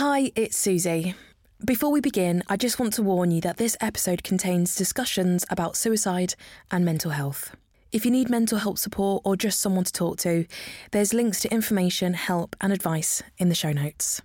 Hi, 0.00 0.30
it's 0.36 0.56
Susie. 0.56 1.16
Before 1.64 1.90
we 1.90 2.00
begin, 2.00 2.44
I 2.46 2.56
just 2.56 2.78
want 2.78 2.92
to 2.92 3.02
warn 3.02 3.32
you 3.32 3.40
that 3.40 3.56
this 3.56 3.76
episode 3.80 4.22
contains 4.22 4.76
discussions 4.76 5.44
about 5.50 5.76
suicide 5.76 6.36
and 6.70 6.84
mental 6.84 7.10
health. 7.10 7.56
If 7.90 8.04
you 8.04 8.12
need 8.12 8.30
mental 8.30 8.58
health 8.58 8.78
support 8.78 9.22
or 9.24 9.34
just 9.34 9.58
someone 9.58 9.82
to 9.82 9.92
talk 9.92 10.18
to, 10.18 10.46
there's 10.92 11.12
links 11.12 11.40
to 11.40 11.52
information, 11.52 12.14
help, 12.14 12.54
and 12.60 12.72
advice 12.72 13.24
in 13.38 13.48
the 13.48 13.56
show 13.56 13.72
notes. 13.72 14.22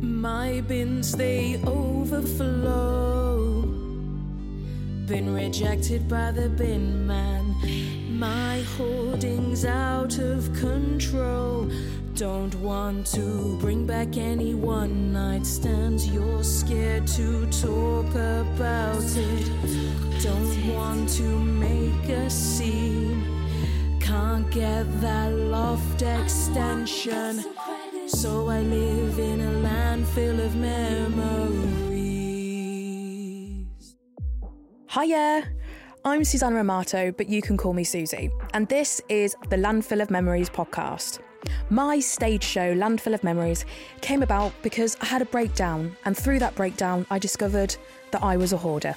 My 0.00 0.62
bins, 0.62 1.12
they 1.12 1.60
overflow. 1.66 3.60
Been 5.04 5.34
rejected 5.34 6.08
by 6.08 6.30
the 6.30 6.48
bin 6.48 7.06
man. 7.06 7.49
My 8.20 8.60
hoarding's 8.76 9.64
out 9.64 10.18
of 10.18 10.52
control. 10.52 11.70
Don't 12.14 12.54
want 12.56 13.06
to 13.14 13.56
bring 13.60 13.86
back 13.86 14.18
any 14.18 14.52
one 14.52 15.10
night 15.10 15.46
stands. 15.46 16.06
You're 16.06 16.44
scared 16.44 17.06
to 17.16 17.46
talk 17.46 18.10
about 18.10 19.02
it. 19.16 20.22
Don't 20.22 20.74
want 20.76 21.08
to 21.16 21.22
make 21.22 22.10
a 22.10 22.28
scene. 22.28 23.24
Can't 24.00 24.50
get 24.50 24.84
that 25.00 25.32
loft 25.32 26.02
extension. 26.02 27.42
So 28.06 28.50
I 28.50 28.60
live 28.60 29.18
in 29.18 29.40
a 29.40 29.52
landfill 29.66 30.44
of 30.44 30.54
memories. 30.56 31.30
Hiya! 34.90 35.59
I'm 36.02 36.24
Susanna 36.24 36.56
Romato, 36.56 37.14
but 37.14 37.28
you 37.28 37.42
can 37.42 37.58
call 37.58 37.74
me 37.74 37.84
Susie. 37.84 38.30
And 38.54 38.66
this 38.70 39.02
is 39.10 39.36
the 39.50 39.56
Landfill 39.56 40.00
of 40.00 40.10
Memories 40.10 40.48
podcast. 40.48 41.18
My 41.68 42.00
stage 42.00 42.42
show, 42.42 42.74
Landfill 42.74 43.12
of 43.12 43.22
Memories, 43.22 43.66
came 44.00 44.22
about 44.22 44.54
because 44.62 44.96
I 45.02 45.04
had 45.04 45.20
a 45.20 45.26
breakdown, 45.26 45.94
and 46.06 46.16
through 46.16 46.38
that 46.38 46.54
breakdown, 46.54 47.04
I 47.10 47.18
discovered 47.18 47.76
that 48.12 48.22
I 48.22 48.38
was 48.38 48.54
a 48.54 48.56
hoarder. 48.56 48.96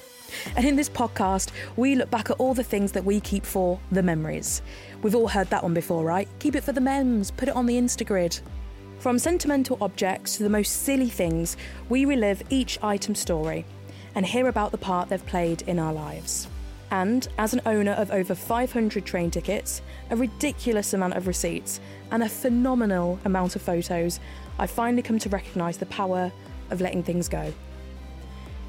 And 0.56 0.64
in 0.64 0.76
this 0.76 0.88
podcast, 0.88 1.50
we 1.76 1.94
look 1.94 2.10
back 2.10 2.30
at 2.30 2.40
all 2.40 2.54
the 2.54 2.64
things 2.64 2.92
that 2.92 3.04
we 3.04 3.20
keep 3.20 3.44
for 3.44 3.78
the 3.92 4.02
memories. 4.02 4.62
We've 5.02 5.14
all 5.14 5.28
heard 5.28 5.50
that 5.50 5.62
one 5.62 5.74
before, 5.74 6.04
right? 6.04 6.26
Keep 6.38 6.56
it 6.56 6.64
for 6.64 6.72
the 6.72 6.80
memes, 6.80 7.30
put 7.30 7.50
it 7.50 7.54
on 7.54 7.66
the 7.66 7.76
Instagrid. 7.76 8.40
From 8.98 9.18
sentimental 9.18 9.76
objects 9.82 10.38
to 10.38 10.42
the 10.42 10.48
most 10.48 10.84
silly 10.84 11.10
things, 11.10 11.58
we 11.90 12.06
relive 12.06 12.42
each 12.48 12.82
item 12.82 13.14
story 13.14 13.66
and 14.14 14.24
hear 14.24 14.48
about 14.48 14.72
the 14.72 14.78
part 14.78 15.10
they've 15.10 15.26
played 15.26 15.60
in 15.68 15.78
our 15.78 15.92
lives. 15.92 16.48
And 16.90 17.26
as 17.38 17.54
an 17.54 17.60
owner 17.66 17.92
of 17.92 18.10
over 18.10 18.34
500 18.34 19.04
train 19.04 19.30
tickets, 19.30 19.82
a 20.10 20.16
ridiculous 20.16 20.92
amount 20.92 21.14
of 21.14 21.26
receipts, 21.26 21.80
and 22.10 22.22
a 22.22 22.28
phenomenal 22.28 23.18
amount 23.24 23.56
of 23.56 23.62
photos, 23.62 24.20
I 24.58 24.66
finally 24.66 25.02
come 25.02 25.18
to 25.18 25.28
recognise 25.28 25.78
the 25.78 25.86
power 25.86 26.30
of 26.70 26.80
letting 26.80 27.02
things 27.02 27.28
go. 27.28 27.52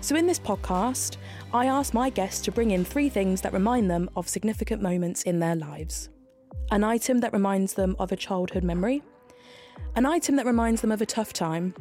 So, 0.01 0.15
in 0.15 0.27
this 0.27 0.39
podcast, 0.39 1.17
I 1.53 1.65
ask 1.65 1.93
my 1.93 2.09
guests 2.09 2.41
to 2.41 2.51
bring 2.51 2.71
in 2.71 2.85
three 2.85 3.09
things 3.09 3.41
that 3.41 3.53
remind 3.53 3.89
them 3.89 4.09
of 4.15 4.29
significant 4.29 4.81
moments 4.81 5.23
in 5.23 5.39
their 5.39 5.55
lives 5.55 6.09
an 6.71 6.83
item 6.83 7.19
that 7.19 7.31
reminds 7.31 7.75
them 7.75 7.95
of 7.99 8.11
a 8.11 8.15
childhood 8.15 8.63
memory, 8.63 9.03
an 9.95 10.05
item 10.05 10.35
that 10.35 10.45
reminds 10.45 10.81
them 10.81 10.91
of 10.91 11.01
a 11.01 11.05
tough 11.05 11.31
time, 11.31 11.75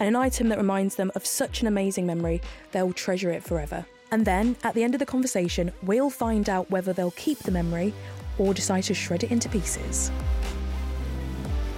and 0.00 0.08
an 0.08 0.16
item 0.16 0.48
that 0.48 0.58
reminds 0.58 0.96
them 0.96 1.12
of 1.14 1.24
such 1.24 1.60
an 1.60 1.68
amazing 1.68 2.06
memory 2.06 2.40
they'll 2.72 2.92
treasure 2.92 3.30
it 3.30 3.42
forever. 3.42 3.86
And 4.14 4.24
then, 4.24 4.54
at 4.62 4.74
the 4.74 4.84
end 4.84 4.94
of 4.94 5.00
the 5.00 5.06
conversation, 5.06 5.72
we'll 5.82 6.08
find 6.08 6.48
out 6.48 6.70
whether 6.70 6.92
they'll 6.92 7.10
keep 7.10 7.40
the 7.40 7.50
memory 7.50 7.92
or 8.38 8.54
decide 8.54 8.84
to 8.84 8.94
shred 8.94 9.24
it 9.24 9.32
into 9.32 9.48
pieces. 9.48 10.12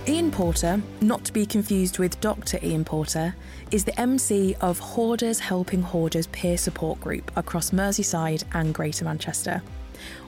Ian 0.07 0.31
Porter, 0.31 0.83
not 1.01 1.25
to 1.25 1.33
be 1.33 1.47
confused 1.47 1.99
with 1.99 2.21
Dr. 2.21 2.59
Ian 2.63 2.85
Porter, 2.85 3.35
is 3.71 3.85
the 3.85 3.99
MC 3.99 4.55
of 4.61 4.79
Hoarders 4.79 5.41
Helping 5.41 5.81
Hoarders 5.81 6.27
peer 6.27 6.59
support 6.59 7.01
group 7.01 7.35
across 7.39 7.71
Merseyside 7.71 8.45
and 8.53 8.75
Greater 8.75 9.07
Manchester, 9.07 9.63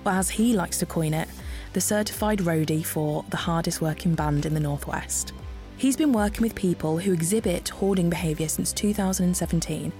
or 0.06 0.12
as 0.12 0.30
he 0.30 0.54
likes 0.54 0.78
to 0.78 0.86
coin 0.86 1.12
it, 1.12 1.28
the 1.74 1.80
certified 1.82 2.38
roadie 2.38 2.86
for 2.86 3.22
the 3.28 3.36
hardest 3.36 3.82
working 3.82 4.14
band 4.14 4.46
in 4.46 4.54
the 4.54 4.60
Northwest. 4.60 5.34
He's 5.78 5.96
been 5.96 6.12
working 6.12 6.42
with 6.42 6.56
people 6.56 6.98
who 6.98 7.12
exhibit 7.12 7.68
hoarding 7.68 8.10
behaviour 8.10 8.48
since 8.48 8.72
2017, 8.72 9.92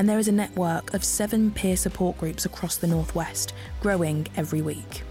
and 0.00 0.08
there 0.08 0.18
is 0.18 0.28
a 0.28 0.32
network 0.32 0.94
of 0.94 1.04
seven 1.04 1.50
peer 1.50 1.76
support 1.76 2.16
groups 2.16 2.46
across 2.46 2.78
the 2.78 2.86
Northwest, 2.86 3.52
growing 3.82 4.26
every 4.34 4.62
week. 4.62 5.02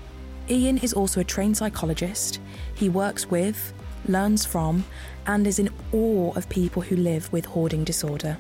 Ian 0.50 0.80
is 0.80 0.94
also 0.94 1.22
a 1.22 1.24
trained 1.24 1.56
psychologist. 1.58 2.40
He 2.74 2.90
works 2.90 3.30
with, 3.30 3.72
learns 4.08 4.48
from, 4.48 4.84
and 5.28 5.46
is 5.46 5.60
in 5.60 5.70
awe 5.94 6.34
of 6.34 6.50
people 6.50 6.82
who 6.82 6.96
live 6.96 7.32
with 7.32 7.46
hoarding 7.46 7.84
disorder. 7.84 8.36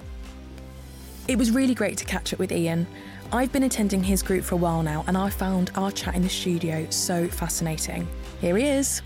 It 1.27 1.37
was 1.37 1.51
really 1.51 1.75
great 1.75 1.99
to 1.99 2.05
catch 2.05 2.33
up 2.33 2.39
with 2.39 2.51
Ian. 2.51 2.87
I've 3.31 3.51
been 3.51 3.61
attending 3.61 4.03
his 4.03 4.23
group 4.23 4.43
for 4.43 4.55
a 4.55 4.57
while 4.57 4.81
now, 4.81 5.05
and 5.05 5.16
I 5.16 5.29
found 5.29 5.69
our 5.75 5.91
chat 5.91 6.16
in 6.16 6.23
the 6.23 6.29
studio 6.29 6.87
so 6.89 7.27
fascinating. 7.27 8.07
Here 8.41 8.57
he 8.57 8.66
is. 8.66 9.03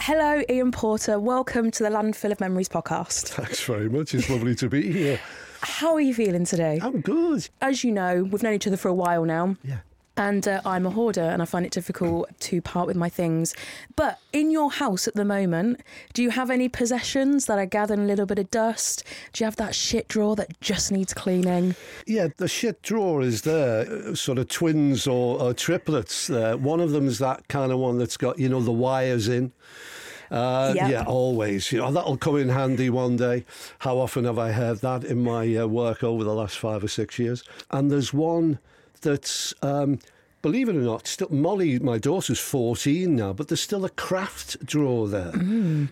Hello, 0.00 0.42
Ian 0.48 0.70
Porter. 0.70 1.18
Welcome 1.18 1.70
to 1.72 1.82
the 1.82 1.88
Landfill 1.90 2.30
of 2.32 2.40
Memories 2.40 2.68
podcast. 2.68 3.28
Thanks 3.28 3.62
very 3.64 3.88
much. 3.88 4.14
It's 4.14 4.30
lovely 4.30 4.54
to 4.54 4.68
be 4.68 4.90
here. 4.92 5.20
How 5.60 5.94
are 5.94 6.00
you 6.00 6.14
feeling 6.14 6.44
today? 6.44 6.78
I'm 6.80 7.00
good. 7.00 7.48
As 7.60 7.82
you 7.82 7.90
know, 7.92 8.22
we've 8.22 8.42
known 8.42 8.54
each 8.54 8.66
other 8.66 8.76
for 8.76 8.88
a 8.88 8.94
while 8.94 9.24
now. 9.24 9.56
Yeah. 9.64 9.78
And 10.18 10.48
uh, 10.48 10.60
I'm 10.64 10.84
a 10.84 10.90
hoarder 10.90 11.22
and 11.22 11.40
I 11.40 11.44
find 11.44 11.64
it 11.64 11.70
difficult 11.70 12.28
to 12.40 12.60
part 12.60 12.88
with 12.88 12.96
my 12.96 13.08
things. 13.08 13.54
But 13.94 14.18
in 14.32 14.50
your 14.50 14.70
house 14.70 15.06
at 15.06 15.14
the 15.14 15.24
moment, 15.24 15.80
do 16.12 16.24
you 16.24 16.30
have 16.30 16.50
any 16.50 16.68
possessions 16.68 17.46
that 17.46 17.56
are 17.56 17.66
gathering 17.66 18.00
a 18.00 18.04
little 18.04 18.26
bit 18.26 18.40
of 18.40 18.50
dust? 18.50 19.04
Do 19.32 19.42
you 19.42 19.46
have 19.46 19.56
that 19.56 19.76
shit 19.76 20.08
drawer 20.08 20.34
that 20.34 20.60
just 20.60 20.90
needs 20.90 21.14
cleaning? 21.14 21.76
Yeah, 22.04 22.28
the 22.36 22.48
shit 22.48 22.82
drawer 22.82 23.22
is 23.22 23.42
there, 23.42 23.86
uh, 23.90 24.14
sort 24.16 24.38
of 24.38 24.48
twins 24.48 25.06
or, 25.06 25.40
or 25.40 25.54
triplets 25.54 26.26
there. 26.26 26.56
One 26.56 26.80
of 26.80 26.90
them 26.90 27.06
is 27.06 27.20
that 27.20 27.46
kind 27.46 27.70
of 27.70 27.78
one 27.78 27.98
that's 27.98 28.16
got, 28.16 28.40
you 28.40 28.48
know, 28.48 28.60
the 28.60 28.72
wires 28.72 29.28
in. 29.28 29.52
Uh, 30.32 30.72
Yep. 30.74 30.90
Yeah, 30.90 31.04
always. 31.06 31.72
You 31.72 31.78
know, 31.78 31.92
that'll 31.92 32.18
come 32.18 32.36
in 32.36 32.48
handy 32.48 32.90
one 32.90 33.16
day. 33.16 33.44
How 33.78 33.98
often 33.98 34.24
have 34.24 34.38
I 34.38 34.52
heard 34.52 34.78
that 34.80 35.04
in 35.04 35.22
my 35.22 35.56
uh, 35.56 35.66
work 35.66 36.02
over 36.02 36.24
the 36.24 36.34
last 36.34 36.58
five 36.58 36.82
or 36.84 36.88
six 36.88 37.18
years? 37.18 37.44
And 37.70 37.90
there's 37.90 38.12
one 38.12 38.58
that's, 39.02 39.54
um, 39.62 39.98
believe 40.42 40.68
it 40.68 40.76
or 40.76 40.80
not, 40.80 41.06
still 41.06 41.28
Molly, 41.30 41.78
my 41.78 41.98
daughter's 41.98 42.38
14 42.38 43.14
now, 43.14 43.32
but 43.32 43.48
there's 43.48 43.60
still 43.60 43.84
a 43.84 43.90
craft 43.90 44.64
drawer 44.64 45.08
there. 45.08 45.32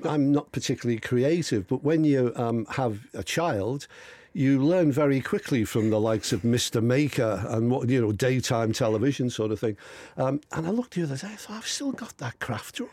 I'm 0.04 0.32
not 0.32 0.52
particularly 0.52 1.00
creative, 1.00 1.66
but 1.68 1.82
when 1.82 2.04
you 2.04 2.32
um, 2.36 2.66
have 2.70 3.06
a 3.14 3.22
child, 3.22 3.86
you 4.32 4.62
learn 4.62 4.92
very 4.92 5.20
quickly 5.20 5.64
from 5.64 5.88
the 5.88 5.98
likes 5.98 6.32
of 6.32 6.42
Mr. 6.42 6.82
Maker 6.82 7.42
and 7.48 7.70
what 7.70 7.88
you 7.88 8.00
know, 8.00 8.12
daytime 8.12 8.72
television 8.72 9.30
sort 9.30 9.50
of 9.50 9.58
thing. 9.58 9.78
Um, 10.18 10.42
and 10.52 10.66
I 10.66 10.70
looked 10.70 10.94
the 10.94 11.04
other 11.04 11.16
day, 11.16 11.28
I 11.28 11.36
thought 11.36 11.56
I've 11.56 11.66
still 11.66 11.92
got 11.92 12.18
that 12.18 12.38
craft 12.38 12.76
drawer. 12.76 12.90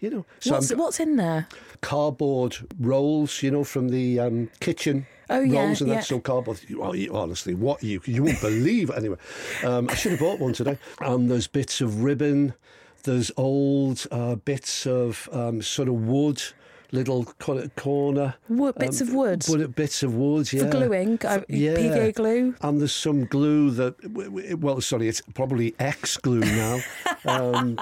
You 0.00 0.10
know, 0.10 0.26
so 0.40 0.54
what's, 0.54 0.74
what's 0.74 1.00
in 1.00 1.14
there? 1.14 1.46
cardboard 1.80 2.56
rolls, 2.80 3.40
you 3.40 3.52
know, 3.52 3.62
from 3.62 3.88
the 3.88 4.18
um, 4.18 4.50
kitchen. 4.58 5.06
Oh, 5.32 5.40
yeah, 5.40 5.64
rolls 5.64 5.80
and 5.80 5.88
yeah. 5.88 5.96
that's 5.96 6.08
so 6.08 6.20
cardboard. 6.20 6.60
You, 6.68 6.82
honestly, 6.82 7.54
what 7.54 7.82
you 7.82 8.02
you 8.04 8.22
won't 8.22 8.40
believe. 8.40 8.90
it. 8.90 8.96
Anyway, 8.96 9.16
um, 9.64 9.88
I 9.88 9.94
should 9.94 10.12
have 10.12 10.20
bought 10.20 10.38
one 10.38 10.52
today. 10.52 10.78
Um, 11.00 11.28
there's 11.28 11.46
bits 11.46 11.80
of 11.80 12.02
ribbon. 12.02 12.54
There's 13.04 13.30
old 13.36 14.06
uh, 14.10 14.36
bits 14.36 14.86
of 14.86 15.28
um, 15.32 15.62
sort 15.62 15.88
of 15.88 15.94
wood. 16.06 16.42
Little 16.94 17.24
corner. 17.24 18.34
Wood, 18.50 18.74
bits 18.74 19.00
of 19.00 19.14
wood? 19.14 19.44
wood- 19.48 19.74
Bits 19.74 20.02
of 20.02 20.14
wood, 20.14 20.52
yeah. 20.52 20.64
For 20.64 20.68
gluing? 20.68 21.14
Uh, 21.24 21.40
PVA 21.48 22.14
glue? 22.14 22.54
And 22.60 22.80
there's 22.80 22.94
some 22.94 23.24
glue 23.24 23.70
that, 23.70 24.58
well, 24.60 24.80
sorry, 24.82 25.08
it's 25.08 25.22
probably 25.32 25.74
X 25.78 26.18
glue 26.18 26.40
now. 26.40 26.80
um, 27.24 27.78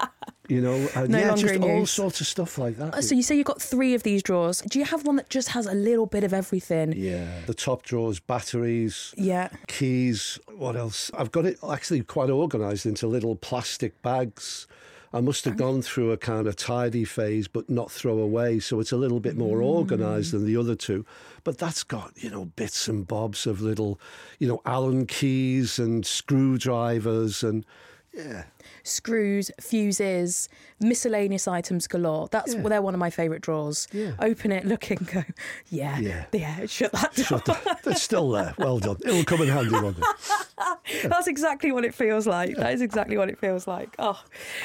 you 0.47 0.61
know, 0.61 0.87
and 0.95 1.09
No 1.09 1.19
yeah, 1.19 1.35
just 1.35 1.59
all 1.59 1.85
sorts 1.85 2.21
of 2.21 2.27
stuff 2.27 2.57
like 2.57 2.77
that. 2.77 3.03
So 3.03 3.13
you 3.15 3.21
say 3.23 3.35
you've 3.35 3.45
got 3.45 3.61
three 3.61 3.93
of 3.93 4.03
these 4.03 4.23
drawers. 4.23 4.61
Do 4.61 4.79
you 4.79 4.85
have 4.85 5.05
one 5.05 5.17
that 5.17 5.29
just 5.29 5.49
has 5.49 5.65
a 5.65 5.73
little 5.73 6.05
bit 6.05 6.23
of 6.23 6.33
everything? 6.33 6.93
Yeah. 6.95 7.27
The 7.47 7.53
top 7.53 7.83
drawers, 7.83 8.19
batteries, 8.21 9.13
Yeah. 9.17 9.49
keys. 9.67 10.39
What 10.55 10.77
else? 10.77 11.11
I've 11.17 11.31
got 11.31 11.45
it 11.45 11.57
actually 11.69 12.03
quite 12.03 12.29
organised 12.29 12.85
into 12.85 13.07
little 13.07 13.35
plastic 13.35 14.01
bags. 14.01 14.67
I 15.13 15.19
must 15.21 15.43
have 15.45 15.57
gone 15.57 15.81
through 15.81 16.11
a 16.11 16.17
kind 16.17 16.47
of 16.47 16.55
tidy 16.55 17.03
phase, 17.03 17.47
but 17.47 17.69
not 17.69 17.91
throw 17.91 18.17
away. 18.19 18.59
So 18.59 18.79
it's 18.79 18.91
a 18.93 18.97
little 18.97 19.19
bit 19.19 19.35
more 19.35 19.59
mm. 19.59 19.63
organised 19.65 20.31
than 20.31 20.45
the 20.45 20.55
other 20.55 20.75
two. 20.75 21.05
But 21.43 21.57
that's 21.57 21.83
got, 21.83 22.11
you 22.15 22.29
know, 22.29 22.45
bits 22.45 22.87
and 22.87 23.05
bobs 23.07 23.45
of 23.45 23.61
little, 23.61 23.99
you 24.39 24.47
know, 24.47 24.61
Allen 24.65 25.05
keys 25.05 25.77
and 25.79 26.05
screwdrivers 26.05 27.43
and 27.43 27.65
Yeah. 28.13 28.43
screws, 28.83 29.51
fuses, 29.59 30.47
miscellaneous 30.79 31.47
items 31.47 31.87
galore. 31.87 32.27
That's 32.31 32.53
Yeah. 32.53 32.61
they're 32.61 32.81
one 32.81 32.93
of 32.93 32.99
my 32.99 33.09
favourite 33.09 33.41
drawers. 33.41 33.87
Yeah. 33.91 34.11
Open 34.19 34.51
it, 34.51 34.65
look 34.65 34.89
and 34.91 35.05
go, 35.07 35.23
yeah, 35.69 35.99
Yeah. 35.99 36.25
yeah, 36.31 36.65
shut 36.67 36.91
that 36.93 37.15
door. 37.15 37.25
Shut 37.25 37.45
the- 37.45 37.77
It's 37.91 38.01
still 38.01 38.29
there. 38.31 38.53
Well 38.57 38.79
done. 38.79 38.97
It'll 39.05 39.23
come 39.25 39.41
in 39.41 39.49
handy 39.49 39.71
one 39.71 39.93
day. 39.93 40.01
That's 41.03 41.27
exactly 41.27 41.71
what 41.71 41.85
it 41.85 41.93
feels 41.93 42.27
like. 42.27 42.55
That 42.55 42.73
is 42.73 42.81
exactly 42.81 43.17
what 43.17 43.29
it 43.29 43.37
feels 43.37 43.67
like. 43.67 43.95
Oh, 43.99 44.21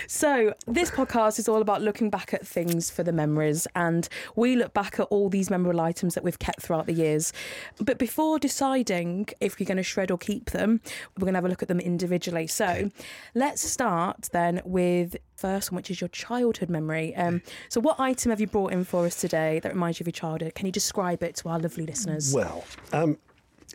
so 0.06 0.54
this 0.66 0.90
podcast 0.90 1.38
is 1.38 1.48
all 1.48 1.60
about 1.60 1.82
looking 1.82 2.10
back 2.10 2.34
at 2.34 2.46
things 2.46 2.90
for 2.90 3.02
the 3.02 3.12
memories, 3.12 3.66
and 3.74 4.08
we 4.34 4.56
look 4.56 4.72
back 4.74 4.98
at 5.00 5.06
all 5.10 5.28
these 5.28 5.50
memorable 5.50 5.80
items 5.80 6.14
that 6.14 6.24
we've 6.24 6.38
kept 6.38 6.62
throughout 6.62 6.86
the 6.86 6.92
years. 6.92 7.32
But 7.80 7.98
before 7.98 8.38
deciding 8.38 9.28
if 9.40 9.58
you're 9.58 9.66
going 9.66 9.76
to 9.76 9.82
shred 9.82 10.10
or 10.10 10.18
keep 10.18 10.50
them, 10.50 10.80
we're 11.16 11.22
going 11.22 11.34
to 11.34 11.38
have 11.38 11.44
a 11.44 11.48
look 11.48 11.62
at 11.62 11.68
them 11.68 11.80
individually. 11.80 12.46
So 12.46 12.90
let's 13.34 13.62
start 13.62 14.28
then 14.32 14.62
with 14.64 15.16
first 15.36 15.70
one, 15.70 15.76
which 15.76 15.90
is 15.90 16.00
your 16.00 16.08
childhood 16.08 16.70
memory. 16.70 17.14
Um, 17.14 17.42
so, 17.68 17.80
what 17.80 18.00
item 18.00 18.30
have 18.30 18.40
you 18.40 18.46
brought 18.46 18.72
in 18.72 18.84
for 18.84 19.06
us 19.06 19.16
today 19.16 19.60
that 19.60 19.72
reminds 19.72 20.00
you 20.00 20.04
of 20.04 20.08
your 20.08 20.12
childhood? 20.12 20.54
Can 20.54 20.66
you 20.66 20.72
describe 20.72 21.22
it 21.22 21.36
to 21.36 21.48
our 21.48 21.58
lovely 21.58 21.86
listeners? 21.86 22.34
Well, 22.34 22.64
um, 22.92 23.18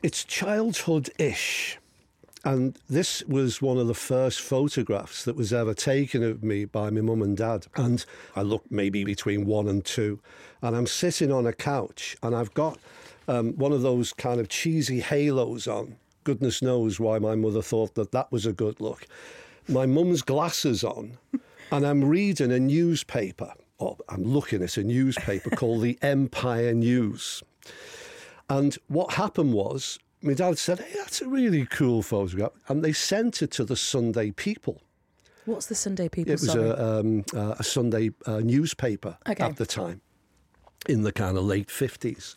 it's 0.04 0.24
childhood 0.24 1.10
ish. 1.18 1.78
And 2.44 2.78
this 2.90 3.24
was 3.24 3.62
one 3.62 3.78
of 3.78 3.88
the 3.88 3.94
first 3.94 4.42
photographs 4.42 5.26
that 5.26 5.36
was 5.36 5.54
ever 5.54 5.76
taken 5.76 6.24
of 6.24 6.44
me 6.44 6.66
by 6.66 6.90
my 6.90 7.02
mum 7.02 7.22
and 7.22 7.38
dad. 7.38 7.68
And 7.76 8.04
I 8.36 8.42
looked 8.42 8.72
maybe 8.72 9.04
between 9.04 9.46
one 9.46 9.68
and 9.68 9.86
two. 9.86 10.20
And 10.62 10.76
I'm 10.76 10.88
sitting 10.88 11.32
on 11.32 11.46
a 11.46 11.54
couch 11.54 12.18
and 12.24 12.36
I've 12.36 12.54
got 12.54 12.80
um, 13.28 13.54
one 13.58 13.72
of 13.72 13.84
those 13.84 14.12
kind 14.14 14.40
of 14.40 14.50
cheesy 14.50 15.00
halos 15.00 15.68
on. 15.68 15.98
Goodness 16.24 16.62
knows 16.62 17.00
why 17.00 17.20
my 17.20 17.36
mother 17.36 17.62
thought 17.62 17.96
that 17.96 18.12
that 18.12 18.32
was 18.32 18.46
a 18.46 18.54
good 18.54 18.82
look. 18.82 19.06
My 19.68 19.86
mum's 19.86 20.22
glasses 20.22 20.84
on, 20.84 21.18
and 21.72 21.86
I'm 21.86 22.04
reading 22.04 22.52
a 22.52 22.60
newspaper, 22.60 23.54
or 23.78 23.98
I'm 24.10 24.24
looking 24.24 24.64
at 24.64 24.78
a 24.78 24.84
newspaper 24.84 25.50
called 25.52 25.82
the 25.82 25.98
Empire 26.02 26.74
News. 26.74 27.44
And 28.50 28.78
what 28.88 29.14
happened 29.14 29.54
was, 29.54 29.98
my 30.22 30.34
dad 30.34 30.58
said, 30.58 30.80
Hey, 30.80 30.94
that's 30.98 31.22
a 31.22 31.28
really 31.28 31.66
cool 31.66 32.02
photograph. 32.02 32.52
And 32.68 32.84
they 32.84 32.94
sent 32.94 33.42
it 33.42 33.52
to 33.52 33.66
the 33.66 33.76
Sunday 33.76 34.32
People. 34.32 34.82
What's 35.46 35.66
the 35.66 35.76
Sunday 35.76 36.08
people? 36.08 36.32
It 36.32 36.40
was 36.40 36.52
sorry? 36.52 36.70
a, 36.70 37.00
um, 37.00 37.26
uh, 37.36 37.56
a 37.58 37.64
Sunday 37.64 38.12
uh, 38.28 38.40
newspaper 38.40 39.18
Okay. 39.28 39.44
at 39.44 39.58
the 39.58 39.66
time 39.66 40.02
in 40.88 41.02
the 41.02 41.12
kind 41.12 41.38
of 41.38 41.44
late 41.46 41.68
50s. 41.68 42.36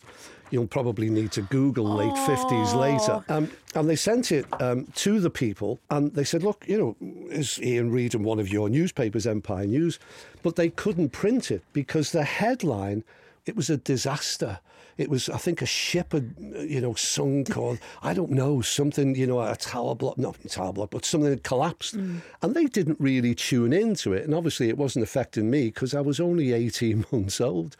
You'll 0.51 0.67
probably 0.67 1.09
need 1.09 1.31
to 1.33 1.41
Google 1.43 1.85
late 1.85 2.13
50s 2.13 2.75
later. 2.75 3.23
Um, 3.29 3.49
and 3.73 3.89
they 3.89 3.95
sent 3.95 4.31
it 4.31 4.45
um, 4.61 4.85
to 4.95 5.19
the 5.19 5.29
people 5.29 5.79
and 5.89 6.13
they 6.13 6.23
said, 6.23 6.43
look, 6.43 6.63
you 6.67 6.77
know, 6.77 7.27
is 7.29 7.59
Ian 7.61 7.91
reading 7.91 8.23
one 8.23 8.39
of 8.39 8.49
your 8.49 8.69
newspapers, 8.69 9.25
Empire 9.25 9.65
News? 9.65 9.99
But 10.43 10.55
they 10.55 10.69
couldn't 10.69 11.09
print 11.09 11.49
it 11.51 11.63
because 11.73 12.11
the 12.11 12.23
headline, 12.23 13.03
it 13.45 13.55
was 13.55 13.69
a 13.69 13.77
disaster. 13.77 14.59
It 14.97 15.09
was, 15.09 15.29
I 15.29 15.37
think, 15.37 15.61
a 15.61 15.65
ship 15.65 16.13
had, 16.13 16.35
you 16.39 16.79
know, 16.79 16.93
sunk 16.93 17.57
or 17.57 17.77
I 18.01 18.13
don't 18.13 18.31
know, 18.31 18.61
something, 18.61 19.15
you 19.15 19.27
know, 19.27 19.41
a 19.41 19.55
tower 19.55 19.95
block, 19.95 20.17
not 20.17 20.37
a 20.43 20.49
tower 20.49 20.71
block, 20.71 20.91
but 20.91 21.05
something 21.05 21.29
had 21.29 21.43
collapsed. 21.43 21.95
And 22.41 22.55
they 22.55 22.65
didn't 22.65 22.99
really 22.99 23.35
tune 23.35 23.73
into 23.73 24.13
it. 24.13 24.23
And 24.23 24.33
obviously 24.33 24.69
it 24.69 24.77
wasn't 24.77 25.03
affecting 25.03 25.49
me 25.49 25.65
because 25.65 25.93
I 25.93 26.01
was 26.01 26.19
only 26.19 26.53
18 26.53 27.05
months 27.11 27.41
old. 27.41 27.75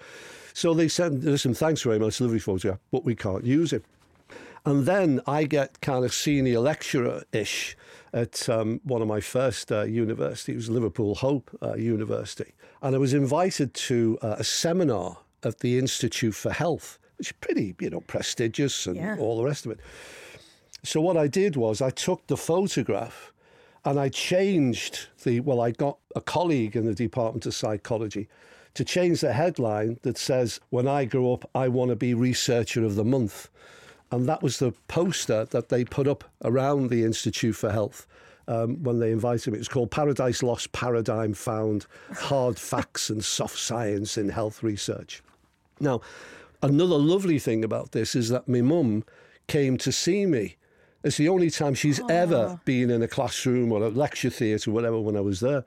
So 0.53 0.73
they 0.73 0.87
said, 0.87 1.23
listen, 1.23 1.53
thanks 1.53 1.81
very 1.81 1.99
much, 1.99 2.21
lovely 2.21 2.39
photograph, 2.39 2.79
but 2.91 3.03
we 3.03 3.15
can't 3.15 3.45
use 3.45 3.73
it. 3.73 3.83
And 4.65 4.85
then 4.85 5.21
I 5.27 5.43
get 5.43 5.79
kind 5.81 6.03
of 6.03 6.13
senior 6.13 6.59
lecturer 6.59 7.23
ish 7.31 7.77
at 8.15 8.47
um, 8.47 8.79
one 8.85 9.01
of 9.01 9.07
my 9.09 9.19
first 9.19 9.71
uh, 9.71 9.83
universities, 9.83 10.53
it 10.53 10.57
was 10.57 10.69
Liverpool 10.69 11.15
Hope 11.15 11.51
uh, 11.61 11.75
University. 11.75 12.53
And 12.81 12.95
I 12.95 12.97
was 12.97 13.13
invited 13.13 13.73
to 13.73 14.17
uh, 14.21 14.37
a 14.39 14.43
seminar 14.43 15.17
at 15.43 15.59
the 15.59 15.77
Institute 15.77 16.33
for 16.33 16.51
Health, 16.51 16.97
which 17.17 17.27
is 17.29 17.31
pretty, 17.33 17.75
you 17.79 17.89
know, 17.89 18.01
prestigious 18.01 18.87
and 18.87 18.95
Yeah. 18.97 19.17
all 19.19 19.37
the 19.37 19.43
rest 19.43 19.65
of 19.65 19.71
it. 19.71 19.79
So 20.83 21.01
what 21.01 21.17
I 21.17 21.27
did 21.27 21.55
was 21.55 21.81
I 21.81 21.89
took 21.89 22.27
the 22.27 22.37
photograph 22.37 23.31
and 23.83 23.99
I 23.99 24.09
changed 24.09 25.07
the, 25.23 25.39
well, 25.39 25.61
I 25.61 25.71
got 25.71 25.97
a 26.15 26.21
colleague 26.21 26.75
in 26.75 26.85
the 26.85 26.93
Department 26.95 27.45
of 27.45 27.53
Psychology 27.53 28.27
to 28.73 28.83
change 28.83 29.21
the 29.21 29.33
headline 29.33 29.97
that 30.03 30.17
says, 30.17 30.59
When 30.69 30.87
I 30.87 31.05
grow 31.05 31.33
up, 31.33 31.49
I 31.55 31.69
want 31.69 31.89
to 31.89 31.95
be 31.95 32.13
Researcher 32.13 32.83
of 32.83 32.95
the 32.95 33.05
Month. 33.05 33.49
And 34.11 34.27
that 34.27 34.43
was 34.43 34.59
the 34.59 34.73
poster 34.87 35.45
that 35.45 35.69
they 35.69 35.83
put 35.85 36.07
up 36.07 36.23
around 36.43 36.89
the 36.89 37.03
Institute 37.03 37.55
for 37.55 37.71
Health 37.71 38.05
um, 38.47 38.83
when 38.83 38.99
they 38.99 39.11
invited 39.11 39.51
me. 39.51 39.57
It 39.57 39.61
was 39.61 39.67
called 39.67 39.91
Paradise 39.91 40.43
Lost, 40.43 40.71
Paradigm 40.71 41.33
Found 41.33 41.87
Hard 42.15 42.59
Facts 42.59 43.09
and 43.09 43.23
Soft 43.25 43.57
Science 43.57 44.17
in 44.17 44.29
Health 44.29 44.61
Research. 44.61 45.23
Now, 45.79 46.01
another 46.61 46.95
lovely 46.95 47.39
thing 47.39 47.63
about 47.63 47.91
this 47.91 48.15
is 48.15 48.29
that 48.29 48.47
my 48.47 48.61
mum 48.61 49.03
came 49.47 49.77
to 49.79 49.91
see 49.91 50.25
me. 50.25 50.55
It's 51.03 51.17
the 51.17 51.29
only 51.29 51.51
time 51.51 51.75
she's 51.75 52.01
ever 52.09 52.59
been 52.65 52.89
in 52.89 53.03
a 53.03 53.07
classroom 53.07 53.71
or 53.71 53.83
a 53.83 53.89
lecture 53.89 54.31
theatre, 54.31 54.71
whatever, 54.71 54.99
when 54.99 55.15
I 55.15 55.21
was 55.21 55.39
there. 55.39 55.63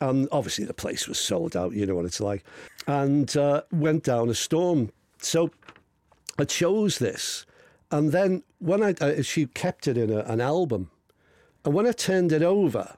And 0.00 0.28
obviously, 0.32 0.64
the 0.64 0.74
place 0.74 1.06
was 1.06 1.20
sold 1.20 1.56
out, 1.56 1.72
you 1.72 1.86
know 1.86 1.94
what 1.94 2.04
it's 2.04 2.20
like. 2.20 2.44
And 2.88 3.36
uh, 3.36 3.62
went 3.70 4.02
down 4.02 4.28
a 4.28 4.34
storm. 4.34 4.90
So 5.18 5.52
I 6.36 6.44
chose 6.44 6.98
this. 6.98 7.46
And 7.92 8.10
then 8.10 8.42
when 8.58 8.82
I, 8.82 8.94
uh, 9.00 9.22
she 9.22 9.46
kept 9.46 9.86
it 9.86 9.96
in 9.96 10.10
a, 10.10 10.20
an 10.20 10.40
album. 10.40 10.90
And 11.64 11.74
when 11.74 11.86
I 11.86 11.92
turned 11.92 12.32
it 12.32 12.42
over, 12.42 12.96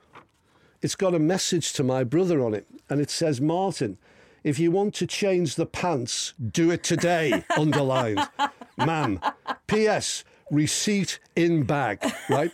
it's 0.80 0.94
got 0.94 1.14
a 1.14 1.18
message 1.18 1.74
to 1.74 1.82
my 1.82 2.02
brother 2.02 2.42
on 2.42 2.54
it. 2.54 2.66
And 2.88 3.00
it 3.00 3.10
says, 3.10 3.42
Martin, 3.42 3.98
if 4.44 4.58
you 4.58 4.70
want 4.70 4.94
to 4.96 5.06
change 5.06 5.56
the 5.56 5.66
pants, 5.66 6.34
do 6.52 6.70
it 6.70 6.84
today, 6.84 7.42
underlined. 7.58 8.28
Ma'am. 8.76 9.18
P.S. 9.66 10.22
Receipt 10.50 11.18
in 11.34 11.64
bag, 11.64 12.04
right? 12.28 12.52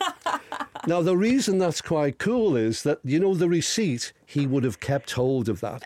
Now, 0.87 1.03
the 1.03 1.17
reason 1.17 1.59
that's 1.59 1.83
quite 1.83 2.19
cool 2.19 2.57
is 2.57 2.85
that, 2.85 3.01
you 3.05 3.19
know, 3.19 3.35
the 3.35 3.49
receipt, 3.49 4.13
he 4.25 4.47
would 4.47 4.63
have 4.63 4.79
kept 4.79 5.11
hold 5.11 5.49
of 5.49 5.61
that. 5.61 5.83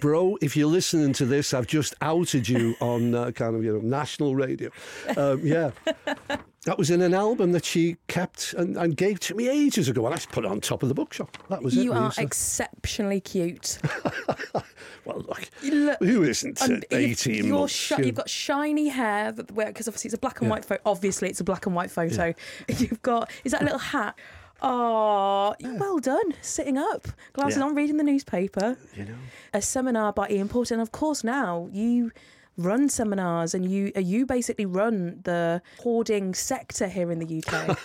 Bro, 0.00 0.38
if 0.40 0.56
you're 0.56 0.66
listening 0.66 1.12
to 1.12 1.26
this, 1.26 1.52
I've 1.52 1.66
just 1.66 1.94
outed 2.00 2.48
you 2.48 2.74
on 2.80 3.14
uh, 3.14 3.30
kind 3.32 3.54
of, 3.54 3.62
you 3.62 3.74
know, 3.74 3.80
national 3.80 4.34
radio. 4.34 4.70
Um, 5.16 5.46
yeah. 5.46 5.70
That 6.64 6.78
was 6.78 6.90
in 6.90 7.02
an 7.02 7.12
album 7.12 7.52
that 7.52 7.64
she 7.64 7.96
kept 8.06 8.54
and, 8.54 8.76
and 8.76 8.96
gave 8.96 9.18
to 9.20 9.34
me 9.34 9.48
ages 9.48 9.88
ago, 9.88 10.06
and 10.06 10.14
I 10.14 10.16
just 10.16 10.30
put 10.30 10.44
it 10.44 10.50
on 10.50 10.60
top 10.60 10.84
of 10.84 10.88
the 10.88 10.94
bookshop. 10.94 11.36
That 11.48 11.60
was 11.62 11.76
it. 11.76 11.82
you 11.82 11.92
are 11.92 12.12
exceptionally 12.18 13.20
cute. 13.20 13.78
well, 15.04 15.18
look, 15.26 15.48
who 16.00 16.22
isn't 16.22 16.60
at 16.62 16.84
18 16.90 17.44
you're 17.44 17.68
shi- 17.68 17.94
you've 18.06 18.14
got 18.14 18.28
shiny 18.30 18.88
hair 18.88 19.32
because 19.32 19.88
obviously 19.88 20.08
it's 20.08 20.14
a 20.14 20.18
black 20.18 20.40
and 20.40 20.46
Yeah. 20.48 20.52
white 20.52 20.64
photo. 20.64 20.82
Obviously, 20.86 21.28
it's 21.28 21.40
a 21.40 21.44
black 21.44 21.66
and 21.66 21.74
white 21.74 21.90
photo. 21.90 22.34
You've 22.68 23.02
got 23.02 23.30
is 23.44 23.52
that 23.52 23.62
a 23.62 23.64
little 23.64 23.78
hat? 23.78 24.18
Oh, 24.64 25.54
well 25.60 25.98
done, 25.98 26.34
sitting 26.40 26.78
up, 26.78 27.08
glasses 27.32 27.58
Yeah. 27.58 27.64
on, 27.64 27.74
reading 27.74 27.96
the 27.96 28.04
newspaper. 28.04 28.76
you 28.94 29.04
know. 29.06 29.14
A 29.52 29.60
seminar 29.60 30.12
by 30.12 30.28
Ian 30.28 30.48
Porter, 30.48 30.74
and 30.74 30.80
of 30.80 30.92
course 30.92 31.24
now 31.24 31.68
you 31.72 32.12
run 32.56 32.88
seminars 32.88 33.54
and 33.54 33.68
you 33.68 33.90
uh, 33.96 34.00
you 34.00 34.24
basically 34.26 34.66
run 34.66 35.18
the 35.24 35.60
hoarding 35.80 36.32
sector 36.34 36.86
here 36.86 37.10
in 37.10 37.18
the 37.18 37.42
UK. 37.42 37.76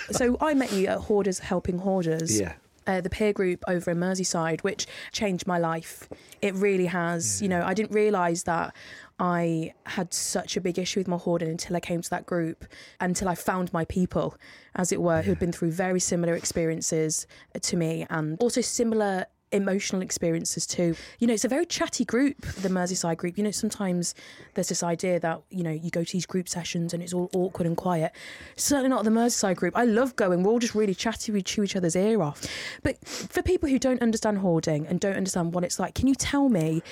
so 0.10 0.36
I 0.40 0.54
met 0.54 0.72
you 0.72 0.86
at 0.88 0.98
Hoarders 0.98 1.38
Helping 1.40 1.78
Hoarders 1.78 2.40
Yeah. 2.40 2.54
Uh, 2.86 3.00
the 3.00 3.10
peer 3.10 3.32
group 3.32 3.62
over 3.68 3.90
in 3.90 3.98
Merseyside, 3.98 4.60
which 4.62 4.86
changed 5.12 5.46
my 5.46 5.58
life. 5.58 6.08
It 6.42 6.54
really 6.54 6.86
has. 6.86 7.42
You 7.42 7.48
know, 7.48 7.62
I 7.64 7.74
didn't 7.74 7.92
realise 7.92 8.44
that 8.44 8.74
I 9.18 9.72
had 9.86 10.12
such 10.12 10.56
a 10.56 10.60
big 10.60 10.78
issue 10.78 11.00
with 11.00 11.08
my 11.08 11.16
hoarding 11.16 11.48
until 11.48 11.76
I 11.76 11.80
came 11.80 12.02
to 12.02 12.10
that 12.10 12.26
group, 12.26 12.66
until 13.00 13.28
I 13.28 13.34
found 13.34 13.72
my 13.72 13.84
people, 13.86 14.36
as 14.74 14.92
it 14.92 15.00
were, 15.00 15.22
who'd 15.22 15.38
been 15.38 15.52
through 15.52 15.72
very 15.72 16.00
similar 16.00 16.34
experiences 16.34 17.26
to 17.60 17.76
me 17.76 18.06
and 18.10 18.36
also 18.40 18.60
similar 18.60 19.26
emotional 19.56 20.02
experiences 20.02 20.66
too. 20.66 20.94
You 21.18 21.26
know, 21.26 21.34
it's 21.34 21.44
a 21.44 21.48
very 21.48 21.66
chatty 21.66 22.04
group, 22.04 22.40
the 22.40 22.68
Merseyside 22.68 23.16
group. 23.16 23.36
You 23.36 23.44
know, 23.44 23.50
sometimes 23.50 24.14
there's 24.54 24.68
this 24.68 24.82
idea 24.82 25.18
that, 25.20 25.42
you 25.50 25.62
know, 25.62 25.70
you 25.70 25.90
go 25.90 26.04
to 26.04 26.12
these 26.12 26.26
group 26.26 26.48
sessions 26.48 26.94
and 26.94 27.02
it's 27.02 27.12
all 27.12 27.30
awkward 27.34 27.66
and 27.66 27.76
quiet. 27.76 28.12
Certainly 28.56 28.90
not 28.90 29.04
the 29.04 29.10
Merseyside 29.10 29.56
group. 29.56 29.76
I 29.76 29.84
love 29.84 30.16
going. 30.16 30.42
We're 30.42 30.52
all 30.52 30.58
just 30.58 30.74
really 30.74 30.94
chatty. 30.94 31.32
We 31.32 31.42
chew 31.42 31.62
each 31.62 31.76
other's 31.76 31.96
ear 31.96 32.22
off. 32.22 32.42
But 32.82 33.04
for 33.06 33.42
people 33.42 33.68
who 33.68 33.78
don't 33.78 34.02
understand 34.02 34.38
hoarding 34.38 34.86
and 34.86 35.00
don't 35.00 35.16
understand 35.16 35.54
what 35.54 35.64
it's 35.64 35.78
like, 35.78 35.94
can 35.94 36.06
you 36.06 36.14
tell 36.14 36.48
me 36.48 36.82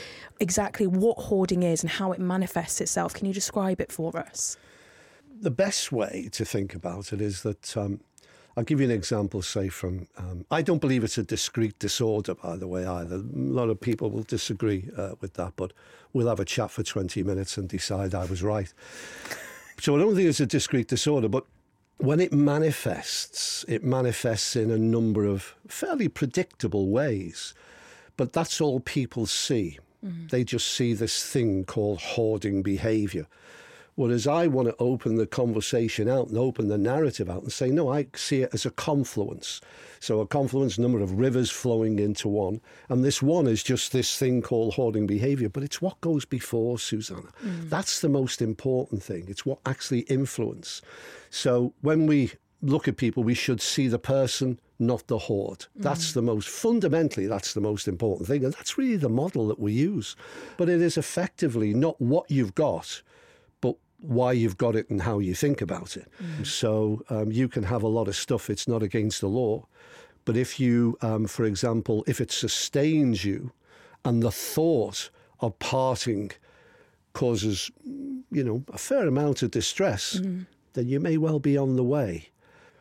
exactly 0.40 0.86
what 0.86 1.18
hoarding 1.18 1.62
is 1.62 1.82
and 1.82 1.90
how 1.90 2.12
it 2.12 2.18
manifests 2.18 2.80
itself? 2.80 3.14
Can 3.14 3.26
you 3.26 3.34
describe 3.34 3.80
it 3.80 3.92
for 3.92 4.16
us? 4.16 4.56
the 5.40 5.50
best 5.50 5.92
way 5.92 6.28
to 6.32 6.44
think 6.44 6.74
about 6.74 7.12
it 7.12 7.20
is 7.20 7.42
that 7.42 7.76
um, 7.76 8.00
I'll 8.56 8.64
give 8.64 8.80
you 8.80 8.86
an 8.86 8.92
example, 8.92 9.42
say, 9.42 9.68
from 9.68 10.06
um, 10.16 10.46
I 10.50 10.62
don't 10.62 10.80
believe 10.80 11.02
it's 11.02 11.18
a 11.18 11.24
discrete 11.24 11.78
disorder, 11.78 12.34
by 12.34 12.56
the 12.56 12.68
way, 12.68 12.86
either. 12.86 13.16
A 13.16 13.22
lot 13.34 13.68
of 13.68 13.80
people 13.80 14.10
will 14.10 14.22
disagree 14.22 14.88
uh, 14.96 15.14
with 15.20 15.34
that, 15.34 15.54
but 15.56 15.72
we'll 16.12 16.28
have 16.28 16.40
a 16.40 16.44
chat 16.44 16.70
for 16.70 16.82
20 16.82 17.22
minutes 17.24 17.58
and 17.58 17.68
decide 17.68 18.14
I 18.14 18.26
was 18.26 18.42
right. 18.42 18.72
So 19.80 19.96
I 19.96 19.98
don't 19.98 20.14
think 20.14 20.28
it's 20.28 20.40
a 20.40 20.46
discrete 20.46 20.88
disorder, 20.88 21.28
but 21.28 21.44
when 21.98 22.20
it 22.20 22.32
manifests, 22.32 23.64
it 23.66 23.82
manifests 23.82 24.54
in 24.54 24.70
a 24.70 24.78
number 24.78 25.24
of 25.24 25.54
fairly 25.66 26.08
predictable 26.08 26.88
ways. 26.88 27.54
But 28.16 28.32
that's 28.32 28.60
all 28.60 28.78
people 28.78 29.26
see. 29.26 29.78
Mm-hmm. 30.04 30.28
They 30.28 30.44
just 30.44 30.68
see 30.68 30.94
this 30.94 31.28
thing 31.28 31.64
called 31.64 32.00
hoarding 32.00 32.62
behavior. 32.62 33.26
Whereas 33.96 34.26
I 34.26 34.48
want 34.48 34.68
to 34.68 34.76
open 34.78 35.16
the 35.16 35.26
conversation 35.26 36.08
out 36.08 36.28
and 36.28 36.36
open 36.36 36.68
the 36.68 36.78
narrative 36.78 37.30
out 37.30 37.42
and 37.42 37.52
say, 37.52 37.70
no, 37.70 37.92
I 37.92 38.08
see 38.16 38.42
it 38.42 38.50
as 38.52 38.66
a 38.66 38.70
confluence. 38.70 39.60
So 40.00 40.20
a 40.20 40.26
confluence, 40.26 40.78
number 40.78 41.00
of 41.00 41.12
rivers 41.12 41.50
flowing 41.50 41.98
into 41.98 42.28
one. 42.28 42.60
And 42.88 43.04
this 43.04 43.22
one 43.22 43.46
is 43.46 43.62
just 43.62 43.92
this 43.92 44.18
thing 44.18 44.42
called 44.42 44.74
hoarding 44.74 45.06
behavior, 45.06 45.48
but 45.48 45.62
it's 45.62 45.80
what 45.80 46.00
goes 46.00 46.24
before, 46.24 46.78
Susanna. 46.78 47.28
Mm. 47.42 47.70
That's 47.70 48.00
the 48.00 48.08
most 48.08 48.42
important 48.42 49.02
thing. 49.02 49.26
It's 49.28 49.46
what 49.46 49.60
actually 49.64 50.00
influence. 50.00 50.82
So 51.30 51.72
when 51.80 52.06
we 52.06 52.32
look 52.62 52.88
at 52.88 52.96
people, 52.96 53.22
we 53.22 53.34
should 53.34 53.60
see 53.60 53.86
the 53.86 53.98
person, 53.98 54.58
not 54.78 55.06
the 55.06 55.18
hoard. 55.18 55.66
That's 55.76 56.10
mm. 56.10 56.14
the 56.14 56.22
most, 56.22 56.48
fundamentally, 56.48 57.26
that's 57.26 57.54
the 57.54 57.60
most 57.60 57.86
important 57.86 58.26
thing. 58.26 58.44
And 58.44 58.52
that's 58.54 58.76
really 58.76 58.96
the 58.96 59.08
model 59.08 59.46
that 59.48 59.60
we 59.60 59.72
use. 59.72 60.16
But 60.56 60.68
it 60.68 60.82
is 60.82 60.98
effectively 60.98 61.72
not 61.72 62.00
what 62.00 62.30
you've 62.30 62.54
got, 62.56 63.02
why 64.04 64.32
you've 64.32 64.58
got 64.58 64.76
it 64.76 64.90
and 64.90 65.02
how 65.02 65.18
you 65.18 65.34
think 65.34 65.60
about 65.60 65.96
it. 65.96 66.10
Mm. 66.22 66.46
So 66.46 67.02
um, 67.08 67.32
you 67.32 67.48
can 67.48 67.64
have 67.64 67.82
a 67.82 67.88
lot 67.88 68.08
of 68.08 68.16
stuff, 68.16 68.50
it's 68.50 68.68
not 68.68 68.82
against 68.82 69.20
the 69.20 69.28
law. 69.28 69.66
But 70.24 70.36
if 70.36 70.58
you, 70.60 70.96
um, 71.02 71.26
for 71.26 71.44
example, 71.44 72.04
if 72.06 72.20
it 72.20 72.30
sustains 72.30 73.24
you 73.24 73.52
and 74.04 74.22
the 74.22 74.30
thought 74.30 75.10
of 75.40 75.58
parting 75.58 76.30
causes, 77.12 77.70
you 77.84 78.44
know, 78.44 78.64
a 78.72 78.78
fair 78.78 79.06
amount 79.06 79.42
of 79.42 79.50
distress, 79.50 80.18
mm. 80.18 80.46
then 80.72 80.88
you 80.88 81.00
may 81.00 81.16
well 81.16 81.38
be 81.38 81.56
on 81.56 81.76
the 81.76 81.84
way. 81.84 82.28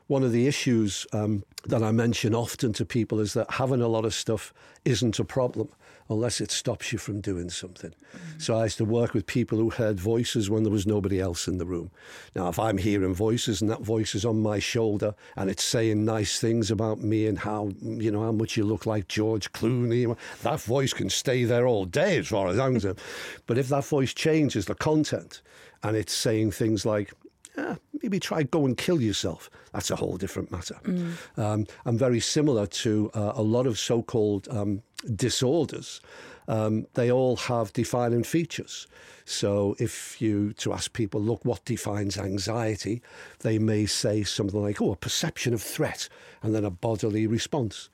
One 0.08 0.24
of 0.24 0.32
the 0.32 0.48
issues 0.48 1.08
um, 1.13 1.44
that 1.65 1.82
I 1.82 1.92
mention 1.92 2.36
often 2.36 2.74
to 2.74 2.86
people 2.86 3.20
is 3.20 3.34
that 3.34 3.50
having 3.51 3.82
a 3.82 3.88
lot 3.88 4.06
of 4.06 4.13
stuff 4.13 4.53
isn't 4.86 5.20
a 5.20 5.25
problem 5.25 5.70
unless 6.13 6.41
it 6.41 6.51
stops 6.51 6.91
you 6.91 7.00
from 7.00 7.22
doing 7.22 7.50
something. 7.50 7.91
Mm-hmm. 7.91 8.39
So 8.39 8.55
I 8.55 8.63
used 8.63 8.77
to 8.77 8.86
work 8.86 9.13
with 9.13 9.25
people 9.25 9.58
who 9.58 9.70
heard 9.70 10.00
voices 10.00 10.50
when 10.50 10.63
there 10.63 10.72
was 10.72 10.88
nobody 10.88 11.20
else 11.20 11.48
in 11.48 11.58
the 11.58 11.65
room. 11.65 11.91
Now, 12.36 12.48
if 12.50 12.60
I'm 12.60 12.77
hearing 12.77 13.13
voices 13.13 13.62
and 13.62 13.70
that 13.70 13.82
voice 13.82 14.15
is 14.15 14.25
on 14.25 14.41
my 14.41 14.60
shoulder 14.60 15.15
and 15.36 15.50
it's 15.50 15.63
saying 15.63 16.05
nice 16.05 16.39
things 16.39 16.72
about 16.72 17.00
me 17.00 17.27
and 17.27 17.39
how, 17.39 17.72
you 17.82 18.12
know, 18.12 18.24
how 18.24 18.32
much 18.32 18.58
you 18.58 18.63
look 18.63 18.86
like 18.86 19.08
George 19.08 19.51
Clooney, 19.51 20.15
that 20.41 20.62
voice 20.62 20.93
can 20.93 21.10
stay 21.10 21.43
there 21.43 21.67
all 21.67 21.86
day 21.86 22.17
as 22.17 22.27
far 22.27 22.48
as 22.48 22.60
I'm 22.60 22.74
concerned. 22.74 23.00
but 23.48 23.58
if 23.58 23.67
that 23.70 23.86
voice 23.86 24.13
changes 24.13 24.65
the 24.65 24.75
content 24.75 25.41
and 25.84 25.98
it's 25.98 26.13
saying 26.13 26.51
things 26.51 26.86
like, 26.86 27.13
yeah, 27.58 27.76
maybe 28.02 28.20
try 28.20 28.44
go 28.44 28.66
and 28.66 28.78
kill 28.78 29.02
yourself. 29.02 29.50
That's 29.74 29.92
a 29.92 29.96
whole 29.96 30.18
different 30.18 30.52
matter. 30.52 30.80
Mm. 30.84 31.14
Um, 31.38 31.68
and 31.86 32.00
very 32.00 32.20
similar 32.20 32.68
to 32.68 33.12
uh, 33.14 33.34
a 33.36 33.42
lot 33.42 33.68
of 33.68 33.78
so-called 33.78 34.48
um, 34.50 34.82
disorders, 35.16 36.02
um, 36.48 36.86
they 36.94 37.12
all 37.12 37.36
have 37.36 37.72
defining 37.74 38.24
features. 38.24 38.88
So 39.26 39.76
if 39.80 40.22
you 40.22 40.54
to 40.54 40.74
ask 40.74 40.92
people, 40.92 41.22
look, 41.22 41.46
what 41.46 41.64
defines 41.66 42.18
anxiety, 42.18 43.02
they 43.40 43.60
may 43.60 43.86
say 43.86 44.24
something 44.24 44.62
like, 44.62 44.82
oh, 44.82 44.92
a 44.92 44.96
perception 44.98 45.54
of 45.54 45.62
threat, 45.62 46.10
and 46.42 46.54
then 46.54 46.66
a 46.66 46.72
bodily 46.72 47.28
response. 47.28 47.90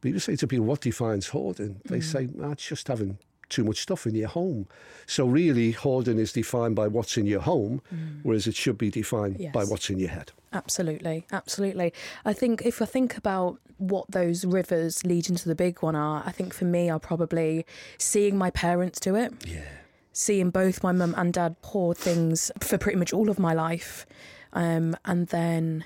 But 0.00 0.10
you 0.10 0.18
say 0.18 0.36
to 0.36 0.46
people, 0.46 0.66
what 0.66 0.80
defines 0.80 1.28
hoarding? 1.28 1.80
They 1.84 2.00
mm. 2.00 2.04
say, 2.04 2.28
ah, 2.42 2.50
it's 2.50 2.66
just 2.66 2.88
having 2.88 3.18
too 3.52 3.64
much 3.64 3.80
stuff 3.80 4.06
in 4.06 4.14
your 4.14 4.28
home. 4.28 4.66
So 5.06 5.26
really, 5.26 5.72
hoarding 5.72 6.18
is 6.18 6.32
defined 6.32 6.74
by 6.74 6.88
what's 6.88 7.16
in 7.16 7.26
your 7.26 7.40
home, 7.40 7.82
mm. 7.94 8.20
whereas 8.22 8.46
it 8.46 8.56
should 8.56 8.78
be 8.78 8.90
defined 8.90 9.36
yes. 9.38 9.52
by 9.52 9.64
what's 9.64 9.90
in 9.90 9.98
your 9.98 10.10
head. 10.10 10.32
Absolutely, 10.52 11.26
absolutely. 11.30 11.92
I 12.24 12.32
think 12.32 12.62
if 12.64 12.82
I 12.82 12.86
think 12.86 13.16
about 13.16 13.58
what 13.78 14.10
those 14.10 14.44
rivers 14.44 15.04
leading 15.04 15.36
to 15.36 15.48
the 15.48 15.54
big 15.54 15.82
one 15.82 15.96
are, 15.96 16.22
I 16.26 16.32
think 16.32 16.54
for 16.54 16.64
me 16.64 16.88
are 16.90 17.00
probably 17.00 17.66
seeing 17.98 18.36
my 18.36 18.50
parents 18.50 19.00
do 19.00 19.14
it. 19.14 19.32
Yeah. 19.46 19.64
Seeing 20.12 20.50
both 20.50 20.82
my 20.82 20.92
mum 20.92 21.14
and 21.16 21.32
dad 21.32 21.56
hoard 21.62 21.96
things 21.96 22.50
for 22.60 22.76
pretty 22.76 22.98
much 22.98 23.12
all 23.12 23.30
of 23.30 23.38
my 23.38 23.54
life. 23.54 24.06
Um, 24.52 24.94
and 25.04 25.28
then 25.28 25.84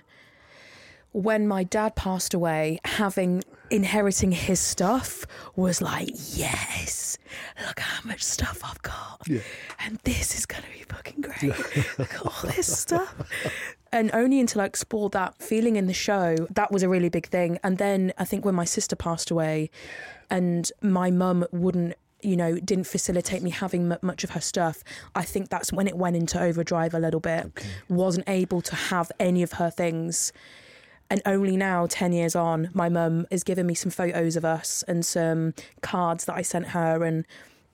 when 1.17 1.49
my 1.49 1.65
dad 1.65 1.97
passed 1.97 2.35
away, 2.35 2.79
having 2.85 3.43
inheriting 3.71 4.33
his 4.33 4.61
stuff 4.61 5.27
was 5.57 5.81
like, 5.81 6.11
yes, 6.35 7.17
look 7.67 7.81
how 7.81 8.07
much 8.07 8.23
stuff 8.23 8.61
I've 8.63 8.83
got. 8.83 9.23
Yeah. 9.27 9.41
And 9.81 9.99
this 10.05 10.37
is 10.39 10.45
going 10.45 10.63
to 10.65 10.69
be 10.69 10.85
fucking 10.87 11.23
great. 11.23 11.43
look 11.99 12.15
at 12.15 12.21
all 12.21 12.51
this 12.55 12.79
stuff. 12.79 13.15
And 13.93 14.11
only 14.13 14.41
until 14.41 14.61
I 14.61 14.67
explored 14.67 15.13
that 15.13 15.43
feeling 15.43 15.77
in 15.77 15.87
the 15.87 15.95
show, 15.95 16.37
that 16.51 16.71
was 16.71 16.83
a 16.83 16.89
really 16.89 17.09
big 17.09 17.29
thing. 17.29 17.59
And 17.65 17.79
then 17.79 18.13
I 18.19 18.27
think 18.27 18.45
when 18.45 18.55
my 18.55 18.67
sister 18.67 18.95
passed 18.95 19.31
away 19.31 19.71
and 20.29 20.71
my 20.83 21.11
mum 21.11 21.47
wouldn't 21.51 21.95
you 22.23 22.37
know, 22.37 22.59
didn't 22.59 22.87
facilitate 22.87 23.43
me 23.43 23.51
having 23.51 23.93
m- 23.93 23.99
much 24.03 24.25
of 24.25 24.31
her 24.31 24.41
stuff. 24.41 24.83
I 25.15 25.23
think 25.23 25.49
that's 25.49 25.73
when 25.73 25.87
it 25.87 25.97
went 25.97 26.17
into 26.17 26.41
overdrive 26.41 26.93
a 26.93 26.99
little 26.99 27.21
bit. 27.21 27.47
Okay. 27.47 27.69
Wasn't 27.89 28.29
able 28.29 28.63
to 28.63 28.75
have 28.75 29.13
any 29.21 29.43
of 29.43 29.53
her 29.53 29.71
things 29.71 30.33
and 31.11 31.23
only 31.25 31.57
now, 31.57 31.87
10 31.87 32.13
years 32.13 32.35
on, 32.35 32.71
my 32.75 32.89
mum 32.89 33.27
has 33.31 33.45
given 33.45 33.67
me 33.67 33.75
some 33.75 33.91
photos 33.91 34.37
of 34.37 34.45
us 34.45 34.83
and 34.89 35.05
some 35.05 35.55
cards 35.81 36.25
that 36.25 36.37
I 36.37 36.43
sent 36.43 36.69
her. 36.69 37.05
And 37.05 37.25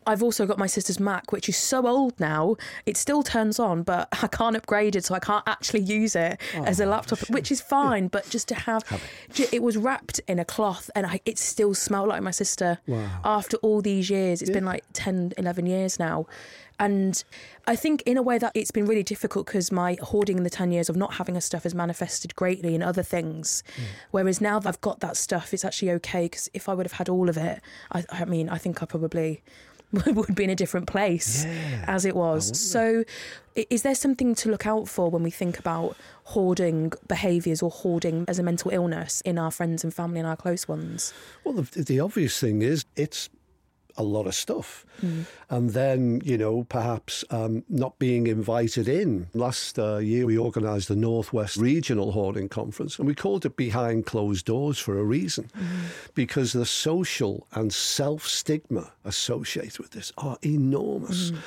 I've 0.06 0.23
also 0.23 0.47
got 0.47 0.59
my 0.59 0.66
sister's 0.66 0.99
Mac, 1.00 1.32
which 1.32 1.49
is 1.49 1.56
so 1.56 1.87
old 1.87 2.18
now, 2.18 2.56
it 2.87 2.97
still 2.97 3.23
turns 3.23 3.59
on, 3.59 3.82
but 3.82 4.09
I 4.23 4.26
can't 4.26 4.56
upgrade 4.56 4.97
it, 4.97 5.04
so 5.04 5.14
I 5.14 5.18
can't 5.18 5.44
actually 5.47 5.80
use 5.80 6.16
it 6.16 6.40
oh, 6.56 6.64
as 6.64 6.80
a 6.80 6.87
laptop, 6.87 7.18
which 7.30 7.50
is 7.50 7.61
fine. 7.61 8.09
But 8.09 8.28
just 8.28 8.49
to 8.49 8.54
have, 8.54 8.87
have 8.88 9.02
it. 9.37 9.52
it. 9.54 9.62
was 9.62 9.76
wrapped 9.76 10.21
in 10.26 10.38
a 10.38 10.44
cloth 10.44 10.90
and 10.94 11.06
I, 11.06 11.21
it 11.25 11.38
still 11.38 11.75
smelled 11.75 12.09
like 12.09 12.23
my 12.23 12.30
sister. 12.30 12.78
Wow. 12.87 13.21
After 13.25 13.56
all 13.59 13.80
these 13.80 14.11
years, 14.11 14.42
it's 14.42 14.50
yeah. 14.50 14.54
been 14.54 14.64
like 14.64 14.85
10, 14.92 15.35
11 15.38 15.66
years 15.66 15.99
now. 15.99 16.26
And 16.82 17.23
I 17.68 17.76
think, 17.76 18.02
in 18.06 18.16
a 18.16 18.23
way, 18.23 18.38
that 18.38 18.50
it's 18.56 18.73
been 18.73 18.87
really 18.87 19.04
difficult 19.04 19.47
because 19.47 19.71
my 19.71 19.97
hoarding 20.02 20.38
in 20.38 20.42
the 20.42 20.50
10 20.50 20.73
years 20.73 20.88
of 20.88 20.97
not 20.97 21.14
having 21.14 21.37
her 21.37 21.40
stuff 21.40 21.62
has 21.62 21.76
manifested 21.76 22.35
greatly 22.35 22.75
in 22.75 22.82
other 22.82 23.04
things. 23.04 23.62
Mm. 23.76 23.82
Whereas 24.11 24.40
now 24.40 24.59
that 24.59 24.68
I've 24.68 24.80
got 24.80 24.99
that 24.99 25.16
stuff, 25.16 25.54
it's 25.54 25.64
actually 25.64 25.92
okay 25.92 26.25
because 26.25 26.50
if 26.54 26.68
I 26.68 26.75
would 26.75 26.85
have 26.87 26.94
had 26.94 27.09
all 27.09 27.28
of 27.28 27.37
it, 27.37 27.61
I, 27.92 28.04
I 28.11 28.25
mean, 28.25 28.49
I 28.49 28.59
think 28.59 28.82
I 28.82 28.87
probably 28.87 29.42
would 30.06 30.34
be 30.34 30.44
in 30.44 30.50
a 30.50 30.54
different 30.54 30.87
place 30.87 31.44
yeah, 31.44 31.84
as 31.87 32.04
it 32.04 32.16
was. 32.16 32.58
So, 32.58 33.04
is 33.54 33.82
there 33.82 33.94
something 33.94 34.34
to 34.37 34.50
look 34.50 34.66
out 34.66 34.88
for 34.88 35.11
when 35.11 35.22
we 35.22 35.30
think 35.30 35.58
about 35.58 35.96
hoarding 36.25 36.92
behaviours 37.06 37.62
or 37.62 37.70
hoarding 37.70 38.25
as 38.26 38.38
a 38.38 38.42
mental 38.42 38.70
illness 38.70 39.20
in 39.22 39.38
our 39.38 39.50
friends 39.50 39.84
and 39.84 39.92
family 39.92 40.20
and 40.20 40.26
our 40.26 40.37
close 40.37 40.66
ones? 40.66 41.12
Well, 41.44 41.54
the, 41.54 41.82
the 41.82 42.00
obvious 42.00 42.40
thing 42.40 42.62
is 42.62 42.84
it's 42.96 43.28
a 43.96 44.02
lot 44.02 44.26
of 44.26 44.34
stuff. 44.34 44.84
Mm. 45.02 45.26
And 45.50 45.70
then, 45.70 46.20
you 46.25 46.38
know, 46.38 46.64
perhaps 46.64 47.25
um, 47.30 47.64
not 47.68 47.99
being 47.99 48.26
invited 48.26 48.88
in. 48.88 49.28
Last 49.34 49.78
uh, 49.78 49.99
year, 49.99 50.26
we 50.26 50.38
organised 50.38 50.88
the 50.88 50.96
Northwest 50.96 51.56
Regional 51.56 52.12
Hoarding 52.12 52.49
Conference, 52.49 52.99
and 52.99 53.06
we 53.06 53.14
called 53.14 53.44
it 53.44 53.56
Behind 53.56 54.06
Closed 54.06 54.46
Doors 54.46 54.78
for 54.78 54.99
a 54.99 55.04
reason, 55.04 55.50
mm. 55.56 56.14
because 56.14 56.52
the 56.52 56.66
social 56.66 57.46
and 57.52 57.72
self 57.72 58.26
stigma 58.26 58.92
associated 59.04 59.78
with 59.78 59.90
this 59.90 60.12
are 60.18 60.38
enormous. 60.42 61.30
Mm 61.30 61.38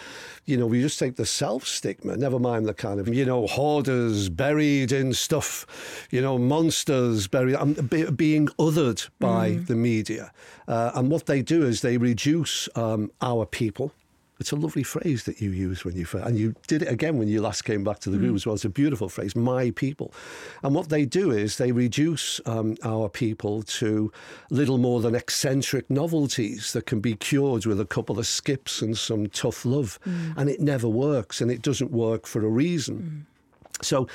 you 0.45 0.57
know, 0.57 0.67
we 0.67 0.81
just 0.81 0.99
take 0.99 1.15
the 1.15 1.25
self 1.25 1.65
stigma, 1.65 2.15
never 2.17 2.39
mind 2.39 2.67
the 2.67 2.73
kind 2.73 2.99
of, 2.99 3.07
you 3.07 3.25
know, 3.25 3.47
hoarders 3.47 4.29
buried 4.29 4.91
in 4.91 5.13
stuff, 5.13 6.07
you 6.11 6.21
know, 6.21 6.37
monsters 6.37 7.27
buried, 7.27 7.55
um, 7.55 7.73
be, 7.73 8.09
being 8.11 8.47
othered 8.59 9.09
by 9.19 9.51
mm. 9.51 9.67
the 9.67 9.75
media. 9.75 10.31
Uh, 10.67 10.91
and 10.95 11.09
what 11.09 11.25
they 11.25 11.41
do 11.41 11.65
is 11.65 11.81
they 11.81 11.97
reduce 11.97 12.69
um, 12.75 13.11
our 13.21 13.45
people 13.45 13.91
it's 14.39 14.51
a 14.51 14.55
lovely 14.55 14.83
phrase 14.83 15.23
that 15.23 15.39
you 15.39 15.51
use 15.51 15.85
when 15.85 15.95
you 15.95 16.05
and 16.13 16.37
you 16.37 16.55
did 16.67 16.81
it 16.81 16.91
again 16.91 17.17
when 17.17 17.27
you 17.27 17.41
last 17.41 17.63
came 17.63 17.83
back 17.83 17.99
to 17.99 18.09
the 18.09 18.17
group 18.17 18.33
mm. 18.33 18.35
as 18.35 18.45
well. 18.45 18.55
It's 18.55 18.65
a 18.65 18.69
beautiful 18.69 19.09
phrase, 19.09 19.35
"my 19.35 19.71
people," 19.71 20.13
and 20.63 20.75
what 20.75 20.89
they 20.89 21.05
do 21.05 21.31
is 21.31 21.57
they 21.57 21.71
reduce 21.71 22.41
um, 22.45 22.75
our 22.83 23.09
people 23.09 23.63
to 23.63 24.11
little 24.49 24.77
more 24.77 25.01
than 25.01 25.15
eccentric 25.15 25.89
novelties 25.89 26.73
that 26.73 26.85
can 26.85 26.99
be 26.99 27.15
cured 27.15 27.65
with 27.65 27.79
a 27.79 27.85
couple 27.85 28.19
of 28.19 28.27
skips 28.27 28.81
and 28.81 28.97
some 28.97 29.27
tough 29.27 29.65
love, 29.65 29.99
mm. 30.05 30.33
and 30.37 30.49
it 30.49 30.59
never 30.59 30.89
works, 30.89 31.41
and 31.41 31.49
it 31.49 31.61
doesn't 31.61 31.91
work 31.91 32.27
for 32.27 32.45
a 32.45 32.49
reason. 32.49 33.25
Mm. 33.27 33.34
So, 33.82 34.08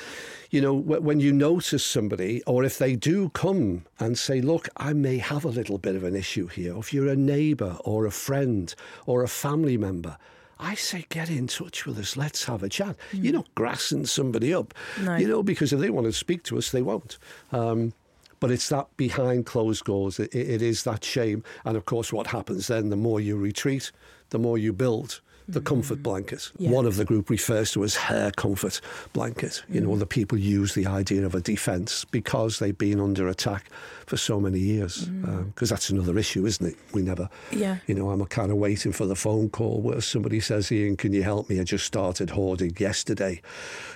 you 0.49 0.61
know, 0.61 0.73
when 0.73 1.19
you 1.19 1.31
notice 1.31 1.85
somebody, 1.85 2.41
or 2.43 2.63
if 2.63 2.77
they 2.77 2.95
do 2.95 3.29
come 3.29 3.85
and 3.99 4.17
say, 4.17 4.41
Look, 4.41 4.67
I 4.77 4.93
may 4.93 5.17
have 5.17 5.45
a 5.45 5.49
little 5.49 5.77
bit 5.77 5.95
of 5.95 6.03
an 6.03 6.15
issue 6.15 6.47
here, 6.47 6.77
if 6.77 6.93
you're 6.93 7.07
a 7.07 7.15
neighbour 7.15 7.77
or 7.85 8.05
a 8.05 8.11
friend 8.11 8.73
or 9.05 9.23
a 9.23 9.27
family 9.27 9.77
member, 9.77 10.17
I 10.59 10.75
say, 10.75 11.05
get 11.09 11.29
in 11.29 11.47
touch 11.47 11.87
with 11.87 11.97
us. 11.97 12.15
Let's 12.15 12.43
have 12.45 12.61
a 12.61 12.69
chat. 12.69 12.95
Mm. 13.11 13.23
You're 13.23 13.33
not 13.33 13.55
grassing 13.55 14.05
somebody 14.05 14.53
up, 14.53 14.75
no. 15.01 15.15
you 15.15 15.27
know, 15.27 15.41
because 15.41 15.73
if 15.73 15.79
they 15.79 15.89
want 15.89 16.05
to 16.05 16.13
speak 16.13 16.43
to 16.43 16.57
us, 16.59 16.69
they 16.69 16.83
won't. 16.83 17.17
Um, 17.51 17.93
but 18.39 18.51
it's 18.51 18.69
that 18.69 18.87
behind 18.95 19.47
closed 19.47 19.85
doors. 19.85 20.19
It, 20.19 20.33
it 20.35 20.61
is 20.61 20.83
that 20.83 21.03
shame. 21.03 21.43
And 21.65 21.75
of 21.75 21.85
course, 21.85 22.13
what 22.13 22.27
happens 22.27 22.67
then, 22.67 22.89
the 22.89 22.95
more 22.95 23.19
you 23.19 23.37
retreat, 23.37 23.91
the 24.29 24.39
more 24.39 24.57
you 24.57 24.71
build 24.71 25.21
the 25.51 25.61
comfort 25.61 26.01
blanket. 26.03 26.39
Mm. 26.39 26.51
Yeah. 26.59 26.69
One 26.71 26.85
of 26.85 26.95
the 26.95 27.05
group 27.05 27.29
refers 27.29 27.71
to 27.71 27.83
as 27.83 27.95
her 27.95 28.31
comfort 28.31 28.81
blanket. 29.13 29.63
You 29.69 29.81
Mm. 29.81 29.83
know, 29.85 29.95
the 29.97 30.05
people 30.05 30.37
use 30.37 30.73
the 30.73 30.85
idea 30.87 31.25
of 31.25 31.35
a 31.35 31.41
defence 31.41 32.05
because 32.11 32.59
they've 32.59 32.77
been 32.77 32.99
under 32.99 33.27
attack 33.27 33.69
for 34.05 34.17
so 34.17 34.39
many 34.39 34.59
years. 34.59 35.05
Because 35.53 35.69
that's 35.69 35.89
another 35.89 36.17
issue, 36.17 36.45
isn't 36.45 36.65
it? 36.65 36.75
We 36.93 37.01
never, 37.01 37.29
Mm. 37.51 37.59
Yeah. 37.59 37.77
you 37.87 37.95
know, 37.95 38.09
I'm 38.11 38.25
kind 38.25 38.51
of 38.51 38.57
waiting 38.57 38.91
for 38.91 39.05
the 39.05 39.15
phone 39.15 39.49
call 39.49 39.81
where 39.81 40.01
somebody 40.01 40.39
says, 40.39 40.71
Ian, 40.71 40.97
can 40.97 41.13
you 41.13 41.23
help 41.23 41.49
me? 41.49 41.59
I 41.59 41.63
just 41.63 41.85
started 41.85 42.31
hoarding 42.31 42.75
yesterday. 42.79 43.41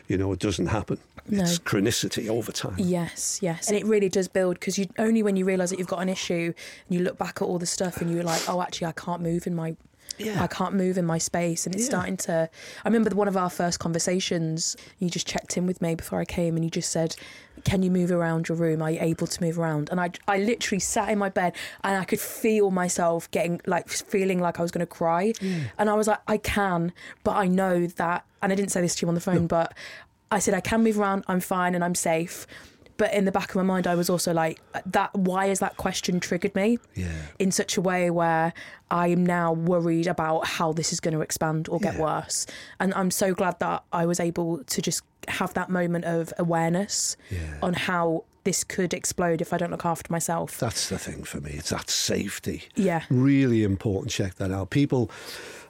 You 0.07 0.17
know, 0.17 0.31
it 0.33 0.39
doesn't 0.39 0.67
happen. 0.67 0.97
No. 1.27 1.41
It's 1.43 1.57
chronicity 1.57 2.29
over 2.29 2.51
time. 2.51 2.75
Yes, 2.77 3.39
yes. 3.41 3.67
And 3.67 3.75
it 3.77 3.85
really 3.85 4.09
does 4.09 4.27
build 4.27 4.59
because 4.59 4.77
you 4.77 4.85
only 4.99 5.23
when 5.23 5.35
you 5.35 5.43
realise 5.45 5.71
that 5.71 5.79
you've 5.79 5.87
got 5.87 6.01
an 6.01 6.09
issue 6.09 6.53
and 6.87 6.97
you 6.97 6.99
look 7.03 7.17
back 7.17 7.41
at 7.41 7.45
all 7.45 7.57
the 7.57 7.65
stuff 7.65 7.99
and 7.99 8.11
you're 8.11 8.23
like, 8.23 8.47
oh, 8.47 8.61
actually, 8.61 8.87
I 8.87 8.91
can't 8.91 9.21
move 9.21 9.47
in 9.47 9.55
my. 9.55 9.75
Yeah. 10.17 10.41
I 10.43 10.47
can't 10.47 10.73
move 10.73 10.97
in 10.97 11.05
my 11.05 11.17
space, 11.17 11.65
and 11.65 11.75
it's 11.75 11.83
Yeah. 11.85 11.89
starting 11.89 12.17
to. 12.17 12.49
I 12.83 12.87
remember 12.87 13.13
one 13.15 13.27
of 13.27 13.35
our 13.37 13.49
first 13.49 13.79
conversations. 13.79 14.75
You 14.99 15.09
just 15.09 15.27
checked 15.27 15.57
in 15.57 15.65
with 15.67 15.81
me 15.81 15.95
before 15.95 16.19
I 16.19 16.25
came, 16.25 16.55
and 16.55 16.63
you 16.63 16.71
just 16.71 16.89
said, 16.91 17.15
"Can 17.63 17.83
you 17.83 17.91
move 17.91 18.11
around 18.11 18.47
your 18.49 18.57
room? 18.57 18.81
Are 18.81 18.91
you 18.91 18.99
able 19.01 19.27
to 19.27 19.43
move 19.43 19.59
around?" 19.59 19.89
And 19.91 19.99
I, 19.99 20.11
I 20.27 20.37
literally 20.37 20.79
sat 20.79 21.09
in 21.09 21.17
my 21.19 21.29
bed, 21.29 21.53
and 21.83 21.97
I 21.97 22.05
could 22.05 22.19
feel 22.19 22.71
myself 22.71 23.29
getting 23.31 23.59
like 23.65 23.89
feeling 23.89 24.39
like 24.39 24.59
I 24.59 24.61
was 24.61 24.71
going 24.71 24.85
to 24.85 24.91
cry, 24.91 25.33
and 25.77 25.89
I 25.89 25.93
was 25.93 26.07
like, 26.07 26.19
"I 26.27 26.37
can," 26.37 26.93
but 27.23 27.35
I 27.35 27.47
know 27.47 27.87
that, 27.87 28.25
and 28.41 28.51
I 28.51 28.55
didn't 28.55 28.71
say 28.71 28.81
this 28.81 28.95
to 28.95 29.05
you 29.05 29.09
on 29.09 29.15
the 29.15 29.21
phone, 29.21 29.47
but 29.47 29.73
I 30.31 30.39
said 30.39 30.53
I 30.53 30.61
can 30.61 30.83
move 30.83 30.99
around, 30.99 31.23
I'm 31.27 31.39
fine, 31.39 31.75
and 31.75 31.83
I'm 31.83 31.95
safe. 31.95 32.47
But 32.97 33.13
in 33.13 33.25
the 33.25 33.31
back 33.31 33.49
of 33.49 33.55
my 33.57 33.63
mind, 33.63 33.87
I 33.87 33.95
was 33.95 34.09
also 34.09 34.33
like, 34.33 34.61
"That 34.85 35.13
why 35.13 35.47
has 35.47 35.59
that 35.59 35.75
question 35.77 36.19
triggered 36.19 36.55
me?" 36.55 36.79
Yeah. 36.95 37.07
in 37.39 37.51
such 37.51 37.75
a 37.77 37.81
way 37.81 38.09
where 38.09 38.53
I 38.89 39.07
am 39.07 39.25
now 39.25 39.51
worried 39.51 40.07
about 40.07 40.47
how 40.47 40.71
this 40.73 40.93
is 40.93 40.99
going 40.99 41.13
to 41.13 41.21
expand 41.21 41.67
or 41.69 41.79
get 41.79 41.95
Yeah. 41.95 42.01
worse. 42.01 42.45
And 42.79 42.93
I'm 42.93 43.11
so 43.11 43.33
glad 43.33 43.59
that 43.59 43.83
I 43.91 44.05
was 44.05 44.19
able 44.19 44.63
to 44.63 44.81
just 44.81 45.01
have 45.27 45.53
that 45.55 45.69
moment 45.69 46.05
of 46.05 46.31
awareness 46.37 47.17
Yeah. 47.29 47.39
on 47.61 47.73
how 47.73 48.23
this 48.45 48.63
could 48.63 48.93
explode 48.93 49.41
if 49.41 49.51
I 49.51 49.57
don't 49.57 49.71
look 49.71 49.85
after 49.85 50.11
myself. 50.13 50.59
That's 50.59 50.87
the 50.87 50.99
thing 50.99 51.23
for 51.23 51.41
me. 51.41 51.51
It's 51.55 51.69
that 51.71 51.89
safety. 51.89 52.65
Yeah. 52.75 53.01
Really 53.09 53.63
important. 53.63 54.11
Check 54.11 54.35
that 54.35 54.51
out. 54.51 54.69
People 54.69 55.09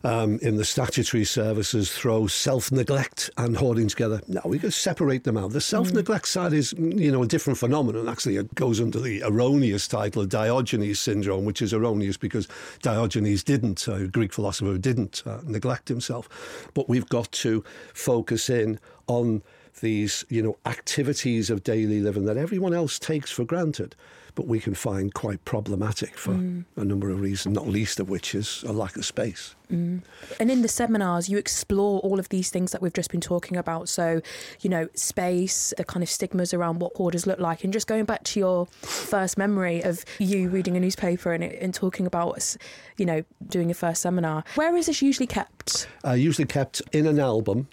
um, 0.05 0.38
in 0.43 0.55
the 0.55 0.63
statutory 0.63 1.25
services 1.25 1.91
throw 1.91 2.27
self 2.27 2.71
neglect 2.71 3.31
and 3.38 3.57
hoarding 3.57 3.88
together. 3.88 4.21
No, 4.27 4.41
we 4.45 4.59
can 4.59 4.69
separate 4.69 5.24
them 5.24 5.35
out. 5.35 5.51
The 5.51 5.59
self 5.59 5.91
neglect 5.91 6.27
side 6.27 6.53
is, 6.53 6.75
mm, 6.75 7.00
you 7.00 7.12
know, 7.12 7.24
a 7.24 7.27
different 7.27 7.57
phenomenon. 7.57 8.07
Actually, 8.07 8.38
it 8.38 8.53
goes 8.53 8.79
under 8.79 9.00
the 9.00 9.24
erroneous 9.24 9.88
title 9.88 10.21
of 10.21 10.29
Diogenes 10.29 11.00
syndrome, 11.00 11.43
which 11.43 11.62
is 11.62 11.74
erroneous 11.74 12.17
because 12.17 12.47
Diogenes 12.83 13.43
didn't, 13.43 13.88
a 13.88 14.07
Greek 14.07 14.31
philosopher, 14.31 14.77
didn't 14.77 15.24
uh, 15.25 15.39
neglect 15.43 15.89
himself. 15.89 16.69
But 16.75 16.88
we've 16.88 17.09
got 17.09 17.31
to 17.31 17.63
focus 17.95 18.47
in 18.47 18.79
on 19.07 19.41
these, 19.81 20.24
you 20.29 20.43
know, 20.43 20.57
activities 20.67 21.50
of 21.50 21.63
daily 21.63 22.00
living 22.00 22.25
that 22.25 22.38
everyone 22.38 22.75
else 22.75 23.00
takes 23.00 23.31
for 23.31 23.43
granted, 23.43 23.95
but 24.36 24.48
we 24.48 24.60
can 24.60 24.75
find 24.75 25.13
quite 25.13 25.44
problematic 25.46 26.18
for 26.18 26.34
a 26.34 26.86
number 26.86 27.10
of 27.10 27.22
reasons, 27.22 27.56
not 27.56 27.68
least 27.68 28.00
of 28.00 28.10
which 28.10 28.36
is 28.36 28.63
a 28.68 28.74
lack 28.74 28.96
of 28.98 29.06
space. 29.06 29.56
And 29.68 30.04
in 30.39 30.62
the 30.62 30.68
seminars, 30.68 31.27
you 31.27 31.38
explore 31.38 32.00
all 32.01 32.20
of 32.20 32.30
these 32.30 32.51
things 32.51 32.72
that 32.72 32.82
we've 32.82 32.94
just 32.94 33.10
been 33.10 33.22
talking 33.22 33.58
about. 33.58 33.89
So, 33.89 34.22
you 34.62 34.70
know, 34.70 34.88
space, 34.94 35.74
the 35.75 35.84
kind 35.84 36.04
of 36.04 36.10
stigmas 36.10 36.54
around 36.54 36.80
what 36.80 36.94
hoarders 36.96 37.25
look 37.25 37.39
like. 37.39 37.63
And 37.63 37.74
just 37.74 37.88
going 37.88 38.06
back 38.06 38.24
to 38.25 38.39
your 38.39 38.68
first 38.68 39.38
memory 39.38 39.82
of 39.82 40.06
you 40.20 40.50
reading 40.50 40.77
a 40.77 40.80
newspaper 40.80 41.34
and, 41.34 41.44
and 41.44 41.74
talking 41.74 42.06
about, 42.06 42.56
you 42.98 43.06
know, 43.06 43.24
doing 43.48 43.70
your 43.70 43.75
first 43.75 44.01
seminar. 44.04 44.44
Where 44.54 44.75
is 44.75 44.86
this 44.86 45.01
usually 45.01 45.27
kept? 45.27 45.88
uh, 46.06 46.12
usually 46.12 46.46
kept 46.46 46.82
in 46.92 47.08
an 47.08 47.20
album 47.20 47.68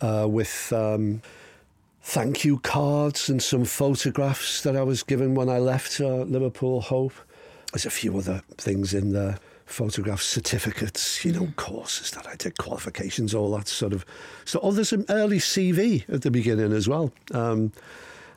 uh, 0.00 0.26
with 0.28 0.72
um, 0.72 1.20
thank 2.06 2.44
you 2.44 2.56
cards 2.60 3.28
and 3.28 3.42
some 3.42 3.64
photographs 3.64 4.62
that 4.62 4.76
I 4.76 4.82
was 4.84 5.02
given 5.02 5.34
when 5.34 5.48
I 5.48 5.58
left 5.58 6.00
uh, 6.00 6.18
Liverpool 6.22 6.80
Hope. 6.80 7.12
There's 7.72 7.84
a 7.84 7.90
few 7.90 8.16
other 8.16 8.44
things 8.58 8.94
in 8.94 9.12
there. 9.12 9.40
Photographs, 9.64 10.24
certificates, 10.24 11.24
you 11.24 11.32
know, 11.32 11.48
courses 11.56 12.12
that 12.12 12.24
I 12.28 12.36
did, 12.36 12.58
qualifications, 12.58 13.34
all 13.34 13.50
that 13.56 13.66
sort 13.66 13.92
of. 13.92 14.06
So, 14.44 14.60
oh, 14.62 14.70
there's 14.70 14.92
an 14.92 15.04
early 15.08 15.38
CV 15.38 16.08
at 16.08 16.22
the 16.22 16.30
beginning 16.30 16.72
as 16.72 16.88
well. 16.88 17.10
Um, 17.32 17.72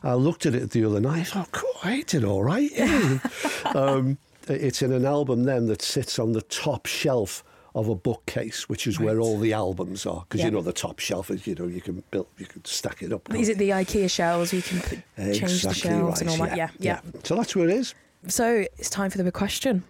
I 0.01 0.15
looked 0.15 0.47
at 0.47 0.55
it 0.55 0.71
the 0.71 0.83
other 0.83 0.99
night. 0.99 1.27
Thought, 1.27 1.51
cool, 1.51 1.69
I 1.83 2.01
did 2.07 2.23
all 2.23 2.43
right. 2.43 2.71
Yeah. 2.73 3.19
um, 3.75 4.17
it's 4.47 4.81
in 4.81 4.91
an 4.91 5.05
album 5.05 5.43
then 5.43 5.67
that 5.67 5.83
sits 5.83 6.17
on 6.17 6.31
the 6.31 6.41
top 6.41 6.87
shelf 6.87 7.43
of 7.75 7.87
a 7.87 7.95
bookcase, 7.95 8.67
which 8.67 8.87
is 8.87 8.99
where 8.99 9.19
all 9.19 9.37
the 9.39 9.53
albums 9.53 10.05
are. 10.05 10.21
Because 10.27 10.39
Yeah. 10.39 10.45
you 10.45 10.51
know 10.51 10.61
the 10.61 10.73
top 10.73 10.99
shelf 10.99 11.29
is, 11.29 11.45
you 11.45 11.55
know, 11.55 11.67
you 11.67 11.81
can 11.81 12.03
build, 12.11 12.27
you 12.37 12.45
can 12.45 12.63
stack 12.65 13.01
it 13.01 13.13
up. 13.13 13.33
Is 13.33 13.49
it 13.49 13.57
the 13.57 13.69
IKEA 13.69 14.09
shelves? 14.09 14.51
You 14.53 14.61
can 14.61 14.79
put, 14.79 14.99
change 15.17 15.39
the 15.39 15.45
Exactly 15.45 15.73
shelves 15.81 16.21
and 16.21 16.29
all 16.29 16.37
right, 16.37 16.49
that. 16.49 16.57
Yeah, 16.57 16.69
yeah. 16.79 17.01
So 17.23 17.35
that's 17.35 17.55
where 17.55 17.67
it 17.69 17.75
is. 17.75 17.93
So 18.27 18.65
it's 18.77 18.89
time 18.89 19.09
for 19.11 19.17
the 19.17 19.23
big 19.23 19.33
question: 19.33 19.83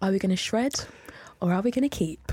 Are 0.00 0.10
we 0.10 0.18
going 0.18 0.30
to 0.30 0.36
shred, 0.36 0.74
or 1.40 1.52
are 1.52 1.62
we 1.62 1.70
going 1.70 1.88
to 1.88 1.96
keep? 1.96 2.32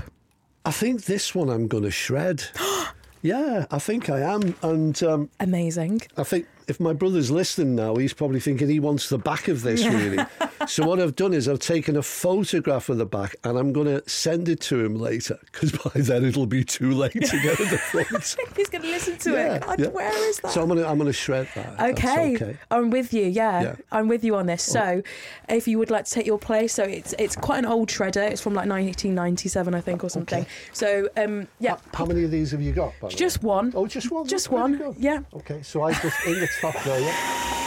I 0.64 0.70
think 0.70 1.04
this 1.04 1.34
one 1.34 1.48
I'm 1.48 1.66
going 1.66 1.84
to 1.84 1.90
shred. 1.90 2.44
yeah, 3.22 3.66
I 3.70 3.78
think 3.78 4.10
I 4.10 4.20
am, 4.20 4.54
and 4.62 5.02
um, 5.02 5.30
Amazing. 5.40 6.02
I 6.16 6.22
think 6.22 6.46
if 6.68 6.78
my 6.78 6.92
brother's 6.92 7.30
listening 7.30 7.74
now, 7.74 7.96
he's 7.96 8.12
probably 8.12 8.38
thinking 8.40 8.68
he 8.68 8.78
wants 8.78 9.08
the 9.08 9.18
back 9.18 9.48
of 9.48 9.62
this, 9.62 9.84
really. 9.86 10.22
So 10.66 10.86
what 10.86 11.00
I've 11.00 11.16
done 11.16 11.32
is 11.32 11.48
I've 11.48 11.58
taken 11.58 11.96
a 11.96 12.02
photograph 12.02 12.88
of 12.88 12.98
the 12.98 13.06
back 13.06 13.36
and 13.44 13.58
I'm 13.58 13.72
going 13.72 13.86
to 13.86 14.08
send 14.08 14.48
it 14.48 14.60
to 14.62 14.84
him 14.84 14.94
later 14.96 15.38
because 15.50 15.72
by 15.72 16.00
then 16.00 16.24
it'll 16.24 16.46
be 16.46 16.64
too 16.64 16.92
late 16.92 17.12
to 17.12 17.40
get 17.42 17.60
at 17.60 17.70
the 17.70 17.78
front. 17.90 18.36
He's 18.56 18.68
going 18.68 18.82
to 18.82 18.90
listen 18.90 19.16
to 19.18 19.30
Yeah, 19.32 19.54
it. 19.54 19.62
God, 19.62 19.80
yeah. 19.80 19.86
Where 19.88 20.28
is 20.28 20.38
that? 20.40 20.52
So 20.52 20.62
I'm 20.62 20.68
going 20.68 20.80
to 20.80 20.88
I'm 20.88 20.98
going 20.98 21.06
to 21.06 21.12
shred 21.12 21.48
that. 21.54 21.80
Okay. 21.90 22.34
okay. 22.36 22.56
I'm 22.70 22.90
with 22.90 23.12
you. 23.12 23.24
Yeah, 23.26 23.62
Yeah. 23.62 23.76
I'm 23.92 24.08
with 24.08 24.24
you 24.24 24.36
on 24.36 24.46
this. 24.46 24.62
So, 24.62 25.02
if 25.48 25.66
you 25.66 25.78
would 25.78 25.90
like 25.90 26.04
to 26.04 26.10
take 26.10 26.26
your 26.26 26.38
place, 26.38 26.72
so 26.74 26.84
it's 26.84 27.14
it's 27.18 27.36
quite 27.36 27.58
an 27.58 27.66
old 27.66 27.88
shredder. 27.88 28.30
It's 28.30 28.40
from 28.40 28.54
like 28.54 28.68
1997, 28.68 29.74
I 29.74 29.80
think, 29.80 30.04
or 30.04 30.10
something. 30.10 30.40
Okay. 30.42 30.48
So, 30.72 31.08
um, 31.16 31.48
yeah, 31.58 31.76
How 31.94 32.04
many 32.06 32.24
of 32.24 32.30
these 32.30 32.50
have 32.52 32.62
you 32.62 32.72
got? 32.72 32.92
by 33.00 33.08
the 33.08 33.14
way? 33.14 33.18
just 33.18 33.42
one. 33.42 33.72
Oh, 33.74 33.86
just 33.86 34.10
one. 34.10 34.26
Just 34.26 34.50
one. 34.50 34.94
Yeah. 34.98 35.20
Okay, 35.34 35.62
so 35.62 35.82
I 35.82 35.92
just 35.94 36.26
in 36.26 36.40
the 36.40 36.48
top 36.60 36.74
there. 36.84 37.00
Yeah. 37.00 37.12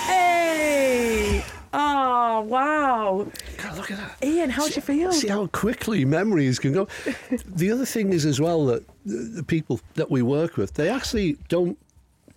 Hey! 0.08 1.44
Oh 1.76 2.42
wow, 2.42 3.28
God, 3.58 3.78
look 3.78 3.90
at 3.92 3.98
that. 3.98 4.24
Ian, 4.24 4.50
how 4.52 4.68
do 4.68 4.74
you 4.76 4.82
feel? 4.82 5.12
See 5.12 5.28
how 5.28 5.48
quickly 5.48 6.06
memories 6.06 6.60
can 6.60 6.72
go. 6.74 6.88
the 7.48 7.72
other 7.72 7.86
thing 7.86 8.14
is 8.14 8.26
as 8.26 8.40
well 8.40 8.66
that 8.68 8.84
the, 9.06 9.44
people 9.44 9.80
that 9.96 10.12
we 10.12 10.22
work 10.22 10.56
with, 10.56 10.76
they 10.76 10.88
actually 10.90 11.38
don't, 11.50 11.78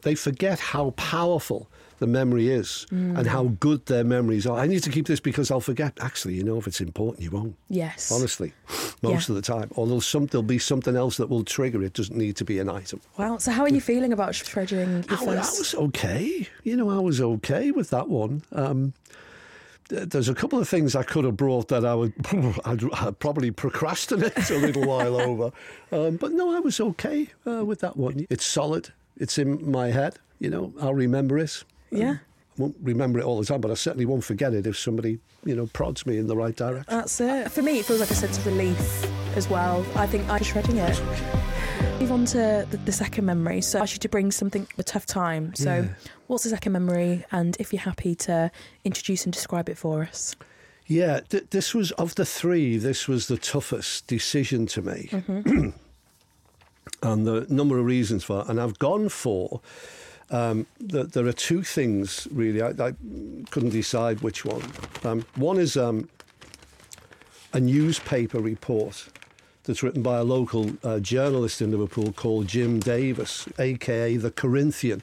they 0.03 0.15
forget 0.15 0.59
how 0.59 0.91
powerful 0.97 1.69
the 1.99 2.07
memory 2.07 2.49
is 2.49 2.87
and 2.91 3.27
how 3.27 3.45
good 3.61 3.85
their 3.87 4.05
memories 4.05 4.47
are. 4.47 4.59
I 4.59 4.67
need 4.67 4.83
to 4.83 4.91
keep 4.91 5.07
this 5.07 5.19
because 5.21 5.51
I'll 5.51 5.61
forget. 5.63 5.95
Actually, 6.01 6.35
you 6.35 6.43
know, 6.45 6.59
if 6.59 6.67
it's 6.67 6.81
important, 6.83 7.23
you 7.23 7.31
won't. 7.31 7.57
Yes. 7.71 8.13
Honestly, 8.13 8.53
most 9.01 9.29
Yeah. 9.29 9.35
of 9.35 9.37
the 9.37 9.41
time. 9.43 9.71
Or 9.77 9.87
there'll, 9.87 10.03
some, 10.03 10.27
there'll 10.27 10.43
be 10.43 10.59
something 10.59 10.95
else 10.95 11.17
that 11.17 11.31
will 11.31 11.43
trigger 11.45 11.83
it. 11.83 11.95
Doesn't 11.95 12.17
need 12.17 12.37
to 12.37 12.45
be 12.45 12.59
an 12.59 12.69
item. 12.69 13.01
Wow. 13.17 13.39
So, 13.39 13.51
how 13.51 13.63
are 13.63 13.71
you 13.71 13.81
feeling 13.81 14.13
about 14.13 14.35
shredding 14.35 15.05
your 15.09 15.19
I, 15.19 15.25
wa- 15.25 15.33
I 15.33 15.37
was 15.37 15.75
okay. 15.75 16.47
You 16.65 16.77
know, 16.77 16.91
I 16.91 16.99
was 16.99 17.21
okay 17.23 17.71
with 17.71 17.89
that 17.91 18.09
one. 18.11 18.43
Um, 18.53 18.93
there's 19.89 20.29
a 20.29 20.35
couple 20.35 20.59
of 20.59 20.69
things 20.69 20.95
I 20.97 21.03
could 21.03 21.25
have 21.25 21.37
brought 21.37 21.69
that 21.69 21.85
I 21.85 21.95
would 21.95 22.13
I'd, 22.65 22.83
I'd 22.95 23.19
probably 23.19 23.51
procrastinate 23.51 24.51
a 24.51 24.59
little 24.59 24.85
while 24.85 25.21
over. 25.21 25.53
Um, 25.93 26.17
but 26.17 26.33
no, 26.33 26.55
I 26.57 26.61
was 26.61 26.81
okay 26.81 27.29
uh, 27.47 27.65
with 27.65 27.81
that 27.81 27.97
one. 27.97 28.27
It's 28.31 28.45
solid. 28.45 28.93
It's 29.17 29.39
in 29.39 29.71
my 29.71 29.89
head. 29.89 30.19
You 30.39 30.51
know, 30.51 30.73
I'll 30.81 30.95
remember 30.95 31.39
it. 31.39 31.65
Yeah. 31.91 32.17
I 32.59 32.63
won't 32.63 32.77
remember 32.83 33.19
it 33.19 33.25
all 33.25 33.39
the 33.39 33.47
time, 33.47 33.61
but 33.61 33.71
I 33.71 33.75
certainly 33.75 34.07
won't 34.07 34.25
forget 34.25 34.55
it 34.55 34.67
if 34.67 34.79
somebody, 34.79 35.19
you 35.45 35.55
know, 35.55 35.67
prods 35.67 36.07
me 36.07 36.19
in 36.19 36.27
the 36.27 36.37
right 36.37 36.57
direction. 36.57 36.85
That's 36.89 37.21
it. 37.21 37.51
For 37.51 37.63
me, 37.63 37.79
it 37.79 37.85
feels 37.85 38.01
like 38.01 38.11
a 38.11 38.15
sense 38.15 38.39
of 38.39 38.47
relief 38.47 39.07
as 39.37 39.49
well. 39.49 39.87
I 39.95 40.07
think 40.07 40.29
I'm 40.29 40.43
shredding 40.43 40.79
it. 40.79 41.01
Move 42.01 42.13
on 42.13 42.25
to 42.27 42.67
the, 42.71 42.77
the 42.85 42.93
second 42.93 43.25
memory. 43.25 43.61
So 43.61 43.79
I 43.79 43.83
asked 43.83 43.95
you 43.95 43.99
to 44.01 44.09
bring 44.09 44.31
something 44.31 44.67
a 44.79 44.83
tough 44.83 45.07
time. 45.07 45.55
So 45.55 45.83
Yeah. 45.83 45.89
what's 46.27 46.45
the 46.45 46.51
second 46.51 46.73
memory? 46.73 47.25
And 47.33 47.57
if 47.59 47.73
you're 47.73 47.83
happy 47.83 48.15
to 48.17 48.51
introduce 48.85 49.25
and 49.25 49.33
describe 49.33 49.69
it 49.69 49.79
for 49.79 50.03
us. 50.03 50.37
Yeah, 50.87 51.21
th- 51.29 51.47
this 51.51 51.75
was 51.75 51.91
of 51.93 52.15
the 52.15 52.25
three. 52.25 52.77
This 52.79 53.09
was 53.09 53.27
the 53.29 53.37
toughest 53.39 54.07
decision 54.07 54.67
to 54.67 54.83
make, 54.83 55.13
and 55.13 55.75
the 57.03 57.45
number 57.49 57.79
of 57.79 57.85
reasons 57.85 58.23
for. 58.25 58.43
it. 58.43 58.49
And 58.49 58.61
I've 58.61 58.79
gone 58.79 59.09
for. 59.09 59.61
Um, 60.31 60.67
the, 60.81 61.05
there 61.05 61.27
are 61.27 61.33
two 61.33 61.63
things 61.65 62.29
really. 62.31 62.63
I, 62.63 62.69
I 62.71 62.93
couldn't 63.51 63.71
decide 63.71 64.21
which 64.21 64.45
one. 64.45 64.63
Um, 65.05 65.25
one 65.35 65.59
is 65.59 65.77
um, 65.77 66.09
a 67.53 67.59
newspaper 67.61 68.39
report 68.41 69.09
that's 69.67 69.83
written 69.83 70.03
by 70.03 70.19
a 70.19 70.25
local 70.25 70.71
uh, 70.83 71.01
journalist 71.01 71.61
in 71.61 71.71
Liverpool 71.71 72.13
called 72.13 72.47
Jim 72.47 72.81
Davis, 72.81 73.49
aka 73.59 74.17
the 74.17 74.31
Corinthian, 74.31 75.03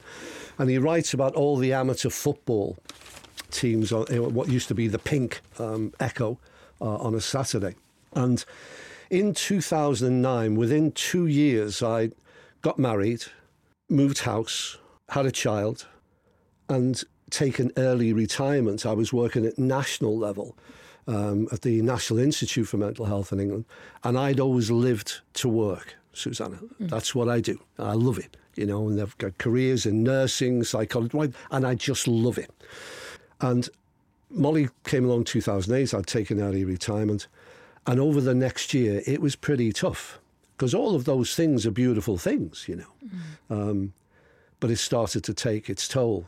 and 0.58 0.70
he 0.70 0.78
writes 0.78 1.14
about 1.14 1.34
all 1.34 1.56
the 1.56 1.72
amateur 1.72 2.10
football 2.10 2.76
teams 3.50 3.92
on 3.92 4.06
what 4.34 4.48
used 4.48 4.68
to 4.68 4.74
be 4.74 4.88
the 4.88 4.98
Pink 4.98 5.40
um, 5.58 5.92
Echo 6.00 6.38
uh, 6.80 6.96
on 6.96 7.14
a 7.14 7.20
Saturday, 7.20 7.76
and 8.14 8.44
in 9.10 9.34
2009, 9.34 10.56
within 10.56 10.90
two 10.92 11.26
years, 11.26 11.82
I 11.82 12.10
got 12.62 12.78
married, 12.78 13.24
moved 13.88 14.20
house, 14.20 14.78
had 15.10 15.26
a 15.26 15.30
child, 15.30 15.86
and 16.68 17.02
taken 17.30 17.70
early 17.76 18.12
retirement. 18.12 18.86
I 18.86 18.92
was 18.94 19.12
working 19.12 19.44
at 19.44 19.58
national 19.58 20.16
level 20.16 20.56
um, 21.06 21.48
at 21.52 21.62
the 21.62 21.82
National 21.82 22.18
Institute 22.18 22.68
for 22.68 22.76
Mental 22.76 23.04
Health 23.04 23.32
in 23.32 23.40
England, 23.40 23.64
and 24.02 24.18
I'd 24.18 24.40
always 24.40 24.70
lived 24.70 25.20
to 25.34 25.48
work, 25.48 25.94
Susanna. 26.12 26.58
Mm. 26.80 26.90
That's 26.90 27.14
what 27.14 27.28
I 27.28 27.40
do. 27.40 27.60
I 27.78 27.92
love 27.92 28.18
it, 28.18 28.36
you 28.56 28.66
know, 28.66 28.88
and 28.88 28.98
they've 28.98 29.18
got 29.18 29.38
careers 29.38 29.86
in 29.86 30.02
nursing, 30.02 30.64
psychology, 30.64 31.32
and 31.50 31.66
I 31.66 31.74
just 31.74 32.08
love 32.08 32.38
it. 32.38 32.50
And 33.40 33.68
Molly 34.30 34.68
came 34.84 35.04
along 35.04 35.24
2008, 35.24 35.94
I'd 35.94 36.06
taken 36.06 36.40
early 36.40 36.64
retirement, 36.64 37.26
and 37.86 38.00
over 38.00 38.20
the 38.20 38.34
next 38.34 38.72
year, 38.72 39.02
it 39.06 39.20
was 39.20 39.36
pretty 39.36 39.72
tough 39.72 40.18
because 40.56 40.74
all 40.74 40.94
of 40.94 41.04
those 41.04 41.34
things 41.34 41.66
are 41.66 41.70
beautiful 41.70 42.16
things, 42.16 42.66
you 42.68 42.76
know. 42.76 42.92
Mm. 43.50 43.70
Um, 43.70 43.92
but 44.60 44.70
it 44.70 44.78
started 44.78 45.22
to 45.24 45.34
take 45.34 45.68
its 45.68 45.86
toll. 45.86 46.26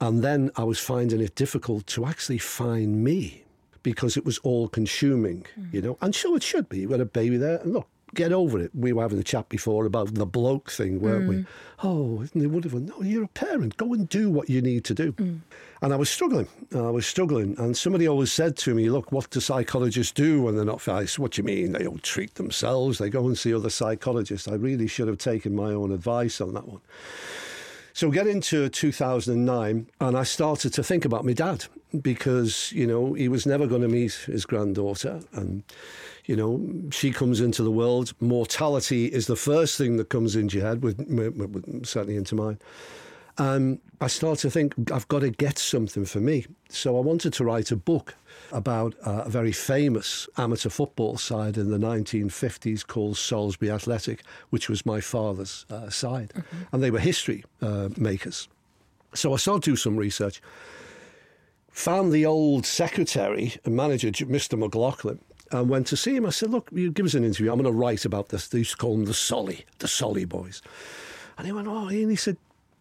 And 0.00 0.22
then 0.22 0.50
I 0.56 0.64
was 0.64 0.78
finding 0.78 1.20
it 1.20 1.34
difficult 1.34 1.86
to 1.88 2.04
actually 2.04 2.38
find 2.38 3.02
me 3.02 3.45
because 3.86 4.16
it 4.16 4.24
was 4.24 4.38
all 4.38 4.66
consuming, 4.66 5.46
mm. 5.56 5.72
you 5.72 5.80
know. 5.80 5.96
And 6.00 6.12
so 6.12 6.34
it 6.34 6.42
should 6.42 6.68
be. 6.68 6.80
You've 6.80 6.90
got 6.90 7.00
a 7.00 7.04
baby 7.04 7.36
there, 7.36 7.58
and 7.58 7.72
look, 7.72 7.86
get 8.16 8.32
over 8.32 8.58
it. 8.58 8.72
We 8.74 8.92
were 8.92 9.02
having 9.02 9.20
a 9.20 9.22
chat 9.22 9.48
before 9.48 9.86
about 9.86 10.12
the 10.12 10.26
bloke 10.26 10.72
thing, 10.72 11.00
weren't 11.00 11.26
mm. 11.26 11.28
we? 11.28 11.46
Oh, 11.84 12.20
isn't 12.22 12.42
it 12.42 12.48
wonderful? 12.48 12.80
No, 12.80 13.00
you're 13.00 13.22
a 13.22 13.28
parent. 13.28 13.76
Go 13.76 13.94
and 13.94 14.08
do 14.08 14.28
what 14.28 14.50
you 14.50 14.60
need 14.60 14.84
to 14.86 14.94
do. 14.94 15.12
Mm. 15.12 15.38
And 15.82 15.92
I 15.92 15.96
was 15.96 16.10
struggling. 16.10 16.48
I 16.74 16.90
was 16.90 17.06
struggling. 17.06 17.54
And 17.58 17.76
somebody 17.76 18.08
always 18.08 18.32
said 18.32 18.56
to 18.56 18.74
me, 18.74 18.90
look, 18.90 19.12
what 19.12 19.30
do 19.30 19.38
psychologists 19.38 20.12
do 20.12 20.42
when 20.42 20.56
they're 20.56 20.64
not 20.64 20.88
I 20.88 21.04
said, 21.04 21.20
what 21.20 21.30
do 21.30 21.42
you 21.42 21.46
mean? 21.46 21.70
They 21.70 21.84
don't 21.84 22.02
treat 22.02 22.34
themselves. 22.34 22.98
They 22.98 23.08
go 23.08 23.24
and 23.28 23.38
see 23.38 23.54
other 23.54 23.70
psychologists. 23.70 24.48
I 24.48 24.54
really 24.54 24.88
should 24.88 25.06
have 25.06 25.18
taken 25.18 25.54
my 25.54 25.70
own 25.70 25.92
advice 25.92 26.40
on 26.40 26.54
that 26.54 26.66
one. 26.66 26.80
So 27.96 28.10
get 28.10 28.26
into 28.26 28.68
2009, 28.68 29.86
and 30.02 30.18
I 30.18 30.22
started 30.22 30.74
to 30.74 30.82
think 30.82 31.06
about 31.06 31.24
my 31.24 31.32
dad 31.32 31.64
because 32.02 32.70
you 32.72 32.86
know 32.86 33.14
he 33.14 33.26
was 33.26 33.46
never 33.46 33.66
going 33.66 33.80
to 33.80 33.88
meet 33.88 34.12
his 34.26 34.44
granddaughter, 34.44 35.20
and 35.32 35.62
you 36.26 36.36
know 36.36 36.60
she 36.90 37.10
comes 37.10 37.40
into 37.40 37.62
the 37.62 37.70
world. 37.70 38.12
Mortality 38.20 39.06
is 39.06 39.28
the 39.28 39.34
first 39.34 39.78
thing 39.78 39.96
that 39.96 40.10
comes 40.10 40.36
into 40.36 40.58
your 40.58 40.66
head, 40.66 40.82
with, 40.82 40.98
with, 41.08 41.86
certainly 41.86 42.16
into 42.16 42.34
mine. 42.34 42.58
And 43.38 43.80
I 44.00 44.06
started 44.06 44.40
to 44.42 44.50
think 44.50 44.90
I've 44.90 45.08
got 45.08 45.20
to 45.20 45.30
get 45.30 45.58
something 45.58 46.04
for 46.04 46.20
me. 46.20 46.46
So 46.68 46.96
I 46.96 47.00
wanted 47.00 47.32
to 47.34 47.44
write 47.44 47.70
a 47.70 47.76
book 47.76 48.14
about 48.52 48.94
uh, 49.06 49.22
a 49.24 49.28
very 49.28 49.52
famous 49.52 50.28
amateur 50.36 50.68
football 50.68 51.16
side 51.16 51.56
in 51.56 51.70
the 51.70 51.78
1950s 51.78 52.86
called 52.86 53.16
Salisbury 53.16 53.70
Athletic, 53.70 54.22
which 54.50 54.68
was 54.68 54.86
my 54.86 55.00
father's 55.00 55.66
uh, 55.70 55.90
side. 55.90 56.32
Mm-hmm. 56.34 56.56
And 56.72 56.82
they 56.82 56.90
were 56.90 56.98
history 56.98 57.44
uh, 57.60 57.90
makers. 57.96 58.48
So 59.14 59.32
I 59.32 59.36
started 59.36 59.62
to 59.64 59.70
do 59.70 59.76
some 59.76 59.96
research, 59.96 60.42
found 61.70 62.12
the 62.12 62.26
old 62.26 62.66
secretary 62.66 63.54
and 63.64 63.74
manager, 63.74 64.10
Mr. 64.10 64.58
McLaughlin, 64.58 65.20
and 65.52 65.68
went 65.68 65.86
to 65.88 65.96
see 65.96 66.16
him. 66.16 66.26
I 66.26 66.30
said, 66.30 66.50
Look, 66.50 66.68
you 66.72 66.90
give 66.90 67.06
us 67.06 67.14
an 67.14 67.24
interview. 67.24 67.50
I'm 67.50 67.60
going 67.60 67.72
to 67.72 67.78
write 67.78 68.04
about 68.04 68.28
this. 68.28 68.48
They 68.48 68.58
used 68.58 68.72
to 68.72 68.76
call 68.76 68.96
them 68.96 69.04
the 69.04 69.14
Solly, 69.14 69.64
the 69.78 69.88
Solly 69.88 70.24
boys. 70.24 70.60
And 71.38 71.46
he 71.46 71.52
went, 71.52 71.68
Oh, 71.68 71.88
and 71.88 72.10
he 72.10 72.16
said, 72.16 72.36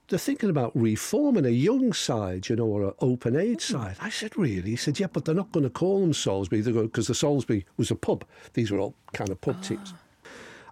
they're 0.08 0.20
thinking 0.20 0.50
about 0.50 0.72
reforming 0.76 1.46
a 1.46 1.50
young 1.50 1.94
side, 1.94 2.50
you 2.50 2.56
know, 2.56 2.65
or 2.65 2.84
an 2.84 2.94
open 3.00 3.36
age 3.36 3.65
hmm. 3.68 3.74
side. 3.74 3.98
I 4.00 4.10
said, 4.10 4.38
really? 4.38 4.72
He 4.72 4.76
said, 4.76 5.00
yeah, 5.00 5.08
but 5.12 5.26
they're 5.26 5.36
not 5.36 5.52
going 5.52 5.63
to 5.63 5.70
call 5.70 6.02
them 6.02 6.13
Salisbury 6.13 6.62
because 6.62 7.08
the 7.08 7.15
Salisbury 7.15 7.65
was 7.78 7.91
a 7.91 7.96
pub. 7.96 8.26
These 8.54 8.72
were 8.72 8.80
all 8.80 8.96
kind 9.13 9.30
of 9.30 9.41
pub 9.41 9.62
teams. 9.62 9.94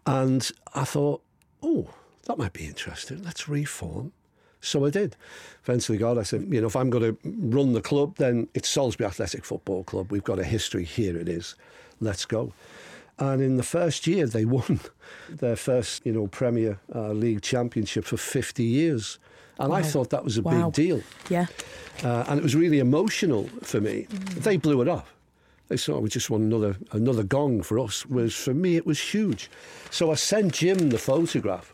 And 0.06 0.50
I 0.74 0.84
thought, 0.84 1.24
oh, 1.62 1.89
that 2.26 2.38
might 2.38 2.54
be 2.54 2.65
interesting. 2.65 3.24
Let's 3.24 3.48
reform. 3.48 4.12
So 4.62 4.86
I 4.86 4.89
did. 4.89 5.17
Eventually, 5.63 5.98
God, 5.98 6.17
I 6.17 6.24
said, 6.24 6.48
you 6.50 6.62
know, 6.62 6.67
if 6.67 6.76
I'm 6.76 6.89
going 6.89 7.15
to 7.15 7.17
run 7.26 7.74
the 7.74 7.82
club, 7.82 8.15
then 8.15 8.48
it's 8.54 8.69
Salisbury 8.69 9.08
Athletic 9.08 9.43
Football 9.43 9.84
Club. 9.84 10.10
We've 10.10 10.24
got 10.24 10.39
a 10.39 10.43
history. 10.43 10.86
Here 10.86 11.17
it 11.17 11.28
is. 11.28 11.56
Let's 12.00 12.26
go. 12.26 12.54
And 13.19 13.41
in 13.41 13.58
the 13.58 13.63
first 13.63 14.08
year, 14.08 14.26
they 14.26 14.45
won 14.58 14.80
their 15.30 15.56
first, 15.56 16.06
you 16.06 16.13
know, 16.13 16.28
Premier 16.28 16.80
uh, 16.93 17.12
League 17.12 17.41
championship 17.41 18.06
for 18.06 18.17
50 18.17 18.63
years. 18.63 19.19
And 19.60 19.69
wow. 19.69 19.78
I 19.78 19.82
thought 19.84 20.10
that 20.10 20.23
was 20.23 20.38
a 20.38 20.41
wow. 20.41 20.65
big 20.65 20.73
deal. 20.73 21.02
Yeah. 21.30 21.45
Uh, 22.04 22.26
and 22.28 22.39
it 22.39 22.43
was 22.43 22.56
really 22.56 22.80
emotional 22.80 23.47
for 23.62 23.80
me. 23.80 24.08
Mm. 24.10 24.43
They 24.43 24.58
blew 24.58 24.82
it 24.82 24.88
up. 24.88 25.08
They 25.69 25.78
saw 25.78 25.99
we 25.99 26.10
just 26.10 26.30
won 26.30 26.41
another 26.41 26.76
another 26.91 27.23
gong 27.23 27.62
for 27.63 27.80
us. 27.80 28.06
Whereas 28.06 28.36
for 28.36 28.54
me, 28.54 28.76
it 28.76 28.86
was 28.86 28.99
huge. 28.99 29.49
So 29.89 30.12
I 30.12 30.15
sent 30.15 30.54
Jim 30.54 30.89
the 30.89 30.97
photograph, 30.97 31.73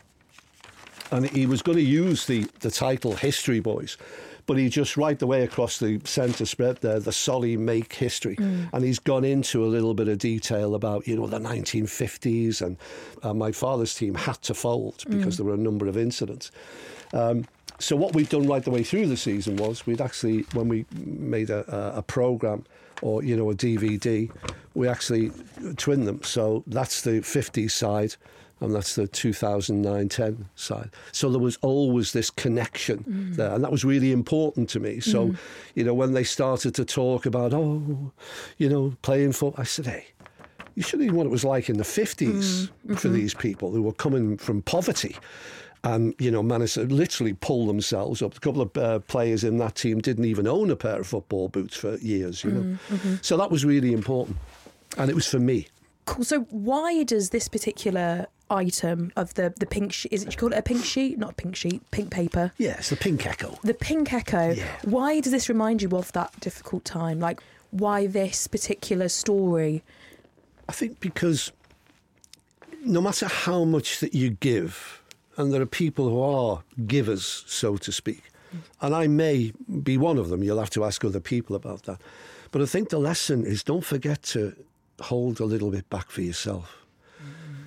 and 1.10 1.28
he 1.28 1.44
was 1.46 1.60
going 1.60 1.76
to 1.76 1.84
use 1.84 2.26
the 2.26 2.46
the 2.60 2.70
title 2.70 3.14
"History 3.14 3.60
Boys." 3.60 3.96
But 4.46 4.56
he 4.56 4.68
just 4.68 4.96
right 4.96 5.18
the 5.18 5.26
way 5.26 5.42
across 5.42 5.78
the 5.78 6.00
centre 6.04 6.46
spread 6.46 6.78
there, 6.78 7.00
the 7.00 7.12
Solly 7.12 7.56
make 7.56 7.92
history. 7.92 8.36
Mm. 8.36 8.70
And 8.72 8.84
he's 8.84 8.98
gone 8.98 9.24
into 9.24 9.64
a 9.64 9.68
little 9.68 9.94
bit 9.94 10.08
of 10.08 10.18
detail 10.18 10.74
about, 10.74 11.06
you 11.06 11.16
know, 11.16 11.26
the 11.26 11.38
1950s 11.38 12.62
and 12.62 12.76
my 13.38 13.52
father's 13.52 13.94
team 13.94 14.14
had 14.14 14.40
to 14.42 14.54
fold 14.54 15.04
because 15.08 15.34
mm. 15.34 15.36
there 15.38 15.46
were 15.46 15.54
a 15.54 15.58
number 15.58 15.86
of 15.86 15.96
incidents. 15.96 16.50
Um, 17.12 17.46
so 17.78 17.96
what 17.96 18.14
we've 18.14 18.28
done 18.28 18.46
right 18.46 18.62
the 18.62 18.70
way 18.70 18.82
through 18.82 19.06
the 19.06 19.16
season 19.16 19.56
was 19.56 19.86
we'd 19.86 20.02
actually, 20.02 20.42
when 20.52 20.68
we 20.68 20.84
made 20.94 21.48
a, 21.50 21.64
a 21.96 22.02
program 22.02 22.64
or 23.02 23.22
you 23.22 23.36
know 23.36 23.50
a 23.50 23.54
DVD, 23.54 24.30
we 24.74 24.86
actually 24.86 25.32
twin 25.76 26.04
them. 26.04 26.22
So 26.22 26.62
that's 26.66 27.02
the 27.02 27.20
50s 27.20 27.70
side, 27.70 28.16
and 28.60 28.74
that's 28.74 28.94
the 28.94 29.08
2009-10 29.08 30.44
side. 30.54 30.90
So 31.12 31.30
there 31.30 31.40
was 31.40 31.56
always 31.62 32.12
this 32.12 32.30
connection 32.30 33.04
mm. 33.08 33.36
there, 33.36 33.54
and 33.54 33.64
that 33.64 33.72
was 33.72 33.84
really 33.84 34.12
important 34.12 34.68
to 34.70 34.80
me. 34.80 35.00
So, 35.00 35.28
mm. 35.28 35.38
you 35.74 35.84
know, 35.84 35.94
when 35.94 36.12
they 36.12 36.24
started 36.24 36.74
to 36.74 36.84
talk 36.84 37.26
about, 37.26 37.54
oh, 37.54 38.12
you 38.58 38.68
know, 38.68 38.94
playing 39.02 39.32
football, 39.32 39.60
I 39.60 39.64
said, 39.64 39.86
hey. 39.86 40.06
You 40.76 40.84
should 40.84 41.00
have 41.00 41.08
seen 41.08 41.16
what 41.16 41.26
it 41.26 41.30
was 41.30 41.44
like 41.44 41.68
in 41.68 41.78
the 41.78 41.84
50s 41.84 42.28
mm. 42.28 42.32
mm-hmm. 42.32 42.94
for 42.94 43.08
these 43.08 43.34
people 43.34 43.72
who 43.72 43.82
were 43.82 43.92
coming 43.92 44.38
from 44.38 44.62
poverty 44.62 45.16
and 45.82 46.14
you 46.18 46.30
know 46.30 46.42
managed 46.42 46.74
to 46.74 46.82
literally 46.84 47.32
pull 47.32 47.66
themselves 47.66 48.22
up. 48.22 48.36
A 48.36 48.40
couple 48.40 48.62
of 48.62 48.76
uh, 48.76 48.98
players 49.00 49.44
in 49.44 49.58
that 49.58 49.74
team 49.74 50.00
didn't 50.00 50.24
even 50.24 50.46
own 50.46 50.70
a 50.70 50.76
pair 50.76 51.00
of 51.00 51.06
football 51.06 51.48
boots 51.48 51.76
for 51.76 51.96
years, 51.96 52.44
you 52.44 52.50
know. 52.50 52.60
Mm, 52.60 52.78
mm-hmm. 52.88 53.14
So 53.22 53.36
that 53.36 53.50
was 53.50 53.64
really 53.64 53.92
important, 53.92 54.36
and 54.96 55.10
it 55.10 55.14
was 55.14 55.26
for 55.26 55.38
me. 55.38 55.68
Cool. 56.10 56.24
So 56.24 56.40
why 56.50 57.02
does 57.04 57.30
this 57.30 57.48
particular 57.48 58.26
item 58.50 59.12
of 59.16 59.34
the 59.34 59.54
the 59.58 59.66
pink 59.66 59.92
sheet 59.92 60.12
is 60.12 60.24
it 60.24 60.32
you 60.32 60.36
call 60.36 60.52
it 60.52 60.58
a 60.58 60.62
pink 60.62 60.84
sheet 60.84 61.16
not 61.16 61.30
a 61.30 61.34
pink 61.34 61.54
sheet 61.54 61.88
pink 61.92 62.10
paper 62.10 62.50
yes 62.58 62.90
the 62.90 62.96
pink 62.96 63.24
echo 63.24 63.56
the 63.62 63.72
pink 63.72 64.12
echo 64.12 64.50
yeah. 64.50 64.66
why 64.82 65.20
does 65.20 65.30
this 65.30 65.48
remind 65.48 65.80
you 65.80 65.88
of 65.90 66.10
that 66.14 66.32
difficult 66.40 66.84
time 66.84 67.20
like 67.20 67.40
why 67.70 68.08
this 68.08 68.48
particular 68.48 69.08
story 69.08 69.84
i 70.68 70.72
think 70.72 70.98
because 70.98 71.52
no 72.84 73.00
matter 73.00 73.28
how 73.28 73.62
much 73.62 74.00
that 74.00 74.16
you 74.16 74.30
give 74.30 75.00
and 75.40 75.52
there 75.52 75.62
are 75.62 75.66
people 75.66 76.08
who 76.08 76.20
are 76.20 76.62
givers, 76.86 77.44
so 77.46 77.76
to 77.78 77.92
speak. 77.92 78.22
And 78.80 78.94
I 78.94 79.06
may 79.06 79.52
be 79.82 79.96
one 79.96 80.18
of 80.18 80.28
them. 80.28 80.42
You'll 80.42 80.58
have 80.58 80.70
to 80.70 80.84
ask 80.84 81.04
other 81.04 81.20
people 81.20 81.56
about 81.56 81.84
that. 81.84 82.00
But 82.50 82.62
I 82.62 82.66
think 82.66 82.88
the 82.88 82.98
lesson 82.98 83.46
is 83.46 83.62
don't 83.62 83.84
forget 83.84 84.22
to 84.24 84.54
hold 85.00 85.40
a 85.40 85.44
little 85.44 85.70
bit 85.70 85.88
back 85.90 86.10
for 86.10 86.22
yourself. 86.22 86.80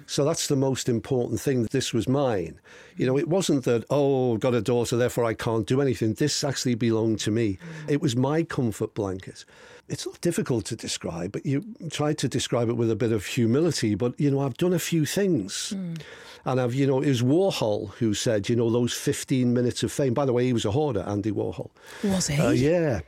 So 0.06 0.26
that's 0.26 0.48
the 0.48 0.56
most 0.56 0.90
important 0.90 1.40
thing. 1.40 1.64
This 1.72 1.94
was 1.94 2.08
mine. 2.08 2.60
You 2.98 3.06
know, 3.06 3.18
it 3.18 3.28
wasn't 3.28 3.64
that, 3.66 3.86
oh, 3.90 4.36
I've 4.36 4.40
got 4.40 4.54
a 4.54 4.62
daughter, 4.62 4.98
therefore 4.98 5.26
I 5.26 5.34
can't 5.34 5.66
do 5.66 5.82
anything. 5.82 6.14
This 6.14 6.44
actually 6.44 6.76
belonged 6.76 7.20
to 7.22 7.32
me. 7.32 7.58
It 7.88 8.02
was 8.02 8.16
my 8.16 8.44
comfort 8.44 8.94
blanket. 8.94 9.46
It's 9.90 10.06
not 10.06 10.22
difficult 10.22 10.66
to 10.66 10.76
describe, 10.76 11.32
but 11.32 11.46
you 11.46 11.64
try 11.90 12.14
to 12.14 12.28
describe 12.28 12.70
it 12.70 12.74
with 12.74 12.92
a 12.92 12.96
bit 12.96 13.12
of 13.12 13.26
humility. 13.26 13.96
But, 13.96 14.20
you 14.20 14.30
know, 14.30 14.42
I've 14.42 14.58
done 14.58 14.74
a 14.74 14.80
few 14.80 15.06
things. 15.06 15.74
Mm. 15.76 16.02
And 16.46 16.62
I've, 16.62 16.74
you 16.74 16.86
know, 16.86 17.02
it 17.02 17.08
was 17.08 17.22
Warhol 17.22 17.92
who 17.94 18.14
said, 18.14 18.50
you 18.50 18.56
know, 18.56 18.70
those 18.70 18.94
15 18.94 19.54
minutes 19.54 19.82
of 19.84 19.92
fame. 19.92 20.14
By 20.14 20.26
the 20.26 20.34
way, 20.34 20.46
he 20.46 20.54
was 20.54 20.66
a 20.66 20.72
hoarder, 20.72 21.04
Andy 21.08 21.32
Warhol. 21.32 21.70
Was 22.04 22.28
he? 22.28 22.40
Uh, 22.40 22.52
yeah. 22.52 23.00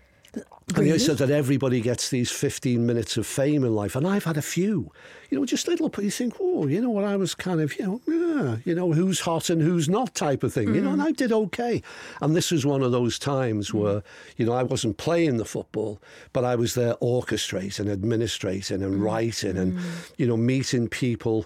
And 0.76 0.88
he 0.88 0.98
said 0.98 1.20
that 1.20 1.30
everybody 1.30 1.80
gets 1.80 2.10
these 2.10 2.32
15 2.32 2.86
minutes 2.86 3.18
of 3.18 3.28
fame 3.28 3.64
in 3.64 3.76
life. 3.76 3.96
And 3.96 4.08
I've 4.08 4.24
had 4.24 4.36
a 4.36 4.42
few, 4.42 4.92
you 5.30 5.40
know, 5.40 5.46
just 5.46 5.68
little, 5.68 5.90
but 5.90 6.04
you 6.04 6.10
think, 6.10 6.36
oh, 6.40 6.66
you 6.66 6.82
know 6.82 6.90
what, 6.90 7.04
I 7.04 7.16
was 7.18 7.36
kind 7.36 7.62
of, 7.62 7.78
you 7.78 7.86
know, 7.86 8.02
yeah, 8.08 8.58
you 8.66 8.74
know, 8.74 8.92
who's 8.92 9.20
hot 9.20 9.52
and 9.52 9.62
who's 9.62 9.88
not 9.88 10.16
type 10.16 10.44
of 10.44 10.54
thing, 10.54 10.70
mm. 10.70 10.76
you 10.76 10.82
know, 10.82 10.92
and 10.92 11.04
I 11.04 11.12
did 11.12 11.32
okay. 11.32 11.84
And 12.20 12.36
this 12.36 12.52
was 12.52 12.66
one 12.66 12.82
of 12.82 12.92
those 12.92 13.20
times 13.20 13.70
mm. 13.70 13.80
where, 13.80 14.04
you 14.38 14.46
know, 14.46 14.54
I 14.54 14.64
wasn't 14.64 14.98
playing 14.98 15.38
the 15.38 15.46
football, 15.46 16.02
but 16.34 16.44
I 16.44 16.56
was 16.56 16.74
there 16.74 16.96
orchestrating, 16.96 17.90
administrating 17.90 18.82
and 18.82 18.96
mm. 18.96 19.04
writing 19.04 19.58
and, 19.58 19.78
mm. 19.78 20.12
you 20.18 20.26
know, 20.26 20.38
meeting 20.38 20.88
people 20.88 21.46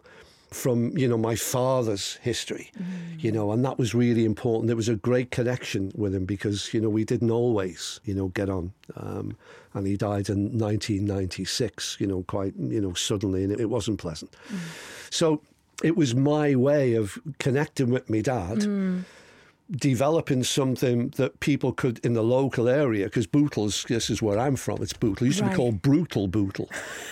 from 0.52 0.98
you 0.98 1.08
know 1.08 1.18
my 1.18 1.36
father's 1.36 2.16
history, 2.16 2.72
mm. 2.78 3.24
you 3.24 3.32
know, 3.32 3.52
and 3.52 3.64
that 3.66 3.78
was 3.78 3.94
really 3.94 4.26
important. 4.26 4.68
There 4.68 4.76
was 4.76 4.90
a 4.90 4.96
great 4.96 5.32
connection 5.32 5.92
with 5.96 6.16
him 6.16 6.26
because 6.26 6.74
you 6.74 6.82
know 6.82 6.90
we 6.90 7.06
didn't 7.06 7.32
always 7.32 8.00
you 8.04 8.14
know 8.14 8.30
get 8.30 8.50
on, 8.50 8.74
um, 8.96 9.38
and 9.74 9.86
he 9.86 9.96
died 9.96 10.30
in 10.30 10.58
1996, 10.58 11.98
you 12.00 12.08
know, 12.08 12.24
quite 12.24 12.54
you 12.58 12.82
know 12.82 12.94
suddenly, 12.94 13.44
and 13.44 13.54
it, 13.54 13.60
it 13.60 13.70
wasn't 13.70 14.00
pleasant. 14.00 14.32
Mm. 14.52 14.58
So 15.10 15.42
it 15.84 15.96
was 15.96 16.14
my 16.16 16.56
way 16.56 16.96
of 16.96 17.18
connecting 17.40 17.90
with 17.90 18.10
my 18.10 18.22
dad 18.22 18.60
mm. 18.60 19.04
Developing 19.72 20.44
something 20.44 21.10
that 21.18 21.40
people 21.42 21.72
could 21.72 22.00
in 22.04 22.14
the 22.14 22.24
local 22.24 22.68
area 22.68 23.06
because 23.06 23.28
Bootles, 23.28 23.88
this 23.88 24.10
is 24.10 24.22
where 24.22 24.40
I'm 24.40 24.56
from. 24.56 24.82
It's 24.82 24.94
Bootle. 24.94 25.26
It 25.26 25.30
used 25.30 25.40
to 25.40 25.50
be 25.50 25.56
called 25.56 25.82
Brutal 25.82 26.28
Bootle, 26.28 26.70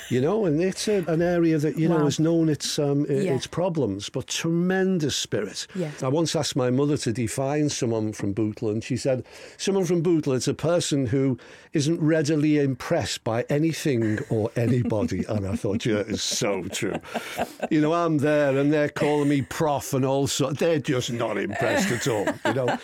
you 0.10 0.20
know, 0.20 0.46
and 0.46 0.62
it's 0.62 0.88
a, 0.88 1.04
an 1.08 1.22
area 1.22 1.58
that 1.60 1.78
you 1.78 1.88
know 1.88 2.06
has 2.06 2.20
known 2.20 2.50
its 2.50 2.80
um, 2.80 3.06
Yeah. 3.10 3.34
its 3.36 3.46
problems, 3.48 4.10
but 4.10 4.28
tremendous 4.28 5.15
spirit. 5.15 5.67
Yes. 5.76 6.02
I 6.02 6.08
once 6.08 6.36
asked 6.36 6.56
my 6.56 6.70
mother 6.72 6.98
to 6.98 7.13
define 7.13 7.70
someone 7.70 8.12
from 8.13 8.34
Bootle, 8.34 8.70
and 8.70 8.84
she 8.84 8.98
said, 8.98 9.24
"Someone 9.58 9.86
from 9.86 10.02
Bootle 10.02 10.34
is 10.34 10.48
a 10.48 10.54
person 10.54 11.06
who 11.08 11.38
isn't 11.74 12.00
readily 12.02 12.58
impressed 12.58 13.24
by 13.24 13.46
anything 13.50 14.20
or 14.30 14.50
anybody." 14.56 15.26
and 15.30 15.46
I 15.48 15.56
thought, 15.56 15.86
yeah, 15.86 16.04
it's 16.08 16.24
so 16.24 16.63
true. 16.63 16.96
You 17.70 17.82
know, 17.82 17.93
I'm 17.93 18.17
there, 18.17 18.58
and 18.58 18.72
they're 18.74 18.89
calling 18.89 19.30
me 19.30 19.41
prof 19.43 19.93
and 19.93 20.04
all 20.06 20.26
sorts. 20.28 20.60
They're 20.60 20.80
just 20.80 21.12
not 21.12 21.38
impressed 21.38 21.91
at 21.91 22.08
all. 22.08 22.26
You 22.48 22.54
know, 22.54 22.78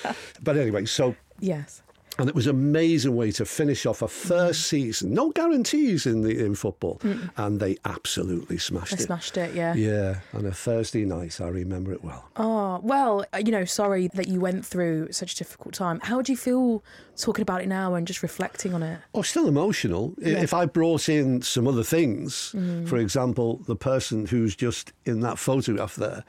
but 0.43 0.57
anyway, 0.57 0.85
so 0.85 1.15
Yes. 1.39 1.81
and 2.19 2.29
it 2.29 2.35
was 2.35 2.45
an 2.45 2.51
amazing 2.55 3.15
way 3.15 3.31
to 3.31 3.43
finish 3.43 3.85
off 3.87 4.01
a 4.03 4.07
first 4.07 4.61
mm. 4.61 4.65
season. 4.65 5.13
No 5.15 5.31
guarantees 5.31 6.05
in 6.05 6.21
the 6.21 6.45
in 6.45 6.53
football, 6.55 6.99
mm. 7.03 7.29
and 7.37 7.59
they 7.59 7.77
absolutely 7.85 8.59
smashed 8.59 8.93
I 8.93 8.97
it. 8.97 9.01
smashed 9.01 9.35
it, 9.37 9.55
yeah. 9.55 9.73
Yeah, 9.73 10.19
on 10.33 10.45
a 10.45 10.51
Thursday 10.51 11.05
night, 11.05 11.41
I 11.41 11.47
remember 11.47 11.91
it 11.91 12.03
well. 12.03 12.29
Oh, 12.37 12.79
well, 12.83 13.25
you 13.43 13.51
know, 13.51 13.65
sorry 13.65 14.09
that 14.13 14.27
you 14.27 14.39
went 14.39 14.63
through 14.65 15.11
such 15.11 15.33
a 15.33 15.37
difficult 15.37 15.73
time. 15.73 15.99
How 16.03 16.21
do 16.21 16.31
you 16.31 16.37
feel 16.37 16.83
talking 17.17 17.41
about 17.41 17.61
it 17.61 17.67
now 17.67 17.95
and 17.95 18.05
just 18.05 18.21
reflecting 18.21 18.73
on 18.75 18.83
it? 18.83 18.99
Oh, 19.15 19.23
still 19.23 19.47
emotional. 19.47 20.13
Yeah. 20.19 20.39
If 20.41 20.53
I 20.53 20.65
brought 20.65 21.09
in 21.09 21.41
some 21.41 21.67
other 21.67 21.83
things, 21.83 22.53
Mm. 22.55 22.87
for 22.87 22.97
example, 22.97 23.61
the 23.65 23.75
person 23.75 24.27
who's 24.27 24.55
just 24.55 24.93
in 25.05 25.21
that 25.21 25.39
photograph 25.39 25.95
there, 25.95 26.23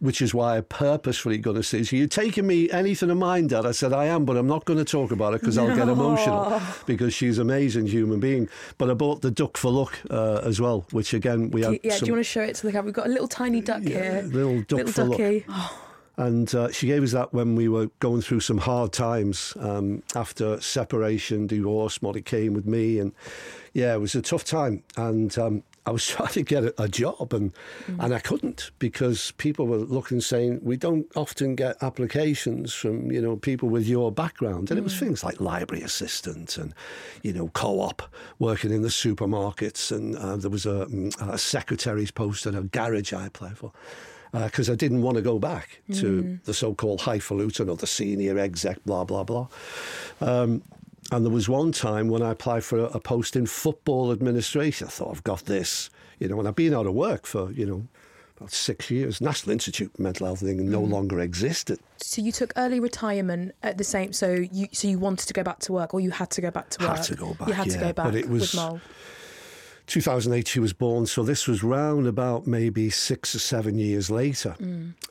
which 0.00 0.22
is 0.22 0.34
why 0.34 0.56
I 0.56 0.60
purposefully 0.62 1.38
going 1.38 1.56
to 1.56 1.62
say, 1.62 1.82
so 1.82 1.94
you're 1.94 2.08
taking 2.08 2.46
me 2.46 2.70
anything 2.70 3.10
of 3.10 3.18
mine, 3.18 3.46
Dad? 3.48 3.66
I 3.66 3.72
said, 3.72 3.92
I 3.92 4.06
am, 4.06 4.24
but 4.24 4.36
I'm 4.36 4.46
not 4.46 4.64
going 4.64 4.78
to 4.78 4.84
talk 4.84 5.10
about 5.10 5.34
it 5.34 5.40
because 5.40 5.58
I'll 5.58 5.74
get 5.76 5.88
emotional 5.88 6.60
because 6.86 7.12
she's 7.14 7.38
an 7.38 7.42
amazing 7.42 7.86
human 7.86 8.18
being. 8.18 8.48
But 8.78 8.90
I 8.90 8.94
bought 8.94 9.20
the 9.22 9.30
duck 9.30 9.56
for 9.56 9.70
luck 9.70 9.98
uh, 10.10 10.40
as 10.42 10.60
well, 10.60 10.86
which 10.90 11.12
again, 11.14 11.50
we 11.50 11.62
had 11.62 11.78
yeah, 11.82 11.92
some 11.92 12.00
do 12.00 12.06
you 12.06 12.12
want 12.14 12.24
to 12.24 12.30
show 12.30 12.42
it 12.42 12.54
to 12.56 12.66
the 12.66 12.72
camera? 12.72 12.86
We've 12.86 12.94
got 12.94 13.06
a 13.06 13.10
little 13.10 13.28
tiny 13.28 13.60
duck 13.60 13.82
Yeah, 13.82 14.20
here. 14.20 14.22
little 14.22 14.62
duck 14.62 14.88
for 14.88 15.04
little 15.04 15.40
luck. 15.46 15.72
And 16.16 16.54
uh, 16.54 16.70
she 16.70 16.86
gave 16.86 17.02
us 17.02 17.12
that 17.12 17.32
when 17.32 17.54
we 17.54 17.66
were 17.66 17.88
going 17.98 18.20
through 18.20 18.40
some 18.40 18.58
hard 18.58 18.92
times 18.92 19.54
um, 19.58 20.02
after 20.14 20.60
separation, 20.60 21.46
divorce. 21.46 22.02
Molly 22.02 22.20
came 22.20 22.52
with 22.52 22.66
me, 22.66 22.98
and 22.98 23.12
yeah, 23.72 23.94
it 23.94 24.00
was 24.00 24.14
a 24.14 24.20
tough 24.20 24.44
time. 24.44 24.82
And 24.98 25.38
um, 25.38 25.62
I 25.90 25.92
was 25.92 26.06
trying 26.14 26.32
to 26.32 26.42
get 26.42 26.62
a, 26.64 26.82
a 26.84 26.88
job, 26.88 27.34
and 27.34 27.52
and 27.98 28.14
I 28.14 28.20
couldn't 28.20 28.70
because 28.78 29.32
people 29.32 29.66
were 29.66 29.78
looking, 29.78 30.20
saying 30.20 30.60
we 30.62 30.76
don't 30.76 31.06
often 31.16 31.56
get 31.56 31.82
applications 31.82 32.72
from 32.72 33.10
you 33.10 33.20
know 33.20 33.36
people 33.36 33.68
with 33.68 33.86
your 33.88 34.12
background, 34.12 34.70
and 34.70 34.78
it 34.78 34.82
was 34.82 34.96
things 34.96 35.24
like 35.24 35.40
library 35.40 35.82
assistant 35.82 36.56
and 36.56 36.72
you 37.22 37.32
know 37.32 37.48
co-op 37.48 38.02
working 38.38 38.72
in 38.72 38.82
the 38.82 38.88
supermarkets, 38.88 39.90
and 39.90 40.16
uh, 40.16 40.36
there 40.36 40.50
was 40.50 40.64
a, 40.64 40.86
mm, 40.86 41.12
a 41.28 41.36
secretary's 41.36 42.12
post 42.12 42.46
at 42.46 42.54
a 42.54 42.62
garage 42.62 43.12
I 43.12 43.26
applied 43.26 43.58
for 43.58 43.72
because 44.32 44.70
I 44.70 44.76
didn't 44.76 45.02
want 45.02 45.16
to 45.16 45.22
go 45.22 45.40
back 45.40 45.82
to 45.94 46.38
the 46.44 46.54
so-called 46.54 47.00
highfalutin 47.00 47.68
or 47.68 47.74
the 47.74 47.88
senior 47.88 48.38
exec, 48.38 48.78
blah 48.84 49.02
blah 49.02 49.24
blah. 49.24 49.48
Um, 50.20 50.62
and 51.10 51.24
there 51.24 51.32
was 51.32 51.48
one 51.48 51.72
time 51.72 52.08
when 52.08 52.22
I 52.22 52.30
applied 52.32 52.64
for 52.64 52.78
a, 52.78 52.84
a 52.84 53.00
post 53.00 53.36
in 53.36 53.46
football 53.46 54.12
administration. 54.12 54.86
I 54.86 54.90
thought 54.90 55.10
I've 55.14 55.24
got 55.24 55.44
this, 55.46 55.90
you 56.18 56.28
know, 56.28 56.38
and 56.38 56.46
I've 56.48 56.56
been 56.56 56.74
out 56.74 56.86
of 56.86 56.94
work 56.94 57.26
for 57.26 57.50
you 57.52 57.66
know 57.66 57.86
about 58.36 58.52
six 58.52 58.90
years. 58.90 59.20
National 59.20 59.52
Institute 59.52 59.92
for 59.94 60.02
Mental 60.02 60.26
Health 60.26 60.40
thing 60.40 60.70
no 60.70 60.80
longer 60.80 61.20
existed. 61.20 61.78
So 61.98 62.22
you 62.22 62.32
took 62.32 62.52
early 62.56 62.80
retirement 62.80 63.52
at 63.62 63.76
the 63.78 63.84
same. 63.84 64.12
So 64.12 64.32
you 64.52 64.68
so 64.72 64.88
you 64.88 64.98
wanted 64.98 65.26
to 65.26 65.34
go 65.34 65.42
back 65.42 65.58
to 65.60 65.72
work, 65.72 65.92
or 65.94 66.00
you 66.00 66.10
had 66.10 66.30
to 66.30 66.40
go 66.40 66.50
back 66.50 66.70
to 66.70 66.86
work. 66.86 66.96
Had 66.96 67.04
to 67.06 67.14
go 67.16 67.34
back, 67.34 67.48
You 67.48 67.54
had 67.54 67.66
to 67.70 67.72
yeah, 67.74 67.80
go 67.80 67.92
but 67.92 68.04
back 68.04 68.14
it 68.14 68.28
was- 68.28 68.52
with 68.52 68.54
Mole. 68.54 68.80
2008 69.86 70.46
she 70.46 70.60
was 70.60 70.72
born, 70.72 71.04
so 71.04 71.24
this 71.24 71.48
was 71.48 71.64
round 71.64 72.06
about 72.06 72.46
maybe 72.46 72.90
six 72.90 73.34
or 73.34 73.40
seven 73.40 73.76
years 73.76 74.08
later. 74.08 74.54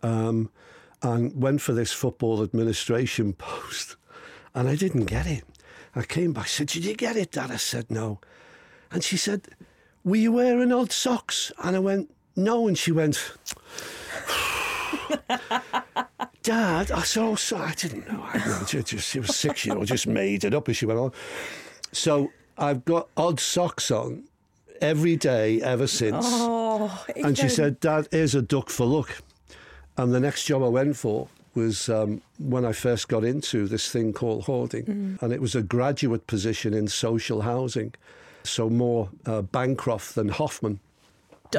Um, 0.01 0.49
and 1.01 1.41
went 1.41 1.59
for 1.61 1.73
this 1.73 1.91
football 1.91 2.41
administration 2.41 3.33
post, 3.37 3.97
and 4.55 4.69
I 4.69 4.75
didn't 4.75 5.05
get 5.05 5.27
it. 5.27 5.43
I 5.99 6.03
came 6.05 6.31
back, 6.31 6.47
said, 6.47 6.67
Did 6.67 6.85
you 6.85 6.95
get 6.95 7.17
it, 7.17 7.31
Dad? 7.31 7.51
I 7.51 7.57
said, 7.57 7.91
No. 7.91 8.19
And 8.89 9.03
she 9.03 9.17
said, 9.17 9.49
Were 10.05 10.15
you 10.15 10.31
wearing 10.31 10.71
odd 10.71 10.93
socks? 10.93 11.51
And 11.61 11.75
I 11.75 11.79
went, 11.79 12.09
No. 12.37 12.67
And 12.69 12.77
she 12.77 12.93
went, 12.93 13.33
Dad, 16.41 16.91
I 16.91 17.01
said, 17.03 17.21
Oh, 17.21 17.35
so 17.35 17.57
I 17.57 17.73
didn't 17.73 18.07
know. 18.07 18.23
I 18.23 18.37
know, 18.37 18.59
just, 18.65 18.87
just, 18.87 19.09
she 19.09 19.19
was 19.19 19.35
six 19.35 19.65
year 19.65 19.75
old, 19.75 19.87
just 19.87 20.07
made 20.07 20.45
it 20.45 20.53
up 20.53 20.69
as 20.69 20.77
she 20.77 20.85
went 20.85 20.99
on. 20.99 21.11
So 21.91 22.31
I've 22.57 22.85
got 22.85 23.09
odd 23.17 23.41
socks 23.41 23.91
on 23.91 24.23
every 24.81 25.17
day 25.17 25.61
ever 25.61 25.85
since. 25.85 26.25
Oh, 26.29 27.05
and 27.17 27.37
she 27.37 27.49
said, 27.49 27.81
Dad, 27.81 28.07
here's 28.11 28.35
a 28.35 28.41
duck 28.41 28.69
for 28.69 28.85
luck. 28.85 29.21
And 29.97 30.13
the 30.13 30.21
next 30.21 30.45
job 30.45 30.63
I 30.63 30.69
went 30.69 30.95
for 30.95 31.27
was 31.59 31.89
um, 31.89 32.21
when 32.37 32.63
I 32.65 32.73
first 32.73 33.07
got 33.07 33.23
into 33.23 33.67
this 33.67 33.85
thing 33.91 34.13
called 34.13 34.41
hoarding. 34.45 35.17
And 35.21 35.33
it 35.35 35.41
was 35.41 35.55
a 35.55 35.61
graduate 35.61 36.25
position 36.27 36.73
in 36.73 36.87
social 36.87 37.41
housing. 37.41 37.93
So 38.43 38.69
more 38.69 39.09
uh, 39.25 39.41
Bancroft 39.41 40.15
than 40.15 40.29
Hoffman. 40.29 40.79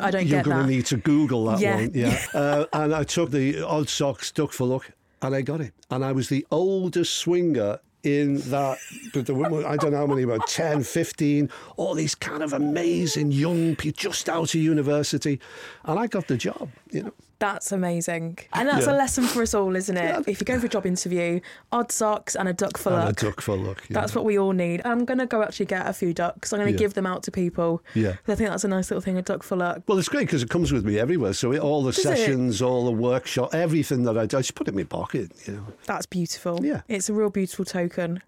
I 0.01 0.11
don't 0.11 0.27
You're 0.27 0.43
going 0.43 0.67
to 0.67 0.73
need 0.77 0.87
to 0.87 0.97
Google 0.97 1.45
that 1.47 1.61
Yeah. 1.61 1.77
one. 1.77 1.91
Yeah. 1.95 2.19
uh, 2.35 2.65
and 2.73 2.95
I 2.95 3.05
took 3.05 3.31
the 3.31 3.61
odd 3.63 3.89
socks, 3.89 4.31
duck 4.33 4.53
for 4.53 4.67
luck, 4.67 4.91
and 5.23 5.35
I 5.35 5.43
got 5.43 5.61
it. 5.61 5.73
And 5.91 6.05
I 6.05 6.13
was 6.13 6.29
the 6.29 6.47
oldest 6.51 7.13
swinger 7.17 7.81
in 8.03 8.39
that, 8.51 8.79
but 9.13 9.27
the 9.27 9.35
women, 9.35 9.65
I 9.67 9.77
don't 9.77 9.91
know 9.93 9.99
how 9.99 10.07
many, 10.07 10.23
about 10.23 10.47
10, 10.49 10.85
15, 10.85 11.51
all 11.77 11.95
these 11.95 12.15
kind 12.15 12.43
of 12.43 12.53
amazing 12.55 13.31
young 13.33 13.77
people 13.77 13.99
just 14.01 14.29
out 14.29 14.55
of 14.55 14.61
university. 14.61 15.39
And 15.85 15.99
I 15.99 16.07
got 16.07 16.27
the 16.29 16.37
job, 16.37 16.71
you 16.93 17.03
know. 17.03 17.13
That's 17.41 17.73
amazing. 17.73 18.39
And 18.53 18.69
that's 18.69 18.87
Yeah. 18.87 18.93
a 18.93 18.97
lesson 18.97 19.25
for 19.25 19.41
us 19.43 19.55
all, 19.55 19.75
isn't 19.75 19.97
it? 19.97 20.05
Yeah. 20.05 20.21
If 20.27 20.41
you 20.41 20.45
go 20.45 20.61
for 20.61 20.67
a 20.67 20.69
job 20.69 20.85
interview, 20.85 21.41
odd 21.73 21.91
socks 21.91 22.37
and 22.37 22.47
a 22.49 22.53
duck 22.53 22.77
for 22.77 22.91
And 22.93 22.99
luck. 23.07 23.23
a 23.23 23.25
duck 23.27 23.41
for 23.41 23.57
luck. 23.57 23.83
Yeah. 23.89 23.95
That's 23.99 24.15
what 24.15 24.27
we 24.27 24.39
all 24.39 24.53
need. 24.53 24.83
I'm 24.85 25.07
going 25.07 25.17
to 25.19 25.27
go 25.27 25.43
actually 25.43 25.65
get 25.67 25.87
a 25.87 25.95
few 25.95 26.13
ducks. 26.13 26.53
I'm 26.53 26.59
going 26.59 26.67
to 26.69 26.73
Yeah. 26.75 26.79
give 26.79 26.93
them 26.95 27.07
out 27.07 27.23
to 27.25 27.31
people. 27.31 27.83
Yeah. 27.95 28.13
'Cause 28.13 28.19
I 28.29 28.35
think 28.35 28.51
that's 28.51 28.65
a 28.65 28.69
nice 28.69 28.91
little 28.91 29.01
thing, 29.01 29.17
a 29.17 29.23
duck 29.23 29.43
for 29.43 29.57
luck. 29.57 29.81
Well, 29.87 29.99
it's 29.99 30.09
great 30.11 30.27
because 30.27 30.43
it 30.43 30.51
comes 30.51 30.71
with 30.71 30.85
me 30.85 30.99
everywhere. 30.99 31.33
So 31.33 31.53
it, 31.53 31.61
all 31.61 31.83
the 31.83 31.93
Does 31.93 32.05
it? 32.05 32.17
sessions, 32.19 32.61
all 32.61 32.85
the 32.85 32.93
workshop, 32.93 33.55
everything 33.55 34.03
that 34.05 34.19
I 34.19 34.27
do, 34.27 34.37
I 34.37 34.41
just 34.43 34.55
put 34.55 34.69
it 34.69 34.73
in 34.73 34.77
my 34.77 34.85
pocket, 34.85 35.33
you 35.47 35.55
know. 35.55 35.67
That's 35.87 36.05
beautiful. 36.05 36.61
Yeah. 36.63 36.83
It's 36.89 37.09
a 37.09 37.15
real 37.15 37.31
beautiful 37.31 37.65
token. 37.65 38.23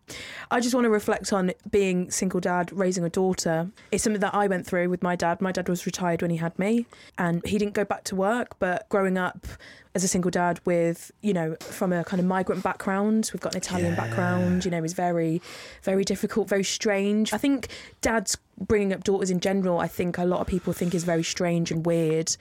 I 0.50 0.60
just 0.60 0.74
want 0.74 0.86
to 0.86 0.90
reflect 0.90 1.34
on 1.34 1.52
being 1.70 2.10
single 2.10 2.40
dad, 2.40 2.72
raising 2.72 3.04
a 3.04 3.10
daughter. 3.10 3.68
It's 3.90 4.04
something 4.04 4.20
that 4.20 4.34
I 4.34 4.46
went 4.46 4.66
through 4.66 4.88
with 4.88 5.02
my 5.02 5.16
dad. 5.16 5.42
My 5.42 5.52
dad 5.52 5.68
was 5.68 5.84
retired 5.84 6.22
when 6.22 6.30
he 6.30 6.38
had 6.38 6.58
me 6.58 6.86
and 7.18 7.44
he 7.46 7.58
didn't 7.58 7.74
go 7.74 7.84
back 7.84 8.04
to 8.04 8.16
work, 8.16 8.58
but 8.58 8.88
growing 8.88 9.01
up 9.18 9.46
as 9.94 10.02
a 10.02 10.08
single 10.08 10.30
dad 10.30 10.58
with, 10.64 11.12
you 11.20 11.34
know, 11.34 11.54
from 11.60 11.92
a 11.92 12.02
kind 12.04 12.18
of 12.18 12.24
migrant 12.26 12.62
background, 12.62 13.30
we've 13.32 13.40
got 13.42 13.54
an 13.54 13.58
Italian 13.58 13.90
Yeah. 13.90 13.96
background, 13.96 14.64
you 14.64 14.70
know, 14.70 14.82
is 14.82 14.94
very, 14.94 15.42
very 15.82 16.02
difficult, 16.04 16.48
very 16.48 16.64
strange. 16.64 17.32
I 17.34 17.36
think 17.38 17.68
dads 18.00 18.38
bringing 18.58 18.92
up 18.92 19.04
daughters 19.04 19.30
in 19.30 19.40
general, 19.40 19.78
I 19.80 19.88
think 19.88 20.16
a 20.16 20.24
lot 20.24 20.40
of 20.40 20.46
people 20.46 20.72
think 20.72 20.94
is 20.94 21.04
very 21.04 21.22
strange 21.22 21.70
and 21.70 21.84
weird. 21.84 22.34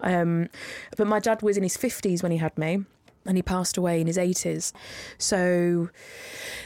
Um, 0.00 0.48
but 0.96 1.06
my 1.06 1.18
dad 1.18 1.40
was 1.42 1.56
in 1.56 1.62
his 1.62 1.76
50s 1.78 2.22
when 2.22 2.32
he 2.32 2.38
had 2.38 2.56
me 2.58 2.84
and 3.24 3.36
he 3.36 3.42
passed 3.42 3.76
away 3.76 4.00
in 4.00 4.06
his 4.06 4.18
80s. 4.18 4.72
So, 5.18 5.88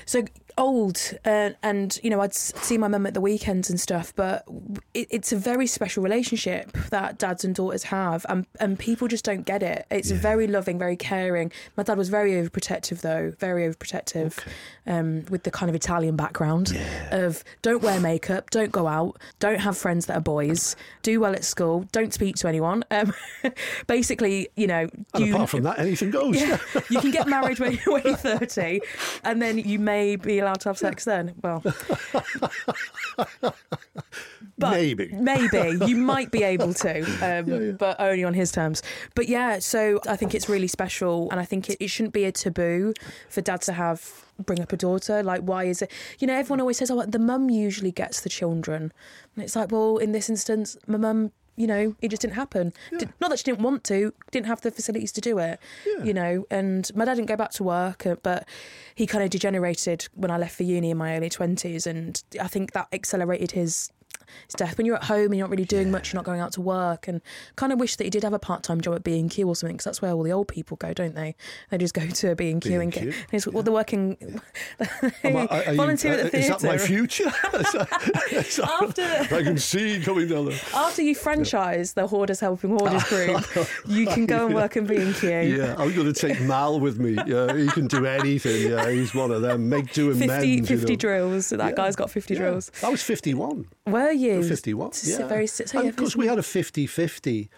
so 0.07 0.25
old, 0.59 0.99
uh, 1.25 1.51
and 1.63 1.99
you 2.03 2.11
know, 2.11 2.21
I'd 2.21 2.35
see 2.35 2.79
my 2.79 2.89
mum 2.89 3.07
at 3.07 3.15
the 3.15 3.21
weekends 3.21 3.71
and 3.71 3.81
stuff. 3.81 4.13
But 4.17 4.45
it, 4.95 5.09
it's 5.11 5.33
a 5.33 5.37
very 5.37 5.67
special 5.67 6.03
relationship 6.03 6.73
that 6.91 7.19
dads 7.19 7.45
and 7.45 7.55
daughters 7.55 7.85
have, 7.85 8.25
and 8.29 8.47
and 8.61 8.79
people 8.79 9.09
just 9.09 9.25
don't 9.25 9.45
get 9.45 9.63
it. 9.63 9.87
It's 9.91 10.11
Yeah. 10.11 10.19
very 10.19 10.47
loving, 10.47 10.79
very 10.79 10.97
caring. 10.97 11.53
My 11.77 11.83
dad 11.83 11.99
was 11.99 12.09
very 12.09 12.33
overprotective, 12.33 13.01
though, 13.01 13.33
very 13.39 13.69
overprotective, 13.69 14.39
um, 14.87 15.25
with 15.31 15.43
the 15.45 15.51
kind 15.51 15.71
of 15.71 15.75
Italian 15.77 16.17
background 16.17 16.77
of 17.11 17.43
don't 17.63 17.83
wear 17.83 18.01
makeup, 18.01 18.51
don't 18.51 18.73
go 18.73 18.87
out, 18.87 19.19
don't 19.39 19.61
have 19.61 19.77
friends 19.79 20.07
that 20.07 20.17
are 20.17 20.21
boys, 20.21 20.77
do 21.03 21.21
well 21.21 21.33
at 21.35 21.45
school, 21.45 21.87
don't 21.93 22.13
speak 22.13 22.37
to 22.37 22.49
anyone. 22.49 22.85
Um, 22.91 23.13
basically, 23.87 24.49
you 24.57 24.67
know, 24.67 24.89
And 25.15 25.27
you, 25.27 25.35
apart 25.35 25.51
from 25.51 25.63
that, 25.63 25.79
anything 25.79 26.11
goes. 26.11 26.41
yeah, 26.41 26.59
you 26.91 27.01
can 27.01 27.11
get 27.11 27.27
married 27.27 27.59
when, 27.59 27.77
when 27.87 28.03
you're 28.05 28.17
30, 28.17 28.81
and 29.25 29.41
then 29.41 29.59
you 29.59 29.79
may 29.79 30.17
be 30.17 30.42
allowed 30.43 30.61
to 30.61 30.69
have 30.69 30.79
sex 30.79 31.05
then? 31.05 31.35
Well, 31.43 31.63
Maybe. 34.59 35.09
maybe 35.13 35.79
you 35.87 35.97
might 35.97 36.31
be 36.31 36.43
able 36.45 36.73
to, 36.75 37.01
um, 37.21 37.77
but 37.79 38.01
only 38.01 38.23
on 38.23 38.35
his 38.35 38.53
terms. 38.53 38.83
But 39.15 39.29
yeah, 39.29 39.59
so 39.59 40.01
I 40.07 40.17
think 40.17 40.35
it's 40.35 40.49
really 40.49 40.69
special, 40.69 41.29
and 41.31 41.41
I 41.41 41.45
think 41.45 41.69
it, 41.71 41.79
it 41.81 41.89
shouldn't 41.89 42.13
be 42.15 42.25
a 42.25 42.33
taboo 42.33 42.95
for 43.29 43.41
dads 43.41 43.67
to 43.67 43.73
have 43.73 44.25
bring 44.39 44.61
up 44.61 44.73
a 44.73 44.77
daughter. 44.77 45.23
Like, 45.23 45.43
why 45.43 45.65
is 45.65 45.83
it? 45.83 45.91
You 46.19 46.27
know, 46.27 46.35
everyone 46.35 46.61
always 46.61 46.79
says, 46.79 46.91
"Oh, 46.91 47.03
the 47.05 47.19
mum 47.19 47.51
usually 47.51 47.91
gets 47.91 48.21
the 48.21 48.29
children," 48.29 48.93
and 49.35 49.45
it's 49.45 49.57
like, 49.57 49.73
well, 49.73 49.97
in 49.99 50.13
this 50.13 50.29
instance, 50.31 50.77
my 50.87 50.99
mum. 50.99 51.33
You 51.55 51.67
know, 51.67 51.95
it 52.01 52.09
just 52.09 52.23
didn't 52.23 52.35
happen. 52.35 52.73
Did, 52.99 53.13
not 53.21 53.29
that 53.29 53.39
she 53.39 53.45
didn't 53.45 53.61
want 53.61 53.85
to, 53.85 54.15
didn't 54.31 54.47
have 54.47 54.63
the 54.63 54.71
facilities 54.71 55.13
to 55.13 55.21
do 55.21 55.39
it. 55.39 55.61
Yeah. 55.87 56.05
You 56.05 56.15
know, 56.15 56.47
and 56.51 56.91
my 56.95 57.05
dad 57.05 57.17
didn't 57.17 57.29
go 57.29 57.37
back 57.37 57.51
to 57.53 57.63
work, 57.63 58.07
uh, 58.07 58.17
but 58.23 58.49
he 58.95 59.07
kind 59.07 59.23
of 59.23 59.29
degenerated 59.29 60.09
when 60.15 60.31
I 60.31 60.39
left 60.39 60.57
for 60.57 60.63
uni 60.63 60.91
in 60.91 60.97
my 60.97 61.17
early 61.17 61.29
twenties, 61.29 61.87
and 61.87 62.23
I 62.41 62.49
think 62.49 62.73
that 62.73 62.89
accelerated 62.93 63.51
his 63.53 63.91
death. 64.57 64.77
When 64.79 64.87
you're 64.87 64.97
at 64.97 65.05
home 65.05 65.27
and 65.27 65.37
you're 65.37 65.47
not 65.47 65.51
really 65.51 65.65
doing 65.65 65.91
much, 65.91 66.13
you're 66.13 66.19
not 66.19 66.25
going 66.25 66.41
out 66.41 66.53
to 66.53 66.61
work, 66.61 67.09
and 67.09 67.21
kind 67.57 67.73
of 67.73 67.79
wish 67.81 67.97
that 67.97 68.05
you 68.05 68.11
did 68.11 68.23
have 68.25 68.33
a 68.33 68.39
part 68.39 68.63
time 68.63 68.81
job 68.81 68.95
at 68.95 69.05
B 69.05 69.19
and 69.19 69.31
Q 69.31 69.49
or 69.49 69.57
something, 69.57 69.77
because 69.77 69.85
that's 69.85 70.03
where 70.03 70.13
all 70.13 70.23
the 70.23 70.33
old 70.33 70.49
people 70.49 70.77
go, 70.77 70.93
don't 70.93 71.15
they? 71.15 71.35
They 71.71 71.79
just 71.79 71.95
go 71.95 72.07
to 72.07 72.35
B 72.35 72.51
and 72.51 72.61
Q 72.61 72.81
and 72.81 72.93
get. 72.93 73.15
It's, 73.33 73.47
well, 73.47 73.63
they're 73.63 73.73
working. 73.73 74.17
Am 75.25 75.37
I- 75.37 75.47
are 75.47 75.71
you- 75.73 75.77
volunteer 75.77 76.13
at 76.15 76.33
the 76.33 76.39
uh, 76.39 76.41
Is 76.41 76.49
that 76.49 76.63
my 76.63 76.79
future? 76.79 77.25
Is 77.55 77.73
that- 77.73 78.33
is 78.33 78.57
that- 78.57 78.83
After- 78.83 79.35
I 79.37 79.43
can 79.43 79.59
see 79.59 80.01
coming 80.01 80.29
down 80.29 80.47
there. 80.49 80.59
After 80.75 81.03
you 81.03 81.15
franchise 81.15 81.93
the 81.95 82.07
Hoarders 82.07 82.41
Helping 82.41 82.71
Hoarders 82.71 83.05
group, 83.09 83.45
you 83.87 84.07
can 84.07 84.27
go 84.27 84.47
and 84.47 84.55
work 84.55 84.77
in 84.77 84.87
B 84.87 84.97
and 84.97 85.15
Q. 85.15 85.31
Yeah, 85.31 85.75
I'm 85.79 85.95
going 85.95 86.13
to 86.13 86.15
take 86.15 86.41
Mal 86.41 86.81
with 86.81 86.99
me. 86.99 87.17
Yeah, 87.27 87.55
he 87.57 87.67
can 87.69 87.87
do 87.87 88.07
anything. 88.07 88.71
Yeah, 88.71 88.91
he's 88.91 89.15
one 89.15 89.31
of 89.31 89.43
them. 89.43 89.69
Make 89.69 89.93
do 89.93 90.11
and 90.11 90.19
50, 90.19 90.27
mend. 90.57 90.69
50 90.69 90.85
you 90.87 90.89
know. 90.93 90.97
drills. 90.97 91.51
That 91.51 91.59
Yeah. 91.61 91.73
guy's 91.73 91.97
got 91.97 92.11
50 92.11 92.35
Yeah. 92.35 92.41
drills. 92.41 92.71
I 92.83 92.89
was 92.89 93.03
51. 93.03 93.67
Were 93.87 94.11
you? 94.13 94.22
51. 94.43 94.89
It's 94.89 95.09
Yeah. 95.09 95.27
very- 95.29 95.47
so 95.47 95.65
yeah, 95.75 95.81
and 95.81 95.91
because 95.97 96.17
we 96.17 96.27
had 96.27 96.39
a 96.39 96.43
50 96.43 96.87
50, 96.87 97.49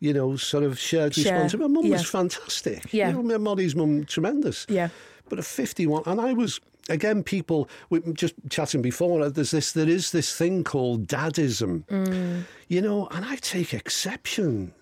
you 0.00 0.12
know, 0.12 0.36
sort 0.36 0.64
of 0.64 0.78
shared 0.78 1.14
Share, 1.14 1.32
responsibility. 1.34 1.72
My 1.74 1.80
mum 1.80 1.86
yeah. 1.90 1.96
was 1.98 2.06
fantastic. 2.08 2.92
Yeah. 2.92 3.08
You 3.08 3.14
know, 3.16 3.22
my 3.22 3.36
Molly's 3.38 3.74
mum, 3.74 4.04
tremendous. 4.04 4.66
Yeah. 4.68 4.88
But 5.28 5.38
at 5.38 5.44
51, 5.44 6.02
and 6.06 6.20
I 6.20 6.32
was, 6.32 6.60
again, 6.88 7.22
people, 7.22 7.68
we 7.90 7.98
were 7.98 8.12
just 8.12 8.34
chatting 8.48 8.80
before, 8.80 9.28
there's 9.28 9.50
this, 9.50 9.72
there 9.72 9.88
is 9.88 10.10
this 10.12 10.34
thing 10.34 10.64
called 10.64 11.06
dadism, 11.06 11.84
Mm. 11.88 12.44
you 12.68 12.80
know, 12.80 13.08
and 13.10 13.24
I 13.24 13.36
take 13.36 13.74
exception 13.74 14.72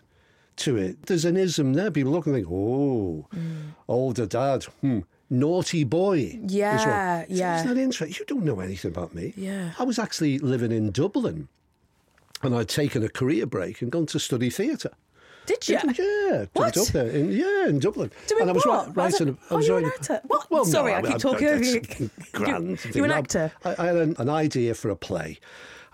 to 0.59 0.77
it. 0.77 1.07
There's 1.07 1.25
an 1.25 1.37
ism 1.37 1.73
there. 1.75 1.91
People 1.91 2.13
look 2.13 2.27
and 2.27 2.35
think, 2.35 2.47
oh, 2.51 3.27
older 3.89 4.27
dad, 4.27 4.65
hmm, 4.81 5.01
naughty 5.31 5.85
boy. 5.85 6.39
Yeah, 6.47 7.25
yeah. 7.29 7.57
Isn't 7.61 7.75
that 7.75 7.81
interesting? 7.81 8.17
You 8.19 8.25
don't 8.27 8.45
know 8.45 8.61
anything 8.61 8.91
about 8.91 9.15
me. 9.15 9.33
Yeah. 9.37 9.73
I 9.79 9.85
was 9.85 9.99
actually 9.99 10.39
living 10.39 10.73
in 10.73 10.91
Dublin 10.91 11.49
and 12.43 12.55
I'd 12.55 12.69
taken 12.69 13.03
a 13.03 13.09
career 13.09 13.47
break 13.47 13.83
and 13.83 13.91
gone 13.91 14.07
to 14.07 14.19
study 14.19 14.51
theatre. 14.51 14.93
Did 15.47 15.69
you? 15.69 15.79
Yeah, 15.97 16.47
What? 16.55 16.77
up 16.77 16.89
there. 16.89 17.07
In, 17.09 17.31
yeah, 17.31 17.69
in 17.69 17.79
Dublin. 17.79 18.11
Doing 18.27 18.41
and 18.43 18.51
I 18.51 18.53
was 18.53 18.67
what? 18.67 18.97
ri- 18.97 19.05
As 19.05 19.21
a- 19.21 19.25
writing. 19.27 19.39
I 19.49 19.55
oh, 19.55 19.57
was 19.59 19.71
writing- 19.71 19.89
actor. 19.95 20.21
What? 20.27 20.51
Well, 20.51 20.65
Sorry, 20.65 20.91
no, 20.91 20.99
I 20.99 21.03
keep 21.03 21.19
talking 21.19 21.47
over 21.47 21.63
you. 21.65 21.81
Grand. 22.33 22.85
You- 22.85 22.91
you're 22.95 23.05
an 23.05 23.13
I- 23.13 23.19
actor. 23.19 23.53
I, 23.65 23.77
I 23.79 23.87
had 23.87 23.97
an, 23.97 24.17
an 24.19 24.29
idea 24.29 24.75
for 24.75 24.91
a 24.91 24.97
play, 24.97 25.39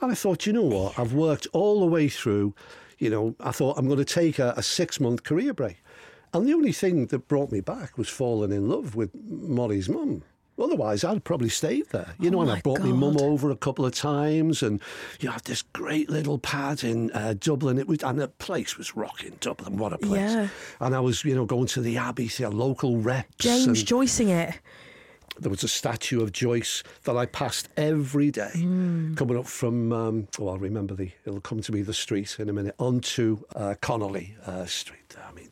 and 0.00 0.10
I 0.10 0.14
thought, 0.14 0.46
you 0.46 0.54
know 0.54 0.62
what? 0.62 0.98
I've 0.98 1.12
worked 1.12 1.46
all 1.52 1.80
the 1.80 1.86
way 1.86 2.08
through. 2.08 2.54
You 2.98 3.10
know, 3.10 3.34
I 3.40 3.50
thought 3.50 3.76
I'm 3.76 3.86
going 3.86 3.98
to 3.98 4.04
take 4.06 4.38
a, 4.38 4.54
a 4.56 4.62
six 4.62 4.98
month 5.00 5.22
career 5.22 5.52
break, 5.52 5.81
and 6.32 6.46
the 6.46 6.54
only 6.54 6.72
thing 6.72 7.06
that 7.06 7.28
brought 7.28 7.52
me 7.52 7.60
back 7.60 7.96
was 7.98 8.08
falling 8.08 8.52
in 8.52 8.68
love 8.68 8.94
with 8.94 9.10
Molly's 9.14 9.88
mum. 9.88 10.22
Otherwise, 10.58 11.02
I'd 11.02 11.24
probably 11.24 11.48
stayed 11.48 11.88
there. 11.90 12.14
You 12.20 12.30
know, 12.30 12.38
Oh 12.38 12.42
and 12.42 12.50
I 12.52 12.60
brought 12.60 12.80
my 12.80 12.92
mum 12.92 13.16
over 13.18 13.50
a 13.50 13.56
couple 13.56 13.84
of 13.86 13.94
times, 13.94 14.62
and 14.62 14.80
you 15.18 15.30
had 15.30 15.42
this 15.44 15.62
great 15.62 16.10
little 16.10 16.38
pad 16.38 16.84
in 16.84 17.10
uh, 17.12 17.34
Dublin. 17.38 17.78
It 17.78 17.88
was, 17.88 18.02
and 18.04 18.20
the 18.20 18.28
place 18.28 18.76
was 18.76 18.94
rocking. 18.94 19.36
Dublin, 19.40 19.78
what 19.78 19.92
a 19.94 19.98
place! 19.98 20.20
Yeah. 20.32 20.48
And 20.80 20.94
I 20.94 21.00
was, 21.00 21.24
you 21.24 21.34
know, 21.34 21.46
going 21.46 21.66
to 21.68 21.80
the 21.80 21.96
Abbey, 21.96 22.28
to 22.28 22.50
local 22.50 22.98
reps. 22.98 23.34
James 23.38 23.82
Joycing 23.82 24.28
it. 24.28 24.60
there 25.40 25.50
was 25.50 25.64
a 25.64 25.68
statue 25.68 26.22
of 26.22 26.30
Joyce 26.32 26.82
that 27.04 27.16
I 27.16 27.24
passed 27.26 27.68
every 27.78 28.30
day, 28.30 28.50
Hmm. 28.52 29.14
coming 29.14 29.38
up 29.38 29.46
from, 29.46 29.90
um, 29.92 30.28
oh, 30.38 30.48
I'll 30.48 30.58
remember 30.58 30.94
the, 30.94 31.10
it'll 31.24 31.40
come 31.40 31.62
to 31.62 31.72
me 31.72 31.80
the 31.80 31.94
street 31.94 32.36
in 32.38 32.50
a 32.50 32.52
minute, 32.52 32.74
onto 32.78 33.42
uh, 33.56 33.74
Connolly 33.80 34.36
uh, 34.46 34.66
Street. 34.66 34.98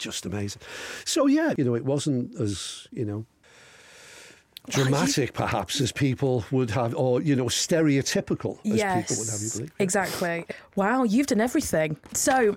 Just 0.01 0.25
amazing. 0.25 0.63
So, 1.05 1.27
yeah, 1.27 1.53
you 1.59 1.65
know, 1.65 1.75
it 1.75 1.85
wasn't 1.85 2.35
as, 2.41 2.89
you 2.91 3.05
know, 3.05 3.27
dramatic 4.71 5.35
perhaps 5.35 5.79
as 5.81 5.93
people 5.93 6.43
would 6.51 6.71
have, 6.71 6.95
or, 6.95 7.21
you 7.21 7.37
know, 7.37 7.47
stereotypical 7.47 8.59
as 8.65 8.79
yes. 8.79 9.03
people 9.03 9.21
would 9.21 9.31
have 9.31 9.41
you 9.43 9.51
believe. 9.51 9.73
Exactly. 9.79 10.47
Wow, 10.75 11.03
you've 11.03 11.27
done 11.27 11.43
everything. 11.43 11.99
So, 12.15 12.57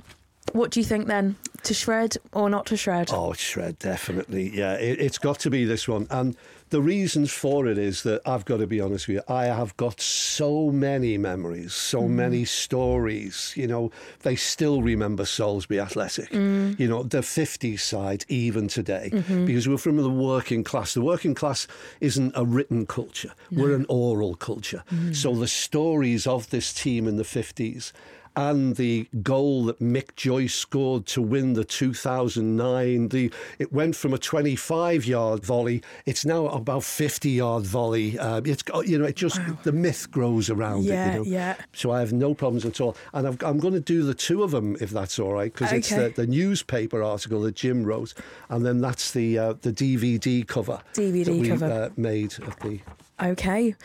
what 0.53 0.71
do 0.71 0.79
you 0.79 0.85
think 0.85 1.07
then? 1.07 1.35
To 1.63 1.73
shred 1.73 2.17
or 2.33 2.49
not 2.49 2.65
to 2.67 2.77
shred? 2.77 3.09
Oh, 3.13 3.33
shred, 3.33 3.79
definitely. 3.79 4.49
Yeah, 4.53 4.73
it, 4.73 4.99
it's 4.99 5.17
got 5.17 5.39
to 5.39 5.49
be 5.49 5.63
this 5.63 5.87
one. 5.87 6.07
And 6.09 6.35
the 6.73 6.81
reasons 6.81 7.31
for 7.31 7.67
it 7.67 7.77
is 7.77 8.01
that 8.01 8.21
I've 8.25 8.45
got 8.45 8.57
to 8.57 8.65
be 8.65 8.81
honest 8.81 9.07
with 9.07 9.17
you, 9.17 9.21
I 9.27 9.45
have 9.45 9.77
got 9.77 10.01
so 10.01 10.71
many 10.71 11.19
memories, 11.19 11.73
so 11.73 12.01
mm. 12.01 12.09
many 12.09 12.45
stories. 12.45 13.53
You 13.55 13.67
know, 13.67 13.91
they 14.23 14.35
still 14.35 14.81
remember 14.81 15.23
Salisbury 15.23 15.79
Athletic, 15.79 16.31
mm. 16.31 16.77
you 16.79 16.87
know, 16.87 17.03
the 17.03 17.19
50s 17.19 17.79
side, 17.79 18.25
even 18.27 18.67
today, 18.67 19.11
mm-hmm. 19.13 19.45
because 19.45 19.69
we're 19.69 19.77
from 19.77 19.97
the 19.97 20.09
working 20.09 20.63
class. 20.63 20.95
The 20.95 21.01
working 21.01 21.35
class 21.35 21.67
isn't 22.01 22.33
a 22.35 22.43
written 22.43 22.87
culture, 22.87 23.33
we're 23.51 23.75
an 23.75 23.85
oral 23.87 24.33
culture. 24.33 24.83
Mm. 24.91 25.15
So 25.15 25.35
the 25.35 25.47
stories 25.47 26.25
of 26.25 26.49
this 26.49 26.73
team 26.73 27.07
in 27.07 27.17
the 27.17 27.23
50s 27.23 27.91
and 28.35 28.75
the 28.75 29.07
goal 29.21 29.65
that 29.65 29.79
Mick 29.79 30.15
Joyce 30.15 30.53
scored 30.55 31.05
to 31.07 31.21
win 31.21 31.53
the 31.53 31.63
2009. 31.63 33.09
The 33.09 33.31
it 33.59 33.71
went 33.71 33.95
from 33.95 34.13
a 34.13 34.17
25 34.17 35.05
yard 35.05 35.45
volley. 35.45 35.81
It's 36.05 36.25
now 36.25 36.47
about 36.47 36.83
50 36.83 37.29
yard 37.29 37.63
volley. 37.63 38.17
Uh, 38.17 38.41
it's 38.45 38.63
you 38.85 38.97
know 38.97 39.05
it 39.05 39.15
just 39.15 39.39
the 39.63 39.71
myth 39.71 40.09
grows 40.11 40.49
around 40.49 40.83
Yeah, 40.83 41.09
it. 41.09 41.13
You 41.13 41.19
know? 41.19 41.25
yeah. 41.25 41.55
So 41.73 41.91
I 41.91 41.99
have 41.99 42.13
no 42.13 42.33
problems 42.33 42.65
at 42.65 42.81
all, 42.81 42.95
and 43.13 43.27
I've, 43.27 43.41
I'm 43.43 43.59
going 43.59 43.73
to 43.73 43.79
do 43.79 44.03
the 44.03 44.13
two 44.13 44.43
of 44.43 44.51
them 44.51 44.75
if 44.81 44.89
that's 44.89 45.19
all 45.19 45.33
right 45.33 45.51
because 45.53 45.71
it's 45.71 45.89
the, 45.89 46.11
the 46.15 46.27
newspaper 46.27 47.03
article 47.03 47.41
that 47.41 47.55
Jim 47.55 47.83
wrote, 47.83 48.13
and 48.49 48.65
then 48.65 48.81
that's 48.81 49.11
the 49.11 49.37
uh, 49.37 49.53
the 49.61 49.71
DVD 49.73 50.45
cover. 50.47 50.81
DVD 50.93 51.25
that 51.25 51.33
we, 51.35 51.47
cover. 51.49 51.65
uh, 51.65 51.89
made 51.97 52.33
of 52.43 52.57
the. 52.59 52.79
Okay. 53.21 53.75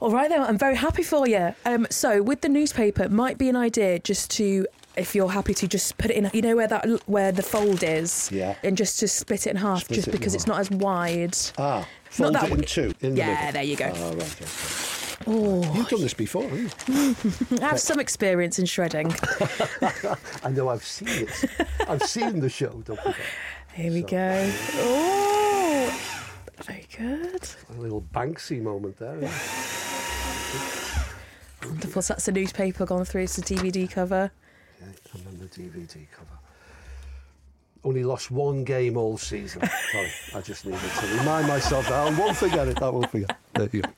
All 0.00 0.10
right, 0.12 0.28
then. 0.28 0.40
I'm 0.42 0.58
very 0.58 0.76
happy 0.76 1.02
for 1.02 1.26
you. 1.26 1.54
Um, 1.64 1.86
so, 1.90 2.22
with 2.22 2.40
the 2.42 2.48
newspaper, 2.48 3.02
it 3.02 3.10
might 3.10 3.36
be 3.36 3.48
an 3.48 3.56
idea 3.56 3.98
just 3.98 4.30
to, 4.32 4.66
if 4.96 5.14
you're 5.14 5.30
happy 5.30 5.54
to 5.54 5.66
just 5.66 5.98
put 5.98 6.10
it 6.12 6.16
in, 6.16 6.30
you 6.32 6.40
know 6.42 6.54
where 6.54 6.68
that 6.68 6.86
where 7.06 7.32
the 7.32 7.42
fold 7.42 7.82
is, 7.82 8.30
Yeah. 8.32 8.54
and 8.62 8.76
just 8.76 9.00
to 9.00 9.08
split 9.08 9.46
it 9.46 9.50
in 9.50 9.56
half, 9.56 9.80
Split 9.84 9.96
just 9.96 10.08
it 10.08 10.14
in 10.14 10.18
because 10.18 10.34
it's 10.36 10.46
not 10.46 10.60
as 10.60 10.70
wide. 10.70 11.36
Ah, 11.58 11.78
Not 11.80 11.86
fold 12.10 12.34
that 12.34 12.44
it 12.44 12.52
in 12.52 12.62
two. 12.62 12.94
In 13.00 13.14
the 13.14 13.18
Yeah, 13.18 13.34
middle. 13.34 13.52
there 13.52 13.62
you 13.64 13.76
go. 13.76 13.92
Ah, 13.94 14.08
right. 14.10 14.22
okay. 14.22 14.44
Oh, 15.26 15.74
You've 15.74 15.88
done 15.88 16.00
this 16.00 16.14
before, 16.14 16.44
haven't 16.44 16.74
you? 16.88 17.58
I 17.60 17.60
have 17.70 17.80
some 17.80 17.98
experience 17.98 18.60
in 18.60 18.66
shredding. 18.66 19.12
I 20.44 20.50
know 20.50 20.68
I've 20.68 20.84
seen 20.84 21.08
it. 21.08 21.44
I've 21.88 22.04
seen 22.04 22.38
the 22.38 22.48
show, 22.48 22.82
don't 22.84 22.98
forget. 23.00 23.16
Here 23.74 23.92
we 23.92 24.02
go. 24.02 24.52
Oh, 24.76 26.17
very 26.64 26.86
good. 26.96 27.48
A 27.70 27.80
little 27.80 28.02
Banksy 28.12 28.60
moment 28.62 28.96
there. 28.98 29.16
Wonderful. 31.64 32.02
So 32.02 32.14
that's 32.14 32.26
the 32.26 32.32
newspaper 32.32 32.86
gone 32.86 33.04
through. 33.04 33.22
It's 33.22 33.36
the 33.36 33.42
DVD 33.42 33.90
cover. 33.90 34.30
Yeah, 34.80 34.86
and 35.14 35.24
then 35.24 35.38
the 35.38 35.46
DVD 35.46 36.06
cover. 36.12 36.38
Only 37.84 38.04
lost 38.04 38.30
one 38.30 38.64
game 38.64 38.96
all 38.96 39.16
season. 39.18 39.62
Sorry, 39.92 40.10
I 40.34 40.40
just 40.40 40.66
needed 40.66 40.80
to 40.80 41.06
remind 41.18 41.46
myself 41.46 41.88
that. 41.88 41.94
I 41.94 42.10
won't 42.18 42.36
forget 42.36 42.68
it. 42.68 42.82
I 42.82 42.88
won't 42.88 43.10
forget. 43.10 43.36
There 43.54 43.68
you 43.72 43.82
go. 43.82 43.90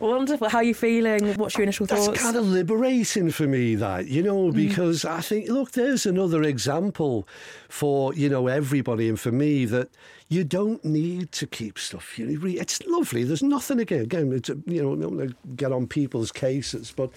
Wonderful. 0.00 0.48
How 0.48 0.58
are 0.58 0.64
you 0.64 0.74
feeling? 0.74 1.34
What's 1.34 1.54
your 1.56 1.62
initial 1.62 1.86
thoughts? 1.86 2.06
That's 2.06 2.22
kind 2.22 2.36
of 2.36 2.46
liberating 2.46 3.30
for 3.30 3.46
me, 3.46 3.74
that, 3.74 4.08
you 4.08 4.22
know, 4.22 4.50
mm. 4.50 4.54
because 4.54 5.04
I 5.04 5.20
think, 5.20 5.48
look, 5.48 5.72
there's 5.72 6.06
another 6.06 6.42
example 6.42 7.28
for, 7.68 8.14
you 8.14 8.28
know, 8.28 8.46
everybody 8.46 9.08
and 9.08 9.20
for 9.20 9.30
me 9.30 9.66
that 9.66 9.90
you 10.28 10.44
don't 10.44 10.82
need 10.84 11.32
to 11.32 11.46
keep 11.46 11.78
stuff. 11.78 12.14
It's 12.18 12.86
lovely. 12.86 13.24
There's 13.24 13.42
nothing 13.42 13.78
again. 13.78 14.02
Again, 14.02 14.32
it's, 14.32 14.48
you 14.48 14.82
know, 14.82 14.94
I 14.94 14.96
don't 14.96 15.16
want 15.16 15.30
to 15.30 15.36
get 15.56 15.72
on 15.72 15.86
people's 15.86 16.32
cases, 16.32 16.92
but 16.96 17.10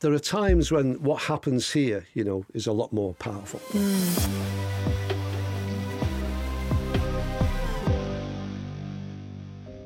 there 0.00 0.12
are 0.12 0.18
times 0.18 0.70
when 0.70 1.02
what 1.02 1.22
happens 1.22 1.70
here, 1.72 2.06
you 2.12 2.24
know, 2.24 2.44
is 2.52 2.66
a 2.66 2.72
lot 2.72 2.92
more 2.92 3.14
powerful. 3.14 3.60
Mm. 3.70 5.11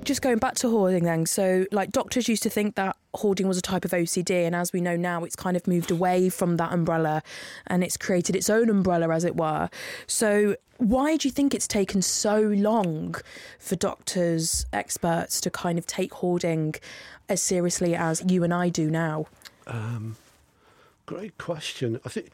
Just 0.06 0.22
going 0.22 0.38
back 0.38 0.54
to 0.56 0.70
hoarding 0.70 1.04
then. 1.04 1.26
So, 1.26 1.66
like, 1.72 1.90
doctors 1.90 2.28
used 2.28 2.42
to 2.44 2.50
think 2.50 2.76
that 2.76 2.96
hoarding 3.14 3.48
was 3.48 3.58
a 3.58 3.62
type 3.62 3.84
of 3.84 3.90
OCD, 3.90 4.46
and 4.46 4.54
as 4.54 4.72
we 4.72 4.80
know 4.80 4.96
now, 4.96 5.24
it's 5.24 5.36
kind 5.36 5.56
of 5.56 5.66
moved 5.66 5.90
away 5.90 6.28
from 6.28 6.56
that 6.56 6.72
umbrella 6.72 7.22
and 7.66 7.84
it's 7.84 7.96
created 7.96 8.36
its 8.36 8.48
own 8.48 8.70
umbrella, 8.70 9.12
as 9.14 9.24
it 9.24 9.36
were. 9.36 9.68
So, 10.06 10.56
why 10.78 11.16
do 11.16 11.28
you 11.28 11.32
think 11.32 11.54
it's 11.54 11.66
taken 11.66 12.02
so 12.02 12.40
long 12.40 13.16
for 13.58 13.76
doctors, 13.76 14.66
experts 14.72 15.40
to 15.42 15.50
kind 15.50 15.78
of 15.78 15.86
take 15.86 16.14
hoarding 16.14 16.74
as 17.28 17.42
seriously 17.42 17.94
as 17.94 18.22
you 18.26 18.44
and 18.44 18.54
I 18.54 18.68
do 18.68 18.90
now? 18.90 19.26
Um, 19.66 20.16
great 21.06 21.38
question. 21.38 22.00
I 22.04 22.10
think 22.10 22.30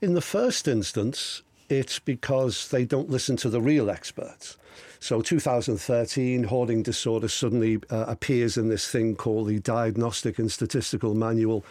in 0.00 0.14
the 0.14 0.20
first 0.20 0.68
instance, 0.68 1.42
it's 1.68 1.98
because 1.98 2.68
they 2.68 2.84
don't 2.84 3.10
listen 3.10 3.36
to 3.38 3.48
the 3.48 3.60
real 3.60 3.90
experts. 3.90 4.56
So 5.00 5.20
2013, 5.20 6.44
hoarding 6.44 6.82
disorder 6.82 7.28
suddenly 7.28 7.78
uh, 7.90 8.06
appears 8.08 8.56
in 8.56 8.68
this 8.68 8.88
thing 8.88 9.14
called 9.14 9.48
the 9.48 9.60
Diagnostic 9.60 10.38
and 10.38 10.50
Statistical 10.50 11.14
Manual 11.14 11.64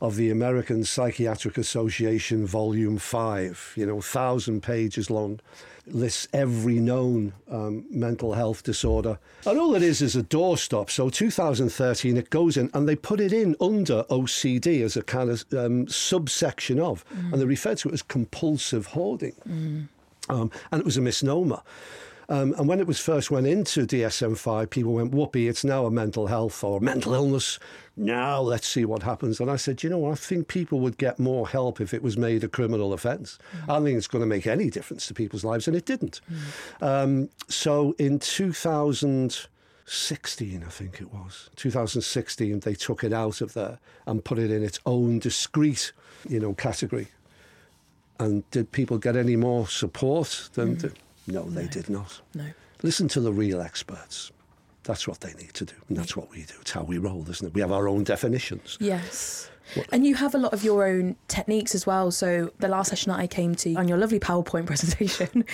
of 0.00 0.16
the 0.16 0.30
American 0.30 0.82
Psychiatric 0.82 1.58
Association, 1.58 2.46
Volume 2.46 2.96
5, 2.96 3.74
you 3.76 3.84
know, 3.84 4.00
thousand 4.00 4.62
pages 4.62 5.10
long, 5.10 5.40
lists 5.86 6.28
every 6.32 6.78
known 6.78 7.32
um, 7.50 7.84
mental 7.90 8.34
health 8.34 8.62
disorder. 8.62 9.18
And 9.46 9.58
all 9.58 9.74
it 9.74 9.82
is 9.82 10.02
is 10.02 10.16
a 10.16 10.22
doorstop. 10.22 10.90
So 10.90 11.10
2013, 11.10 12.16
it 12.16 12.30
goes 12.30 12.56
in 12.56 12.70
and 12.74 12.88
they 12.88 12.96
put 12.96 13.20
it 13.20 13.32
in 13.32 13.56
under 13.60 14.04
OCD 14.04 14.82
as 14.82 14.96
a 14.96 15.02
kind 15.02 15.30
of 15.30 15.44
um, 15.56 15.88
subsection 15.88 16.78
of, 16.80 17.04
and 17.32 17.40
they 17.40 17.44
refer 17.46 17.74
to 17.76 17.88
it 17.88 17.94
as 17.94 18.02
compulsive 18.02 18.86
hoarding. 18.86 19.88
Um, 20.28 20.50
and 20.70 20.80
it 20.80 20.84
was 20.84 20.96
a 20.96 21.00
misnomer. 21.00 21.60
Um, 22.28 22.54
and 22.58 22.68
when 22.68 22.78
it 22.78 22.86
was 22.86 23.00
first 23.00 23.32
went 23.32 23.48
into 23.48 23.84
DSM 23.84 24.38
5, 24.38 24.70
people 24.70 24.92
went, 24.92 25.12
whoopee, 25.12 25.48
it's 25.48 25.64
now 25.64 25.86
a 25.86 25.90
mental 25.90 26.28
health 26.28 26.62
or 26.62 26.78
mental 26.80 27.12
illness. 27.12 27.58
Now 28.00 28.40
let's 28.40 28.66
see 28.66 28.84
what 28.86 29.02
happens. 29.02 29.40
And 29.40 29.50
I 29.50 29.56
said, 29.56 29.82
you 29.82 29.90
know, 29.90 30.10
I 30.10 30.14
think 30.14 30.48
people 30.48 30.80
would 30.80 30.96
get 30.96 31.18
more 31.18 31.46
help 31.46 31.82
if 31.82 31.92
it 31.92 32.02
was 32.02 32.16
made 32.16 32.42
a 32.42 32.48
criminal 32.48 32.94
offence. 32.94 33.38
I 33.64 33.74
don't 33.74 33.84
think 33.84 33.98
it's 33.98 34.06
going 34.06 34.22
to 34.22 34.26
make 34.26 34.46
any 34.46 34.70
difference 34.70 35.06
to 35.08 35.14
people's 35.14 35.44
lives, 35.44 35.68
and 35.68 35.76
it 35.76 35.84
didn't. 35.84 36.22
Um, 36.80 37.28
so 37.48 37.94
in 37.98 38.18
2016, 38.18 40.64
I 40.66 40.70
think 40.70 41.02
it 41.02 41.12
was, 41.12 41.50
2016, 41.56 42.60
they 42.60 42.74
took 42.74 43.04
it 43.04 43.12
out 43.12 43.42
of 43.42 43.52
there 43.52 43.78
and 44.06 44.24
put 44.24 44.38
it 44.38 44.50
in 44.50 44.64
its 44.64 44.80
own 44.86 45.18
discrete, 45.18 45.92
you 46.26 46.40
know, 46.40 46.54
category. 46.54 47.08
And 48.18 48.50
did 48.50 48.72
people 48.72 48.96
get 48.96 49.14
any 49.14 49.36
more 49.36 49.68
support 49.68 50.48
than? 50.54 50.78
The, 50.78 50.94
no, 51.26 51.42
they 51.42 51.66
did 51.66 51.90
not. 51.90 52.22
No. 52.34 52.46
Listen 52.82 53.08
to 53.08 53.20
the 53.20 53.32
real 53.32 53.60
experts. 53.60 54.32
That's 54.84 55.06
what 55.06 55.20
they 55.20 55.32
need 55.34 55.54
to 55.54 55.64
do, 55.64 55.74
and 55.88 55.96
that's 55.96 56.16
what 56.16 56.30
we 56.30 56.38
do. 56.38 56.54
It's 56.60 56.70
how 56.70 56.82
we 56.82 56.98
roll, 56.98 57.28
isn't 57.28 57.46
it? 57.46 57.54
We 57.54 57.60
have 57.60 57.72
our 57.72 57.86
own 57.86 58.04
definitions. 58.04 58.78
Yes. 58.80 59.50
And 59.92 60.06
you 60.06 60.14
have 60.16 60.34
a 60.34 60.38
lot 60.38 60.52
of 60.52 60.64
your 60.64 60.84
own 60.84 61.16
techniques 61.28 61.74
as 61.74 61.86
well. 61.86 62.10
So 62.10 62.50
the 62.58 62.68
last 62.68 62.88
session 62.90 63.12
that 63.12 63.20
I 63.20 63.26
came 63.26 63.54
to 63.56 63.74
on 63.74 63.88
your 63.88 63.98
lovely 63.98 64.18
PowerPoint 64.18 64.66
presentation, 64.66 65.44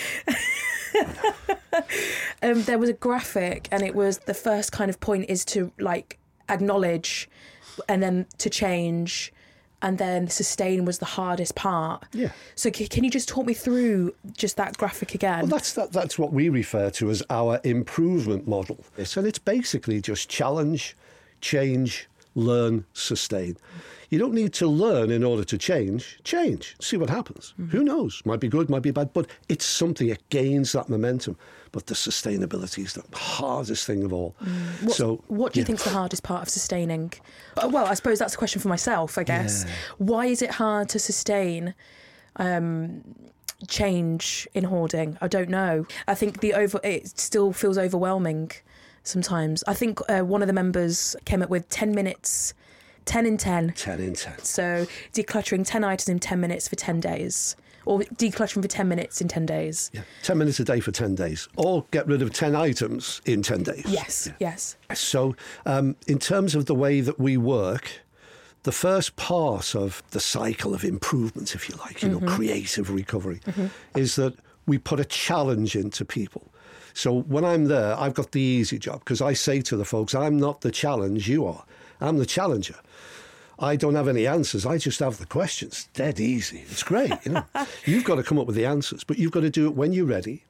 um, 2.42 2.62
there 2.62 2.78
was 2.78 2.88
a 2.88 2.94
graphic, 2.94 3.68
and 3.70 3.82
it 3.82 3.94
was 3.94 4.18
the 4.18 4.34
first 4.34 4.72
kind 4.72 4.88
of 4.88 5.00
point 5.00 5.26
is 5.28 5.44
to 5.46 5.72
like 5.78 6.18
acknowledge, 6.48 7.28
and 7.88 8.02
then 8.02 8.26
to 8.38 8.48
change, 8.48 9.32
and 9.86 9.98
then 9.98 10.26
sustain 10.26 10.84
was 10.84 10.98
the 10.98 11.04
hardest 11.04 11.54
part. 11.54 12.04
Yeah. 12.12 12.32
So 12.56 12.72
c- 12.72 12.88
can 12.88 13.04
you 13.04 13.10
just 13.10 13.28
talk 13.28 13.46
me 13.46 13.54
through 13.54 14.16
just 14.36 14.56
that 14.56 14.76
graphic 14.76 15.14
again? 15.14 15.42
Well, 15.42 15.46
that's 15.46 15.74
that, 15.74 15.92
that's 15.92 16.18
what 16.18 16.32
we 16.32 16.48
refer 16.48 16.90
to 16.90 17.08
as 17.08 17.22
our 17.30 17.60
improvement 17.62 18.48
model. 18.48 18.84
And 18.96 19.24
it's 19.24 19.38
basically 19.38 20.00
just 20.00 20.28
challenge, 20.28 20.96
change, 21.40 22.08
learn, 22.36 22.84
sustain. 22.92 23.56
You 24.10 24.20
don't 24.20 24.34
need 24.34 24.52
to 24.54 24.68
learn 24.68 25.10
in 25.10 25.24
order 25.24 25.42
to 25.42 25.58
change. 25.58 26.20
Change, 26.22 26.76
see 26.80 26.96
what 26.96 27.10
happens. 27.10 27.54
Who 27.70 27.82
knows? 27.82 28.22
Might 28.24 28.38
be 28.38 28.46
good, 28.46 28.70
might 28.70 28.82
be 28.82 28.92
bad, 28.92 29.12
but 29.12 29.28
it's 29.48 29.64
something. 29.64 30.08
It 30.08 30.22
gains 30.28 30.70
that 30.72 30.88
momentum. 30.88 31.36
But 31.72 31.86
the 31.86 31.94
sustainability 31.94 32.84
is 32.84 32.92
the 32.94 33.04
hardest 33.16 33.84
thing 33.84 34.04
of 34.04 34.12
all. 34.12 34.36
What, 34.82 34.94
so, 34.94 35.24
what 35.26 35.52
do 35.52 35.58
you 35.58 35.62
yeah. 35.62 35.66
think's 35.66 35.84
the 35.84 35.90
hardest 35.90 36.22
part 36.22 36.42
of 36.42 36.48
sustaining? 36.48 37.12
Uh, 37.56 37.68
Well, 37.72 37.86
I 37.86 37.94
suppose 37.94 38.20
that's 38.20 38.34
a 38.34 38.38
question 38.38 38.62
for 38.62 38.68
myself. 38.68 39.18
I 39.18 39.24
guess. 39.24 39.64
Yeah. 39.66 39.72
Why 39.98 40.26
is 40.26 40.40
it 40.40 40.52
hard 40.52 40.88
to 40.90 40.98
sustain 41.00 41.74
um, 42.36 43.02
change 43.66 44.46
in 44.54 44.64
hoarding? 44.64 45.18
I 45.20 45.26
don't 45.26 45.48
know. 45.50 45.86
I 46.06 46.14
think 46.14 46.40
the 46.40 46.54
over 46.54 46.78
it 46.84 47.18
still 47.18 47.52
feels 47.52 47.76
overwhelming 47.76 48.52
sometimes. 49.06 49.62
I 49.66 49.74
think 49.74 50.00
uh, 50.08 50.20
one 50.20 50.42
of 50.42 50.46
the 50.46 50.52
members 50.52 51.16
came 51.24 51.42
up 51.42 51.50
with 51.50 51.68
ten 51.68 51.94
minutes, 51.94 52.54
ten 53.04 53.26
in 53.26 53.36
ten. 53.36 53.72
10 53.76 54.00
in 54.00 54.14
10. 54.14 54.38
So 54.40 54.86
decluttering 55.12 55.64
ten 55.66 55.84
items 55.84 56.08
in 56.08 56.18
ten 56.18 56.40
minutes 56.40 56.68
for 56.68 56.76
ten 56.76 57.00
days, 57.00 57.56
or 57.84 58.00
decluttering 58.00 58.62
for 58.62 58.68
ten 58.68 58.88
minutes 58.88 59.20
in 59.20 59.28
ten 59.28 59.46
days. 59.46 59.90
Yeah. 59.92 60.02
10 60.22 60.38
minutes 60.38 60.60
a 60.60 60.64
day 60.64 60.80
for 60.80 60.90
10 60.90 61.14
days, 61.14 61.48
or 61.56 61.84
get 61.90 62.06
rid 62.06 62.22
of 62.22 62.32
10 62.32 62.54
items 62.54 63.20
in 63.24 63.42
10 63.42 63.62
days. 63.62 63.84
Yes. 63.86 64.28
Yes. 64.40 64.76
So, 64.94 65.36
um, 65.64 65.96
in 66.06 66.18
terms 66.18 66.54
of 66.54 66.66
the 66.66 66.74
way 66.74 67.00
that 67.00 67.18
we 67.18 67.36
work, 67.36 67.90
the 68.64 68.72
first 68.72 69.14
part 69.14 69.76
of 69.76 70.02
the 70.10 70.18
cycle 70.18 70.74
of 70.74 70.82
improvement, 70.82 71.54
if 71.54 71.68
you 71.68 71.76
like, 71.76 72.02
you 72.02 72.08
know, 72.08 72.18
creative 72.26 72.90
recovery, 72.90 73.40
is 73.94 74.16
that 74.16 74.34
we 74.66 74.76
put 74.76 74.98
a 74.98 75.04
challenge 75.04 75.76
into 75.76 76.04
people. 76.04 76.50
So 76.96 77.20
when 77.20 77.44
I'm 77.44 77.66
there, 77.66 77.94
I've 77.94 78.14
got 78.14 78.32
the 78.32 78.40
easy 78.40 78.78
job 78.78 79.00
because 79.00 79.20
I 79.20 79.34
say 79.34 79.60
to 79.60 79.76
the 79.76 79.84
folks, 79.84 80.14
I'm 80.14 80.38
not 80.38 80.62
the 80.62 80.70
challenge, 80.70 81.28
you 81.28 81.44
are. 81.44 81.62
I'm 82.00 82.16
the 82.16 82.24
challenger. 82.24 82.76
I 83.58 83.76
don't 83.76 83.96
have 83.96 84.08
any 84.08 84.26
answers. 84.26 84.64
I 84.64 84.78
just 84.78 85.00
have 85.00 85.18
the 85.18 85.26
questions. 85.26 85.90
Dead 85.92 86.18
easy. 86.18 86.64
It's 86.70 86.82
great, 86.82 87.12
you 87.26 87.32
know. 87.32 87.44
you've 87.84 88.04
got 88.04 88.14
to 88.14 88.22
come 88.22 88.38
up 88.38 88.46
with 88.46 88.56
the 88.56 88.64
answers, 88.64 89.04
but 89.04 89.18
you've 89.18 89.30
got 89.30 89.40
to 89.40 89.50
do 89.50 89.66
it 89.66 89.74
when 89.74 89.92
you're 89.92 90.06
ready, 90.06 90.44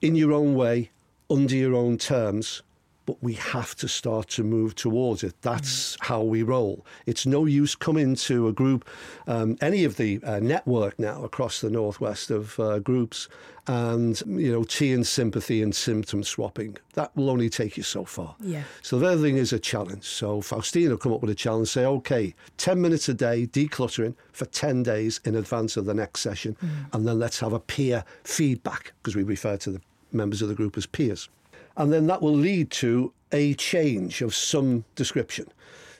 in 0.00 0.16
your 0.16 0.32
own 0.32 0.54
way, 0.54 0.90
under 1.28 1.54
your 1.54 1.74
own 1.74 1.98
terms, 1.98 2.62
but 3.06 3.22
we 3.22 3.34
have 3.34 3.74
to 3.76 3.88
start 3.88 4.28
to 4.30 4.42
move 4.42 4.74
towards 4.74 5.22
it. 5.22 5.40
That's 5.40 5.96
how 6.00 6.22
we 6.22 6.42
roll. 6.42 6.84
It's 7.06 7.24
no 7.24 7.46
use 7.46 7.74
coming 7.74 8.16
to 8.16 8.48
a 8.48 8.52
group, 8.52 8.86
um, 9.26 9.56
any 9.60 9.84
of 9.84 9.96
the 9.96 10.20
uh, 10.24 10.40
network 10.40 10.98
now 10.98 11.24
across 11.24 11.60
the 11.60 11.70
northwest 11.70 12.30
of 12.30 12.58
uh, 12.58 12.80
groups, 12.80 13.28
and 13.68 14.20
you 14.26 14.52
know, 14.52 14.64
tea 14.64 14.92
and 14.92 15.06
sympathy 15.06 15.62
and 15.62 15.74
symptom 15.74 16.22
swapping. 16.22 16.76
That 16.94 17.14
will 17.16 17.30
only 17.30 17.48
take 17.48 17.76
you 17.76 17.82
so 17.82 18.04
far. 18.04 18.36
Yeah. 18.40 18.62
So 18.82 18.98
the 18.98 19.06
other 19.06 19.22
thing 19.22 19.36
is 19.36 19.52
a 19.52 19.58
challenge. 19.58 20.04
So 20.04 20.40
Faustina 20.40 20.90
will 20.90 20.98
come 20.98 21.12
up 21.12 21.20
with 21.20 21.30
a 21.30 21.34
challenge, 21.34 21.68
say, 21.68 21.84
okay, 21.84 22.34
10 22.58 22.80
minutes 22.80 23.08
a 23.08 23.14
day 23.14 23.46
decluttering 23.46 24.14
for 24.32 24.46
10 24.46 24.82
days 24.82 25.20
in 25.24 25.34
advance 25.34 25.76
of 25.76 25.84
the 25.86 25.94
next 25.94 26.20
session. 26.20 26.56
And 26.92 27.06
then 27.06 27.18
let's 27.18 27.40
have 27.40 27.52
a 27.52 27.60
peer 27.60 28.04
feedback, 28.24 28.92
because 29.02 29.16
we 29.16 29.22
refer 29.22 29.56
to 29.58 29.70
the 29.72 29.80
members 30.12 30.42
of 30.42 30.48
the 30.48 30.54
group 30.54 30.76
as 30.76 30.86
peers. 30.86 31.28
And 31.76 31.92
then 31.92 32.06
that 32.06 32.22
will 32.22 32.34
lead 32.34 32.70
to 32.72 33.12
a 33.32 33.54
change 33.54 34.22
of 34.22 34.34
some 34.34 34.84
description. 34.94 35.46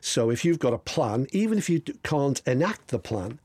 So 0.00 0.30
if 0.30 0.44
you've 0.44 0.58
got 0.58 0.72
a 0.72 0.78
plan, 0.78 1.26
even 1.32 1.58
if 1.58 1.68
you 1.68 1.80
can't 2.02 2.40
enact 2.46 2.88
the 2.88 2.98
plan, 2.98 3.40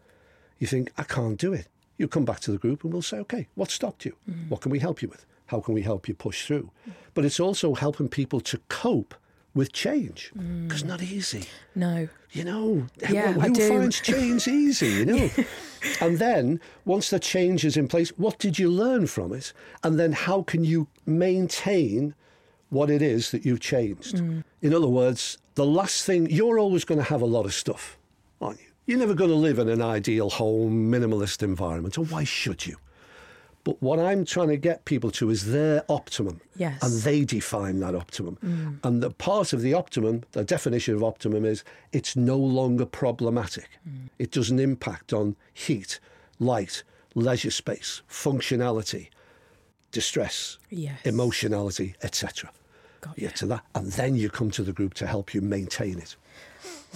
you 0.60 0.68
think, 0.68 0.92
I 0.98 1.04
can't 1.04 1.38
do 1.38 1.54
it. 1.54 1.68
You 1.98 2.08
come 2.08 2.26
back 2.26 2.40
to 2.42 2.52
the 2.52 2.58
group 2.58 2.84
and 2.84 2.94
we'll 2.94 3.02
say, 3.02 3.18
okay, 3.18 3.48
what 3.56 3.72
stopped 3.72 4.06
you? 4.06 4.16
Mm. 4.30 4.50
What 4.50 4.62
can 4.62 4.72
we 4.72 4.80
help 4.80 5.02
you 5.02 5.08
with? 5.08 5.26
How 5.48 5.60
can 5.60 5.74
we 5.74 5.82
help 5.82 6.08
you 6.08 6.14
push 6.14 6.46
through? 6.46 6.72
But 7.14 7.26
it's 7.26 7.40
also 7.40 7.74
helping 7.74 8.08
people 8.08 8.40
to 8.42 8.60
cope 8.70 9.16
with 9.54 9.74
change 9.74 10.32
mm. 10.38 10.68
because 10.68 10.84
not 10.84 11.02
easy. 11.02 11.44
No. 11.76 12.08
You 12.32 12.46
know, 12.46 12.88
Yeah, 13.10 13.34
who 13.34 13.54
do. 13.54 13.68
finds 13.68 14.00
change 14.00 14.48
easy, 14.48 14.88
you 14.88 15.06
know? 15.06 15.30
and 16.02 16.20
then 16.20 16.62
once 16.86 17.10
the 17.10 17.20
change 17.20 17.66
is 17.66 17.76
in 17.76 17.88
place, 17.88 18.10
what 18.18 18.40
did 18.40 18.58
you 18.58 18.70
learn 18.70 19.08
from 19.08 19.34
it? 19.34 19.52
And 19.84 20.00
then 20.00 20.14
how 20.14 20.44
can 20.44 20.64
you 20.64 20.88
maintain 21.06 22.16
what 22.72 22.90
it 22.90 23.02
is 23.04 23.32
that 23.32 23.46
you've 23.46 23.60
changed? 23.60 24.16
Mm. 24.16 24.44
In 24.62 24.74
other 24.74 24.88
words, 24.88 25.38
the 25.56 25.66
last 25.66 26.06
thing, 26.06 26.30
you're 26.32 26.58
always 26.58 26.84
going 26.84 26.98
to 26.98 27.06
have 27.06 27.22
a 27.22 27.26
lot 27.26 27.46
of 27.46 27.54
stuff, 27.54 27.98
aren't 28.42 28.60
you? 28.60 28.66
You're 28.88 28.98
never 29.00 29.14
going 29.14 29.30
to 29.30 29.36
live 29.36 29.60
in 29.60 29.70
an 29.70 29.82
ideal 29.82 30.30
home, 30.30 30.92
minimalist 30.92 31.44
environment, 31.44 31.98
and 31.98 32.10
why 32.10 32.24
should 32.24 32.66
you? 32.66 32.78
But 33.64 33.80
what 33.80 34.00
I'm 34.00 34.26
trying 34.26 34.48
to 34.48 34.58
get 34.58 34.86
people 34.86 35.12
to 35.12 35.30
is 35.30 35.52
their 35.52 35.84
optimum. 35.88 36.42
Yes. 36.56 36.82
And 36.82 37.00
they 37.04 37.24
define 37.26 37.80
that 37.82 37.94
optimum. 37.94 38.80
And 38.84 39.04
the 39.04 39.12
part 39.12 39.54
of 39.54 39.62
the 39.62 39.76
optimum, 39.76 40.24
the 40.32 40.44
definition 40.44 40.96
of 40.96 41.04
optimum 41.04 41.46
is 41.46 41.64
it's 41.92 42.16
no 42.16 42.38
longer 42.38 42.88
problematic. 42.88 43.70
It 44.18 44.32
doesn't 44.32 44.60
impact 44.60 45.14
on 45.14 45.36
heat, 45.54 46.00
light, 46.40 46.82
leisure 47.14 47.52
space, 47.52 48.02
functionality, 48.10 49.10
distress, 49.92 50.58
Yes. 50.72 51.00
emotionality, 51.06 51.94
etc. 52.02 52.50
Got 53.02 53.20
You 53.20 53.30
to 53.30 53.46
that. 53.48 53.64
And 53.76 53.92
then 53.92 54.16
you 54.16 54.30
come 54.30 54.52
to 54.52 54.64
the 54.64 54.74
group 54.74 54.94
to 54.96 55.08
help 55.08 55.34
you 55.34 55.42
maintain 55.42 55.98
it. 55.98 56.16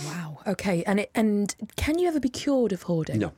Wow. 0.05 0.39
Okay. 0.47 0.83
And 0.85 0.99
it, 0.99 1.11
and 1.15 1.55
can 1.75 1.99
you 1.99 2.07
ever 2.07 2.19
be 2.19 2.29
cured 2.29 2.71
of 2.71 2.83
hoarding? 2.83 3.19
No. 3.19 3.31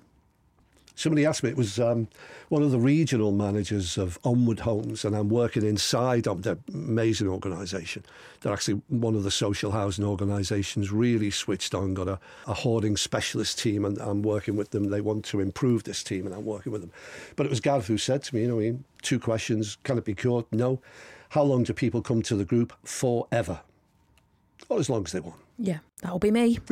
Somebody 0.96 1.28
asked 1.28 1.44
me, 1.44 1.52
it 1.52 1.56
was 1.56 1.80
um, 1.80 2.08
one 2.50 2.64
of 2.64 2.72
the 2.72 2.80
regional 2.80 3.32
managers 3.32 4.00
of 4.00 4.18
Onward 4.24 4.62
Homes, 4.62 5.06
and 5.06 5.16
I'm 5.16 5.30
working 5.30 5.64
inside 5.64 6.28
of 6.28 6.42
the 6.42 6.58
amazing 6.74 7.28
organisation. 7.28 8.04
They're 8.42 8.52
actually 8.52 8.82
one 8.88 9.14
of 9.14 9.22
the 9.22 9.30
social 9.30 9.70
housing 9.70 10.04
organisations 10.04 10.92
really 10.92 11.30
switched 11.30 11.76
on, 11.76 11.94
got 11.94 12.08
a, 12.08 12.20
a 12.48 12.56
hoarding 12.56 12.98
specialist 12.98 13.60
team, 13.60 13.86
and 13.86 14.00
I'm 14.00 14.24
working 14.24 14.56
with 14.56 14.72
them. 14.72 14.90
They 14.90 15.02
want 15.02 15.24
to 15.26 15.40
improve 15.40 15.84
this 15.84 16.02
team, 16.02 16.26
and 16.26 16.34
I'm 16.34 16.46
working 16.46 16.72
with 16.72 16.82
them. 16.82 16.92
But 17.36 17.46
it 17.46 17.50
was 17.50 17.60
Gareth 17.60 17.86
who 17.86 18.00
said 18.00 18.24
to 18.24 18.36
me, 18.36 18.42
you 18.42 18.48
know, 18.48 18.80
two 19.04 19.20
questions 19.20 19.78
can 19.84 20.00
it 20.00 20.04
be 20.04 20.16
cured? 20.16 20.46
No. 20.52 20.82
How 21.30 21.44
long 21.44 21.64
do 21.64 21.74
people 21.74 22.02
come 22.02 22.22
to 22.24 22.36
the 22.36 22.46
group? 22.46 22.74
Forever. 22.84 23.62
Or 24.70 24.80
as 24.80 24.90
long 24.90 25.06
as 25.06 25.12
they 25.12 25.20
want. 25.20 25.40
Yeah, 25.60 25.80
that'll 26.02 26.20
be 26.20 26.32
me. 26.32 26.60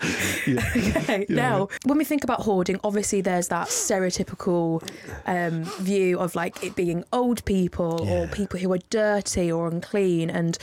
okay, 0.48 1.26
now 1.28 1.68
when 1.84 1.98
we 1.98 2.04
think 2.04 2.24
about 2.24 2.40
hoarding, 2.40 2.78
obviously 2.84 3.20
there's 3.20 3.48
that 3.48 3.68
stereotypical 3.68 4.82
um, 5.26 5.64
view 5.82 6.18
of 6.18 6.34
like 6.34 6.62
it 6.62 6.76
being 6.76 7.04
old 7.12 7.44
people 7.44 8.00
Yeah. 8.04 8.12
or 8.24 8.26
people 8.28 8.58
who 8.58 8.72
are 8.72 8.78
dirty 8.90 9.50
or 9.50 9.68
unclean, 9.68 10.30
and 10.30 10.58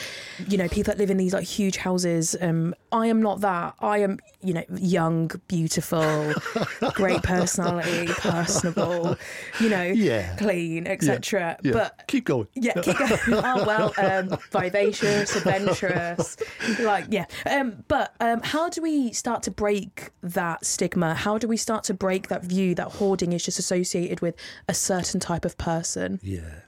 you 0.47 0.57
know 0.57 0.67
people 0.67 0.91
that 0.93 0.97
live 0.97 1.09
in 1.09 1.17
these 1.17 1.33
like 1.33 1.45
huge 1.47 1.77
houses. 1.77 2.35
Um, 2.41 2.75
I 2.91 3.07
am 3.07 3.21
not 3.21 3.41
that. 3.41 3.73
I 3.79 3.97
am, 3.99 4.19
you 4.43 4.53
know, 4.53 4.63
young, 4.75 5.31
beautiful, 5.47 6.33
great 6.93 7.23
personality, 7.23 8.05
personable, 8.13 9.17
you 9.59 9.69
know, 9.69 9.81
Yeah. 9.83 10.35
clean, 10.35 10.85
etc. 10.85 11.57
Yeah. 11.63 11.71
But 11.71 12.03
keep 12.07 12.25
going. 12.25 12.47
yeah, 12.53 12.73
keep 12.81 12.97
going. 12.97 13.19
oh 13.29 13.65
well, 13.65 13.93
um, 13.97 14.37
vivacious, 14.51 15.35
adventurous, 15.35 16.37
like 16.81 17.05
yeah. 17.09 17.25
Um, 17.49 17.83
but 17.87 18.13
um, 18.19 18.41
how 18.43 18.69
do 18.69 18.81
we 18.81 19.11
start 19.23 19.41
to 19.41 19.51
break 19.51 20.09
that 20.21 20.65
stigma? 20.65 21.13
How 21.13 21.37
do 21.37 21.47
we 21.47 21.55
start 21.55 21.85
to 21.85 21.93
break 21.93 22.27
that 22.27 22.43
view 22.43 22.75
that 22.75 22.89
hoarding 22.99 23.31
is 23.31 23.45
just 23.45 23.57
associated 23.57 24.19
with 24.19 24.35
a 24.67 24.73
certain 24.73 25.21
type 25.21 25.45
of 25.45 25.57
person? 25.57 26.19
Yeah. 26.21 26.59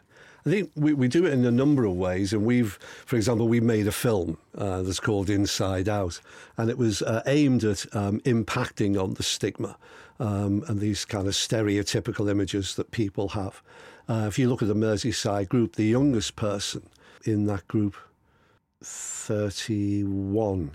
I 0.45 0.49
think 0.49 0.71
we, 0.73 0.93
we 0.93 1.09
do 1.09 1.25
it 1.25 1.33
in 1.33 1.43
a 1.43 1.51
number 1.51 1.83
of 1.83 1.95
ways. 1.95 2.31
And 2.31 2.45
we've, 2.45 2.79
for 3.05 3.17
example, 3.17 3.49
we 3.49 3.59
made 3.59 3.87
a 3.87 3.91
film 3.91 4.37
uh, 4.57 4.83
that's 4.83 5.01
called 5.01 5.29
Inside 5.29 5.89
Out. 5.89 6.21
And 6.55 6.69
it 6.69 6.77
was 6.77 7.01
uh, 7.01 7.23
aimed 7.25 7.65
at 7.65 7.93
um, 7.93 8.21
impacting 8.21 8.97
on 8.97 9.15
the 9.15 9.23
stigma 9.23 9.75
um, 10.21 10.63
and 10.69 10.79
these 10.79 11.03
kind 11.03 11.27
of 11.27 11.33
stereotypical 11.33 12.31
images 12.31 12.75
that 12.75 12.89
people 12.91 13.27
have. 13.29 13.61
Uh, 14.07 14.27
if 14.29 14.39
you 14.39 14.47
look 14.47 14.61
at 14.61 14.69
the 14.69 14.75
Merseyside 14.75 15.49
group, 15.49 15.75
the 15.75 15.83
youngest 15.83 16.37
person 16.37 16.83
in 17.25 17.47
that 17.47 17.67
group, 17.67 17.97
31, 18.81 20.71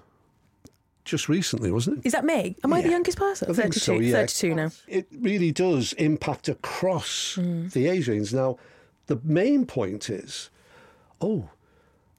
just 1.10 1.28
recently, 1.28 1.70
wasn't 1.70 1.98
it? 1.98 2.06
Is 2.06 2.12
that 2.12 2.24
me? 2.24 2.56
Am 2.64 2.72
I 2.72 2.80
the 2.80 2.90
youngest 2.90 3.18
person? 3.18 3.50
I 3.50 3.54
think 3.54 3.74
32, 3.74 3.80
so, 3.80 3.92
yeah. 3.98 4.12
32 4.12 4.54
now. 4.54 4.70
It 4.88 5.06
really 5.20 5.50
does 5.52 5.92
impact 5.94 6.48
across 6.48 7.36
Mm. 7.36 7.72
the 7.72 7.86
age 7.88 8.08
range. 8.08 8.32
Now, 8.32 8.58
the 9.06 9.20
main 9.24 9.66
point 9.66 10.08
is, 10.08 10.50
oh, 11.20 11.50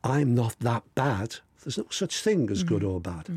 I'm 0.04 0.36
not 0.36 0.56
that 0.60 0.84
bad. 0.96 1.38
There's 1.64 1.78
no 1.78 1.86
such 1.89 2.22
thing 2.22 2.50
as 2.52 2.64
Mm. 2.64 2.68
good 2.68 2.84
or 2.84 3.00
bad. 3.00 3.30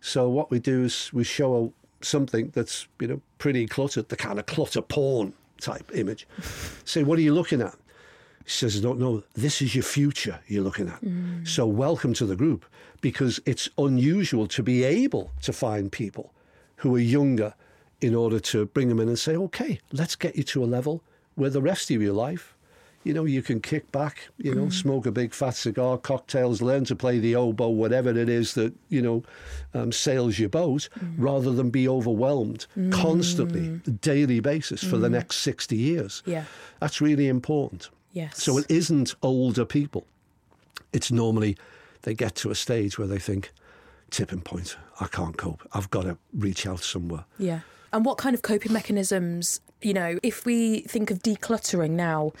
So 0.00 0.28
what 0.28 0.50
we 0.50 0.58
do 0.60 0.84
is 0.84 1.10
we 1.12 1.24
show 1.24 1.72
something 2.00 2.50
that's 2.54 2.86
you 3.00 3.08
know 3.08 3.20
pretty 3.38 3.66
cluttered, 3.66 4.08
the 4.08 4.16
kind 4.16 4.38
of 4.38 4.46
clutter 4.46 4.82
porn 4.82 5.32
type 5.60 5.90
image. 5.94 6.26
Say, 6.84 7.02
what 7.02 7.18
are 7.18 7.22
you 7.22 7.34
looking 7.34 7.60
at? 7.60 7.74
Says, 8.46 8.80
no, 8.80 8.94
don't. 8.94 9.24
This 9.34 9.60
is 9.60 9.74
your 9.74 9.84
future 9.84 10.38
you're 10.46 10.62
looking 10.62 10.88
at. 10.88 11.00
Mm. 11.02 11.46
So 11.46 11.66
welcome 11.66 12.14
to 12.14 12.26
the 12.26 12.36
group 12.36 12.64
because 13.00 13.40
it's 13.44 13.68
unusual 13.76 14.46
to 14.48 14.62
be 14.62 14.84
able 14.84 15.32
to 15.42 15.52
find 15.52 15.90
people 15.90 16.32
who 16.76 16.94
are 16.94 17.00
younger 17.00 17.54
in 18.00 18.14
order 18.14 18.38
to 18.38 18.66
bring 18.66 18.88
them 18.88 19.00
in 19.00 19.08
and 19.08 19.18
say, 19.18 19.36
okay, 19.36 19.80
let's 19.92 20.16
get 20.16 20.36
you 20.36 20.42
to 20.44 20.62
a 20.62 20.66
level 20.66 21.02
where 21.34 21.50
the 21.50 21.62
rest 21.62 21.90
of 21.90 22.02
your 22.02 22.12
life, 22.12 22.54
you 23.04 23.14
know, 23.14 23.24
you 23.24 23.40
can 23.40 23.60
kick 23.60 23.90
back, 23.92 24.28
you 24.36 24.54
know, 24.54 24.66
mm. 24.66 24.72
smoke 24.72 25.06
a 25.06 25.12
big 25.12 25.32
fat 25.32 25.54
cigar, 25.54 25.96
cocktails, 25.96 26.60
learn 26.60 26.84
to 26.84 26.96
play 26.96 27.18
the 27.18 27.36
oboe, 27.36 27.68
whatever 27.68 28.10
it 28.10 28.28
is 28.28 28.54
that, 28.54 28.74
you 28.88 29.00
know, 29.00 29.22
um, 29.74 29.92
sails 29.92 30.38
your 30.38 30.48
boat, 30.48 30.88
mm. 30.98 31.14
rather 31.16 31.52
than 31.52 31.70
be 31.70 31.88
overwhelmed 31.88 32.66
constantly, 32.90 33.80
daily 34.00 34.40
basis 34.40 34.82
for 34.82 34.96
the 34.96 35.08
next 35.08 35.36
60 35.36 35.76
years. 35.76 36.22
Yeah. 36.26 36.44
That's 36.80 37.00
really 37.00 37.28
important. 37.28 37.90
Yes. 38.16 38.42
So 38.42 38.56
it 38.56 38.64
isn't 38.70 39.14
older 39.20 39.66
people. 39.66 40.06
It's 40.94 41.12
normally 41.12 41.58
they 42.00 42.14
get 42.14 42.34
to 42.36 42.50
a 42.50 42.54
stage 42.54 42.98
where 42.98 43.06
they 43.06 43.18
think, 43.18 43.52
tipping 44.08 44.40
point, 44.40 44.74
I 44.98 45.06
can't 45.06 45.36
cope. 45.36 45.68
I've 45.74 45.90
got 45.90 46.04
to 46.04 46.16
reach 46.32 46.66
out 46.66 46.80
somewhere. 46.80 47.26
Yeah. 47.38 47.60
And 47.92 48.06
what 48.06 48.16
kind 48.16 48.34
of 48.34 48.40
coping 48.40 48.72
mechanisms, 48.72 49.60
you 49.82 49.92
know, 49.92 50.18
if 50.22 50.46
we 50.46 50.80
think 50.80 51.10
of 51.10 51.22
decluttering 51.22 51.90
now, 51.90 52.32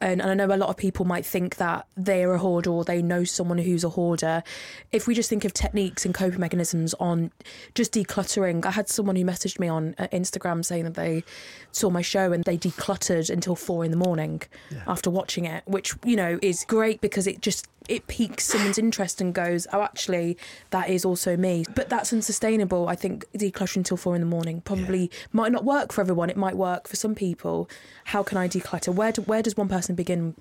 and, 0.00 0.22
and 0.22 0.30
I 0.30 0.34
know 0.34 0.54
a 0.54 0.56
lot 0.56 0.70
of 0.70 0.76
people 0.76 1.04
might 1.04 1.26
think 1.26 1.56
that 1.56 1.86
they're 1.96 2.32
a 2.32 2.38
hoarder 2.38 2.70
or 2.70 2.84
they 2.84 3.02
know 3.02 3.24
someone 3.24 3.58
who's 3.58 3.84
a 3.84 3.90
hoarder. 3.90 4.42
If 4.90 5.06
we 5.06 5.14
just 5.14 5.28
think 5.28 5.44
of 5.44 5.52
techniques 5.52 6.04
and 6.04 6.14
coping 6.14 6.40
mechanisms 6.40 6.94
on 6.94 7.30
just 7.74 7.92
decluttering, 7.92 8.64
I 8.64 8.70
had 8.70 8.88
someone 8.88 9.16
who 9.16 9.24
messaged 9.24 9.58
me 9.58 9.68
on 9.68 9.94
uh, 9.98 10.08
Instagram 10.12 10.64
saying 10.64 10.84
that 10.84 10.94
they 10.94 11.24
saw 11.72 11.90
my 11.90 12.02
show 12.02 12.32
and 12.32 12.44
they 12.44 12.56
decluttered 12.56 13.28
until 13.28 13.54
four 13.54 13.84
in 13.84 13.90
the 13.90 13.96
morning 13.96 14.42
after 14.86 15.10
watching 15.10 15.44
it, 15.44 15.64
which, 15.66 15.94
you 16.04 16.16
know, 16.16 16.38
is 16.40 16.64
great 16.66 17.00
because 17.00 17.26
it 17.26 17.42
just 17.42 17.68
it 17.88 18.06
piques 18.06 18.44
someone's 18.44 18.78
interest 18.78 19.20
and 19.20 19.34
goes, 19.34 19.66
oh, 19.72 19.82
actually, 19.82 20.36
that 20.70 20.90
is 20.90 21.04
also 21.04 21.36
me. 21.36 21.64
But 21.74 21.88
that's 21.88 22.12
unsustainable. 22.12 22.86
I 22.86 22.94
think 22.94 23.24
decluttering 23.32 23.84
till 23.84 23.96
four 23.96 24.14
in 24.14 24.20
the 24.20 24.26
morning 24.26 24.60
probably 24.60 25.10
might 25.32 25.52
not 25.52 25.64
work 25.64 25.92
for 25.92 26.02
everyone. 26.02 26.28
It 26.28 26.36
might 26.36 26.56
work 26.56 26.77
for 26.86 26.96
some 26.96 27.14
people. 27.14 27.68
How 28.04 28.22
can 28.22 28.38
I 28.38 28.46
declutter? 28.46 28.94
Where 28.94 29.10
do, 29.10 29.22
where 29.22 29.42
does 29.42 29.56
one 29.56 29.68
person 29.68 29.94
begin? 29.94 30.34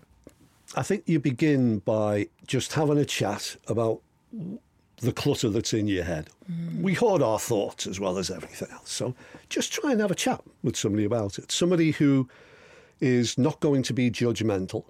I 0.76 0.84
think 0.84 1.04
you 1.06 1.20
begin 1.20 1.80
by 1.80 2.28
just 2.46 2.74
having 2.74 2.98
a 2.98 3.06
chat 3.06 3.56
about 3.68 4.02
the 4.98 5.12
clutter 5.12 5.50
that's 5.50 5.74
in 5.74 5.88
your 5.88 6.04
head. 6.04 6.30
Mm. 6.52 6.82
We 6.82 6.94
hoard 6.94 7.22
our 7.22 7.40
thoughts 7.40 7.88
as 7.88 8.00
well 8.00 8.18
as 8.18 8.30
everything 8.30 8.70
else. 8.72 8.92
So 8.92 9.16
just 9.50 9.72
try 9.72 9.92
and 9.92 10.02
have 10.02 10.12
a 10.12 10.16
chat 10.16 10.42
with 10.64 10.76
somebody 10.76 11.06
about 11.06 11.40
it. 11.40 11.52
Somebody 11.52 11.92
who 11.92 12.28
is 13.00 13.38
not 13.38 13.60
going 13.60 13.84
to 13.84 13.94
be 13.94 14.10
judgmental. 14.10 14.86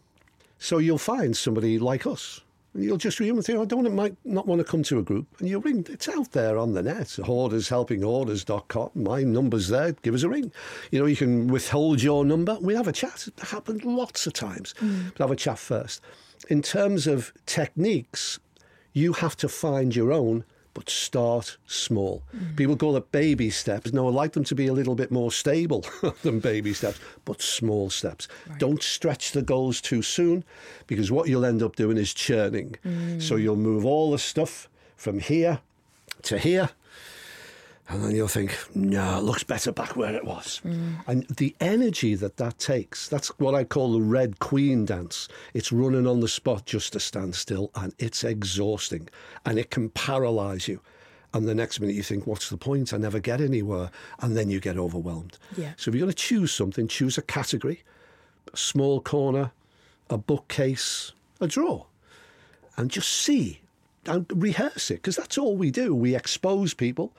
So 0.59 0.77
you'll 0.77 0.97
find 0.97 1.35
somebody 1.35 1.77
like 1.77 2.07
us. 2.07 2.41
You'll 2.77 2.97
just 2.97 3.19
ring 3.19 3.29
them 3.29 3.37
and 3.37 3.45
think, 3.45 3.59
I 3.59 3.65
don't 3.65 3.91
might 3.95 4.15
not 4.23 4.45
want 4.45 4.59
to 4.59 4.65
come 4.65 4.83
to 4.83 4.99
a 4.99 5.03
group. 5.03 5.27
And 5.39 5.49
you'll 5.49 5.61
ring. 5.61 5.85
It's 5.89 6.07
out 6.07 6.31
there 6.31 6.57
on 6.57 6.73
the 6.73 6.83
net. 6.83 7.07
Hoardershelpinghoarders.com. 7.07 8.91
My 8.95 9.23
number's 9.23 9.67
there. 9.67 9.93
Give 9.93 10.13
us 10.13 10.23
a 10.23 10.29
ring. 10.29 10.51
You 10.91 10.99
know, 10.99 11.05
you 11.05 11.15
can 11.15 11.47
withhold 11.47 12.01
your 12.01 12.23
number. 12.23 12.57
We 12.61 12.75
have 12.75 12.87
a 12.87 12.93
chat. 12.93 13.27
It 13.27 13.39
happened 13.39 13.83
lots 13.83 14.27
of 14.27 14.33
times. 14.33 14.75
Hmm. 14.77 15.09
But 15.15 15.23
have 15.23 15.31
a 15.31 15.35
chat 15.35 15.57
first. 15.57 16.01
In 16.49 16.61
terms 16.61 17.07
of 17.07 17.33
techniques, 17.45 18.39
you 18.93 19.13
have 19.13 19.35
to 19.37 19.49
find 19.49 19.95
your 19.95 20.11
own, 20.11 20.43
but 20.77 20.91
start 20.91 21.57
small. 21.65 22.21
People 22.55 22.77
call 22.77 22.95
it 22.97 23.11
baby 23.11 23.49
steps. 23.49 23.93
No, 23.93 24.09
I 24.09 24.11
like 24.11 24.33
them 24.33 24.43
to 24.43 24.53
be 24.53 24.67
a 24.67 24.73
little 24.73 24.93
bit 24.93 25.09
more 25.09 25.31
stable 25.31 25.83
than 26.21 26.39
baby 26.39 26.71
steps, 26.71 26.99
but 27.25 27.41
small 27.41 27.89
steps. 27.89 28.27
Don't 28.59 28.83
stretch 28.83 29.31
the 29.31 29.41
goals 29.41 29.81
too 29.81 30.03
soon 30.03 30.43
because 30.85 31.11
what 31.11 31.29
you'll 31.29 31.45
end 31.45 31.63
up 31.63 31.75
doing 31.75 31.97
is 31.97 32.13
churning. 32.13 32.75
Mm. 32.85 33.19
So 33.19 33.37
you'll 33.37 33.55
move 33.55 33.85
all 33.85 34.11
the 34.11 34.19
stuff 34.19 34.69
from 34.95 35.17
here 35.17 35.61
to 36.21 36.37
here. 36.37 36.69
And 37.89 38.03
then 38.03 38.15
you'll 38.15 38.27
think, 38.27 38.57
no, 38.75 39.17
it 39.17 39.23
looks 39.23 39.43
better 39.43 39.71
back 39.71 39.95
where 39.95 40.13
it 40.13 40.25
was. 40.25 40.59
Mm. 40.65 40.95
And 41.07 41.27
the 41.27 41.55
energy 41.61 42.15
that 42.15 42.37
that 42.37 42.59
takes, 42.59 43.07
that's 43.07 43.29
what 43.39 43.55
I 43.55 43.63
call 43.63 43.93
the 43.93 44.01
Red 44.01 44.39
Queen 44.39 44.85
dance. 44.85 45.29
It's 45.53 45.71
running 45.71 46.05
on 46.05 46.19
the 46.19 46.27
spot 46.27 46.65
just 46.65 46.93
to 46.93 46.99
stand 46.99 47.35
still, 47.35 47.71
and 47.75 47.93
it's 47.97 48.23
exhausting. 48.23 49.07
And 49.45 49.57
it 49.57 49.71
can 49.71 49.89
paralyze 49.89 50.67
you. 50.67 50.81
And 51.33 51.47
the 51.47 51.55
next 51.55 51.79
minute 51.79 51.95
you 51.95 52.03
think, 52.03 52.27
what's 52.27 52.49
the 52.49 52.57
point? 52.57 52.93
I 52.93 52.97
never 52.97 53.19
get 53.19 53.39
anywhere. 53.39 53.89
And 54.19 54.35
then 54.35 54.49
you 54.49 54.59
get 54.59 54.77
overwhelmed. 54.77 55.37
Yeah. 55.55 55.73
So 55.77 55.89
if 55.89 55.95
you're 55.95 56.05
going 56.05 56.11
to 56.11 56.15
choose 56.15 56.51
something, 56.51 56.87
choose 56.87 57.17
a 57.17 57.21
category, 57.21 57.83
a 58.53 58.57
small 58.57 58.99
corner, 58.99 59.51
a 60.09 60.17
bookcase, 60.17 61.13
a 61.39 61.47
drawer 61.47 61.85
and 62.77 62.91
just 62.91 63.09
see 63.09 63.61
and 64.05 64.25
rehearse 64.33 64.89
it 64.91 64.95
because 64.95 65.15
that's 65.15 65.37
all 65.37 65.57
we 65.57 65.71
do. 65.71 65.93
We 65.93 66.15
expose 66.15 66.73
people, 66.73 67.11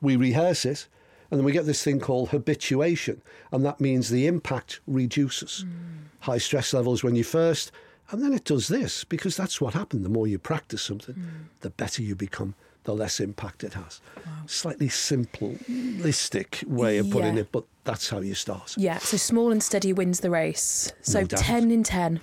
we 0.00 0.16
rehearse 0.16 0.64
it, 0.64 0.86
and 1.30 1.38
then 1.38 1.44
we 1.44 1.52
get 1.52 1.66
this 1.66 1.82
thing 1.82 2.00
called 2.00 2.30
habituation, 2.30 3.20
and 3.52 3.64
that 3.64 3.80
means 3.80 4.08
the 4.10 4.26
impact 4.26 4.80
reduces. 4.86 5.64
Mm. 5.64 6.08
High 6.20 6.38
stress 6.38 6.72
levels 6.72 7.04
when 7.04 7.16
you 7.16 7.24
first, 7.24 7.70
and 8.10 8.22
then 8.22 8.32
it 8.32 8.44
does 8.44 8.68
this 8.68 9.04
because 9.04 9.36
that's 9.36 9.60
what 9.60 9.74
happened. 9.74 10.04
The 10.04 10.08
more 10.08 10.26
you 10.26 10.38
practice 10.38 10.82
something, 10.82 11.14
mm. 11.14 11.28
the 11.60 11.70
better 11.70 12.02
you 12.02 12.14
become. 12.14 12.54
The 12.84 12.94
less 12.94 13.20
impact 13.20 13.64
it 13.64 13.74
has. 13.74 14.00
Slightly 14.46 14.88
simplistic 14.88 16.64
way 16.66 16.96
of 16.96 17.10
putting 17.10 17.34
Yeah. 17.34 17.42
it, 17.42 17.52
but 17.52 17.64
that's 17.84 18.08
how 18.08 18.20
you 18.20 18.34
start. 18.34 18.74
Yeah, 18.78 18.96
so 18.96 19.18
small 19.18 19.52
and 19.52 19.62
steady 19.62 19.92
wins 19.92 20.20
the 20.20 20.30
race. 20.30 20.92
So 21.02 21.20
No 21.20 21.26
10 21.26 21.70
in 21.70 21.82
10. 21.82 22.20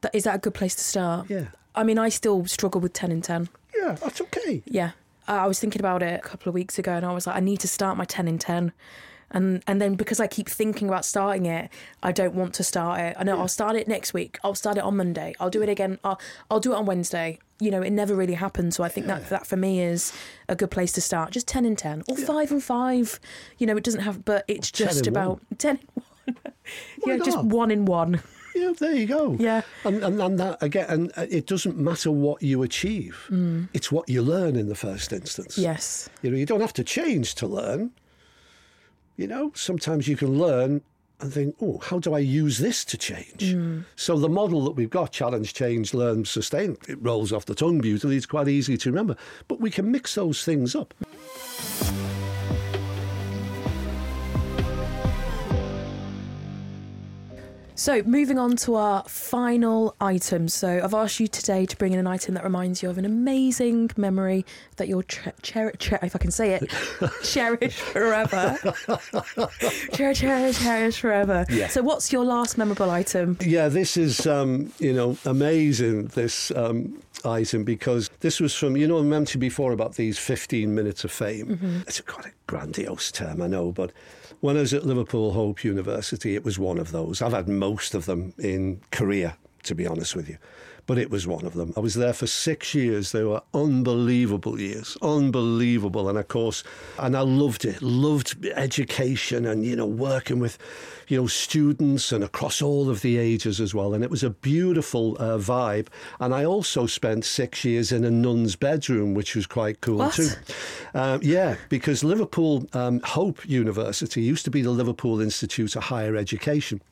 That, 0.00 0.14
is 0.14 0.24
that 0.24 0.36
a 0.36 0.38
good 0.38 0.54
place 0.54 0.74
to 0.76 0.82
start? 0.82 1.28
Yeah. 1.28 1.48
I 1.74 1.84
mean, 1.84 1.98
I 1.98 2.08
still 2.08 2.46
struggle 2.46 2.80
with 2.80 2.94
10 2.94 3.12
in 3.12 3.20
10. 3.20 3.50
Yeah, 3.76 3.96
that's 3.96 4.20
okay. 4.22 4.62
Yeah. 4.64 4.92
I 5.28 5.46
was 5.46 5.60
thinking 5.60 5.80
about 5.80 6.02
it 6.02 6.18
a 6.24 6.28
couple 6.28 6.48
of 6.48 6.54
weeks 6.54 6.78
ago, 6.78 6.92
and 6.92 7.06
I 7.06 7.12
was 7.12 7.26
like, 7.26 7.36
I 7.36 7.40
need 7.40 7.60
to 7.60 7.68
start 7.68 7.96
my 7.96 8.04
ten 8.04 8.28
in 8.28 8.38
ten. 8.38 8.72
And, 9.34 9.62
and 9.66 9.80
then 9.80 9.94
because 9.94 10.20
I 10.20 10.26
keep 10.26 10.46
thinking 10.48 10.88
about 10.88 11.06
starting 11.06 11.46
it, 11.46 11.70
I 12.02 12.12
don't 12.12 12.34
want 12.34 12.52
to 12.54 12.62
start 12.62 13.00
it. 13.00 13.16
I 13.18 13.24
know 13.24 13.38
I'll 13.38 13.48
start 13.48 13.76
it 13.76 13.88
next 13.88 14.12
week. 14.12 14.38
I'll 14.44 14.54
start 14.54 14.76
it 14.76 14.82
on 14.82 14.98
Monday. 14.98 15.32
I'll 15.40 15.48
do 15.48 15.62
it 15.62 15.70
again. 15.70 15.98
I'll, 16.04 16.20
I'll 16.50 16.60
do 16.60 16.74
it 16.74 16.76
on 16.76 16.84
Wednesday. 16.84 17.38
You 17.58 17.70
know, 17.70 17.80
it 17.80 17.92
never 17.92 18.14
really 18.14 18.34
happens. 18.34 18.76
So 18.76 18.84
I 18.84 18.90
think 18.90 19.06
that 19.06 19.30
that 19.30 19.46
for 19.46 19.56
me 19.56 19.80
is 19.80 20.12
a 20.50 20.54
good 20.54 20.70
place 20.70 20.92
to 20.92 21.00
start. 21.00 21.30
Just 21.30 21.48
ten 21.48 21.64
and 21.64 21.78
ten 21.78 22.02
or 22.08 22.16
five 22.18 22.50
and 22.52 22.62
five. 22.62 23.18
You 23.56 23.66
know, 23.66 23.76
it 23.76 23.84
doesn't 23.84 24.02
have, 24.02 24.22
but 24.22 24.44
it's 24.48 24.70
10 24.70 24.86
just 24.86 25.06
in 25.06 25.12
about 25.14 25.40
ten. 25.56 25.78
In 25.78 26.02
one. 26.26 26.36
Yeah, 27.06 27.16
just 27.18 27.42
one 27.42 27.70
in 27.72 27.86
one. 27.86 28.22
Yeah, 28.54 28.72
there 28.78 28.94
you 28.94 29.06
go. 29.06 29.36
Yeah. 29.38 29.62
and, 29.84 30.02
and 30.02 30.20
and 30.20 30.38
that 30.38 30.62
again, 30.62 30.86
and 30.88 31.12
uh, 31.16 31.26
it 31.30 31.46
doesn't 31.46 31.76
matter 31.78 32.10
what 32.10 32.42
you 32.42 32.62
achieve; 32.62 33.28
it's 33.72 33.90
what 33.90 34.08
you 34.08 34.22
learn 34.22 34.56
in 34.56 34.68
the 34.68 34.74
first 34.74 35.12
instance. 35.12 35.56
Yes. 35.58 36.08
You 36.22 36.30
know, 36.30 36.36
you 36.36 36.46
don't 36.46 36.60
have 36.60 36.72
to 36.74 36.84
change 36.84 37.34
to 37.36 37.46
learn. 37.46 37.90
You 39.16 39.26
know, 39.26 39.52
sometimes 39.54 40.08
you 40.08 40.16
can 40.16 40.38
learn 40.38 40.82
and 41.20 41.32
think, 41.32 41.54
oh, 41.60 41.78
how 41.78 41.98
do 41.98 42.14
I 42.14 42.18
use 42.18 42.58
this 42.58 42.84
to 42.86 42.98
change? 42.98 43.56
So 43.94 44.18
the 44.18 44.28
model 44.28 44.64
that 44.64 44.72
we've 44.72 44.90
got, 44.90 45.12
challenge, 45.12 45.54
change, 45.54 45.94
learn, 45.94 46.24
sustain, 46.24 46.76
it 46.88 46.98
rolls 47.00 47.32
off 47.32 47.44
the 47.44 47.54
tongue 47.54 47.80
beautifully. 47.80 48.16
It's 48.16 48.26
quite 48.26 48.48
easy 48.48 48.76
to 48.76 48.90
remember. 48.90 49.16
But 49.48 49.60
we 49.60 49.70
can 49.70 49.90
mix 49.90 50.16
those 50.16 50.44
things 50.44 50.74
up. 50.74 50.94
So, 57.82 58.00
moving 58.04 58.38
on 58.38 58.54
to 58.58 58.76
our 58.76 59.02
final 59.08 59.96
item. 60.00 60.46
So, 60.46 60.80
I've 60.84 60.94
asked 60.94 61.18
you 61.18 61.26
today 61.26 61.66
to 61.66 61.76
bring 61.76 61.92
in 61.92 61.98
an 61.98 62.06
item 62.06 62.34
that 62.34 62.44
reminds 62.44 62.80
you 62.80 62.88
of 62.88 62.96
an 62.96 63.04
amazing 63.04 63.90
memory 63.96 64.46
that 64.76 64.86
you'll 64.86 65.02
cher- 65.08 65.34
cher- 65.42 65.72
cher- 65.80 65.98
if 66.00 66.14
I 66.14 66.18
can 66.20 66.30
say 66.30 66.54
it, 66.54 66.70
cherish 67.24 67.74
forever. 67.74 68.56
cherish, 69.94 70.20
cherish, 70.20 70.60
cherish 70.60 71.00
forever. 71.00 71.44
Yeah. 71.50 71.66
So, 71.66 71.82
what's 71.82 72.12
your 72.12 72.24
last 72.24 72.56
memorable 72.56 72.88
item? 72.88 73.36
Yeah, 73.40 73.66
this 73.66 73.96
is 73.96 74.28
um, 74.28 74.72
you 74.78 74.92
know 74.92 75.18
amazing. 75.24 76.06
This 76.06 76.52
um, 76.52 77.02
item 77.24 77.64
because 77.64 78.10
this 78.20 78.38
was 78.38 78.54
from 78.54 78.76
you 78.76 78.86
know 78.86 79.00
I 79.00 79.02
mentioned 79.02 79.40
before 79.40 79.72
about 79.72 79.96
these 79.96 80.20
fifteen 80.20 80.72
minutes 80.72 81.02
of 81.02 81.10
fame. 81.10 81.82
It's 81.88 82.00
quite 82.00 82.26
a 82.26 82.32
grandiose 82.46 83.10
term, 83.10 83.42
I 83.42 83.48
know, 83.48 83.72
but 83.72 83.90
when 84.42 84.56
I 84.56 84.60
was 84.62 84.74
at 84.74 84.84
Liverpool 84.84 85.34
Hope 85.34 85.62
University, 85.62 86.34
it 86.34 86.44
was 86.44 86.58
one 86.58 86.78
of 86.78 86.90
those. 86.90 87.22
I've 87.22 87.32
had 87.32 87.48
most 87.48 87.94
of 87.94 88.06
them 88.06 88.34
in 88.38 88.80
Korea, 88.90 89.36
to 89.64 89.74
be 89.74 89.86
honest 89.86 90.16
with 90.16 90.28
you. 90.28 90.38
But 90.84 90.98
it 90.98 91.10
was 91.10 91.28
one 91.28 91.46
of 91.46 91.54
them. 91.54 91.72
I 91.76 91.80
was 91.80 91.94
there 91.94 92.12
for 92.12 92.26
six 92.26 92.74
years. 92.74 93.12
They 93.12 93.22
were 93.22 93.40
unbelievable 93.54 94.58
years, 94.58 94.98
unbelievable. 95.00 96.08
And 96.08 96.18
of 96.18 96.26
course, 96.26 96.64
and 96.98 97.16
I 97.16 97.20
loved 97.20 97.64
it, 97.64 97.80
loved 97.80 98.44
education 98.46 99.46
and, 99.46 99.64
you 99.64 99.76
know, 99.76 99.86
working 99.86 100.40
with, 100.40 100.58
you 101.06 101.18
know, 101.20 101.28
students 101.28 102.10
and 102.10 102.24
across 102.24 102.60
all 102.60 102.90
of 102.90 103.02
the 103.02 103.16
ages 103.16 103.60
as 103.60 103.72
well. 103.72 103.94
And 103.94 104.02
it 104.02 104.10
was 104.10 104.24
a 104.24 104.30
beautiful 104.30 105.16
uh, 105.20 105.38
vibe. 105.38 105.86
And 106.18 106.34
I 106.34 106.44
also 106.44 106.86
spent 106.86 107.24
six 107.24 107.64
years 107.64 107.92
in 107.92 108.04
a 108.04 108.10
nun's 108.10 108.56
bedroom, 108.56 109.14
which 109.14 109.36
was 109.36 109.46
quite 109.46 109.82
cool 109.82 109.98
What? 109.98 110.14
too. 110.14 110.30
Um, 110.94 111.20
yeah, 111.22 111.58
because 111.68 112.02
Liverpool 112.02 112.66
um, 112.72 113.00
Hope 113.04 113.48
University 113.48 114.20
used 114.20 114.44
to 114.46 114.50
be 114.50 114.62
the 114.62 114.72
Liverpool 114.72 115.20
Institute 115.20 115.76
of 115.76 115.84
Higher 115.84 116.16
Education 116.16 116.82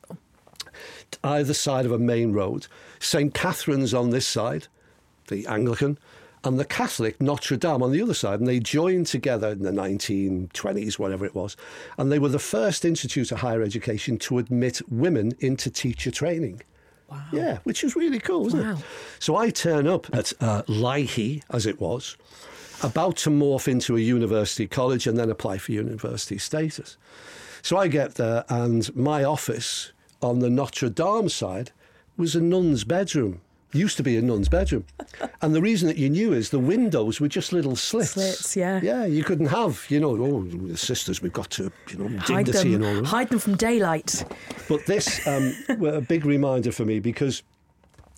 either 1.23 1.53
side 1.53 1.85
of 1.85 1.91
a 1.91 1.99
main 1.99 2.33
road. 2.33 2.67
St. 2.99 3.33
Catherine's 3.33 3.93
on 3.93 4.09
this 4.11 4.27
side, 4.27 4.67
the 5.27 5.45
Anglican, 5.47 5.97
and 6.43 6.59
the 6.59 6.65
Catholic 6.65 7.21
Notre 7.21 7.55
Dame 7.57 7.83
on 7.83 7.91
the 7.91 8.01
other 8.01 8.13
side. 8.15 8.39
And 8.39 8.47
they 8.47 8.59
joined 8.59 9.07
together 9.07 9.49
in 9.49 9.61
the 9.61 9.71
1920s, 9.71 10.97
whatever 10.97 11.25
it 11.25 11.35
was. 11.35 11.55
And 11.97 12.11
they 12.11 12.19
were 12.19 12.29
the 12.29 12.39
first 12.39 12.83
institute 12.85 13.31
of 13.31 13.39
higher 13.41 13.61
education 13.61 14.17
to 14.19 14.39
admit 14.39 14.81
women 14.89 15.33
into 15.39 15.69
teacher 15.69 16.11
training. 16.11 16.61
Wow. 17.09 17.21
Yeah, 17.33 17.57
which 17.63 17.83
is 17.83 17.95
really 17.95 18.19
cool, 18.19 18.47
isn't 18.47 18.59
Wow. 18.63 18.73
it? 18.73 18.77
So 19.19 19.35
I 19.35 19.49
turn 19.49 19.85
up 19.85 20.07
at 20.15 20.31
uh, 20.41 20.63
Leahy, 20.67 21.43
as 21.51 21.65
it 21.65 21.79
was, 21.79 22.15
about 22.81 23.17
to 23.17 23.29
morph 23.29 23.67
into 23.67 23.95
a 23.97 23.99
university 23.99 24.65
college 24.65 25.05
and 25.07 25.17
then 25.17 25.29
apply 25.29 25.57
for 25.59 25.73
university 25.73 26.37
status. 26.37 26.97
So 27.61 27.77
I 27.77 27.87
get 27.89 28.15
there, 28.15 28.43
and 28.49 28.93
my 28.95 29.23
office 29.23 29.91
on 30.21 30.39
the 30.39 30.49
Notre 30.49 30.89
Dame 30.89 31.29
side 31.29 31.71
was 32.17 32.35
a 32.35 32.41
nun's 32.41 32.83
bedroom. 32.83 33.41
Used 33.73 33.95
to 33.97 34.03
be 34.03 34.17
a 34.17 34.21
nun's 34.21 34.49
bedroom. 34.49 34.85
and 35.41 35.55
the 35.55 35.61
reason 35.61 35.87
that 35.87 35.97
you 35.97 36.09
knew 36.09 36.33
is 36.33 36.49
the 36.49 36.59
windows 36.59 37.21
were 37.21 37.29
just 37.29 37.53
little 37.53 37.75
slits. 37.77 38.11
Slits, 38.11 38.55
yeah. 38.55 38.81
Yeah, 38.83 39.05
you 39.05 39.23
couldn't 39.23 39.45
have, 39.45 39.85
you 39.89 39.99
know, 39.99 40.09
oh, 40.21 40.43
the 40.43 40.75
sisters, 40.77 41.21
we've 41.21 41.31
got 41.31 41.49
to, 41.51 41.71
you 41.89 41.97
know, 41.97 42.19
Hide 42.19 42.47
dignity 42.47 42.75
and 42.75 42.83
all 42.83 42.93
them, 42.95 43.03
that. 43.03 43.09
hide 43.09 43.29
them 43.29 43.39
from 43.39 43.55
daylight. 43.55 44.25
But 44.67 44.85
this 44.87 45.25
um, 45.25 45.55
were 45.79 45.95
a 45.95 46.01
big 46.01 46.25
reminder 46.25 46.71
for 46.71 46.83
me 46.83 46.99
because 46.99 47.43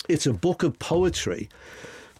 it's 0.09 0.25
a 0.25 0.33
book 0.33 0.63
of 0.63 0.79
poetry 0.79 1.49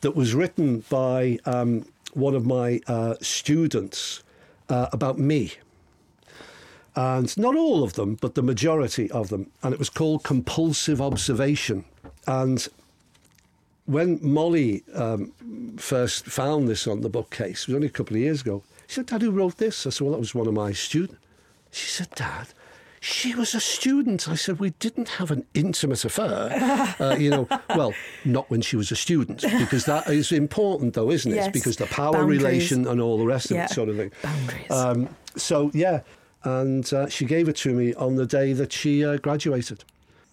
that 0.02 0.16
was 0.16 0.36
written 0.36 0.84
by 0.90 1.40
um, 1.46 1.86
one 2.14 2.36
of 2.36 2.46
my 2.46 2.82
uh, 2.88 3.16
students 3.22 4.24
uh, 4.70 4.88
about 4.94 5.18
me. 5.18 5.54
And 6.96 7.36
not 7.38 7.56
all 7.56 7.84
of 7.84 7.94
them, 7.94 8.16
but 8.16 8.36
the 8.36 8.44
majority 8.44 9.10
of 9.12 9.30
them. 9.30 9.50
And 9.64 9.74
it 9.74 9.80
was 9.80 9.90
called 9.90 10.24
Compulsive 10.24 11.02
Observation. 11.02 11.86
And 12.28 12.68
when 13.86 14.20
Molly 14.22 14.84
um, 14.94 15.34
first 15.78 16.26
found 16.26 16.68
this 16.68 16.88
on 16.88 17.02
the 17.02 17.10
bookcase, 17.10 17.64
it 17.64 17.68
was 17.70 17.76
only 17.76 17.88
a 17.88 17.92
couple 17.92 18.16
of 18.16 18.22
years 18.22 18.42
ago, 18.42 18.64
she 18.88 18.96
said, 18.96 19.08
Dad, 19.08 19.22
who 19.22 19.32
wrote 19.32 19.58
this? 19.58 19.88
I 19.88 19.90
said, 19.90 20.02
Well, 20.06 20.12
that 20.12 20.20
was 20.20 20.36
one 20.36 20.48
of 20.48 20.54
my 20.54 20.72
students. 20.72 21.18
She 21.72 21.88
said, 21.88 22.10
Dad, 22.16 22.48
she 23.00 23.34
was 23.34 23.56
a 23.56 23.60
student. 23.60 24.30
I 24.30 24.36
said, 24.36 24.60
We 24.60 24.70
didn't 24.72 25.10
have 25.10 25.32
an 25.32 25.46
intimate 25.54 26.06
affair. 26.06 26.94
Uh, 27.00 27.16
you 27.18 27.30
know, 27.32 27.48
well, 27.76 27.92
not 28.24 28.50
when 28.52 28.62
she 28.62 28.76
was 28.76 28.92
a 28.92 28.96
student, 28.96 29.42
because 29.42 29.86
that 29.86 30.08
is 30.08 30.32
important, 30.32 30.94
though, 30.94 31.10
isn't 31.10 31.32
it? 31.32 31.36
Yes. 31.36 31.52
Because 31.52 31.76
the 31.76 31.88
power 31.88 32.14
Boundaries. 32.14 32.44
relation 32.44 32.88
and 32.88 33.02
all 33.02 33.18
the 33.18 33.26
rest 33.26 33.50
of 33.50 33.58
Yeah. 33.58 33.66
it, 33.66 33.72
sort 33.72 33.90
of 33.90 33.98
thing. 33.98 34.12
Boundaries. 34.22 34.72
Um, 34.72 35.10
so, 35.36 35.72
yeah. 35.74 36.02
And 36.44 36.92
uh, 36.94 37.08
she 37.08 37.26
gave 37.26 37.48
it 37.48 37.56
to 37.58 37.74
me 37.74 37.94
on 37.94 38.16
the 38.16 38.26
day 38.26 38.54
that 38.54 38.74
she 38.74 39.06
uh, 39.06 39.18
graduated. 39.18 39.84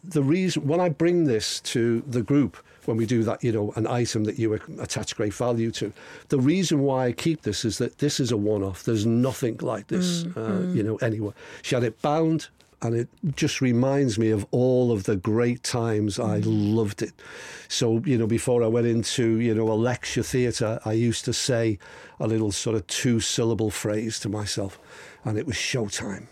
The 0.02 0.22
reason, 0.22 0.66
when 0.66 0.80
I 0.80 0.88
bring 0.88 1.24
this 1.24 1.60
to 1.60 2.02
the 2.06 2.22
group, 2.22 2.56
when 2.86 2.96
we 2.96 3.06
do 3.06 3.22
that, 3.24 3.44
you 3.44 3.52
know, 3.52 3.72
an 3.76 3.86
item 3.86 4.24
that 4.24 4.38
you 4.38 4.54
attach 4.54 5.14
great 5.14 5.34
value 5.34 5.70
to, 5.72 5.92
the 6.30 6.38
reason 6.38 6.80
why 6.80 7.06
I 7.06 7.12
keep 7.12 7.42
this 7.42 7.64
is 7.64 7.78
that 7.78 7.98
this 7.98 8.18
is 8.18 8.32
a 8.32 8.36
one 8.36 8.62
off. 8.62 8.82
There's 8.82 9.04
nothing 9.04 9.58
like 9.58 9.88
this, 9.88 10.24
uh, 10.36 10.66
you 10.72 10.82
know, 10.82 10.96
anywhere. 10.96 11.34
She 11.62 11.74
had 11.74 11.84
it 11.84 12.00
bound, 12.00 12.48
and 12.82 12.96
it 12.96 13.08
just 13.36 13.60
reminds 13.60 14.18
me 14.18 14.30
of 14.30 14.46
all 14.50 14.90
of 14.90 15.04
the 15.04 15.16
great 15.16 15.62
times 15.62 16.18
I 16.18 16.38
loved 16.38 17.02
it. 17.02 17.12
So, 17.68 17.98
you 18.06 18.16
know, 18.16 18.26
before 18.26 18.64
I 18.64 18.68
went 18.68 18.86
into, 18.86 19.38
you 19.38 19.54
know, 19.54 19.70
a 19.70 19.74
lecture 19.74 20.22
theatre, 20.22 20.80
I 20.84 20.92
used 20.92 21.26
to 21.26 21.34
say 21.34 21.78
a 22.18 22.26
little 22.26 22.52
sort 22.52 22.76
of 22.76 22.86
two 22.86 23.20
syllable 23.20 23.70
phrase 23.70 24.18
to 24.20 24.30
myself, 24.30 24.78
and 25.24 25.38
it 25.38 25.46
was 25.46 25.56
showtime. 25.56 26.26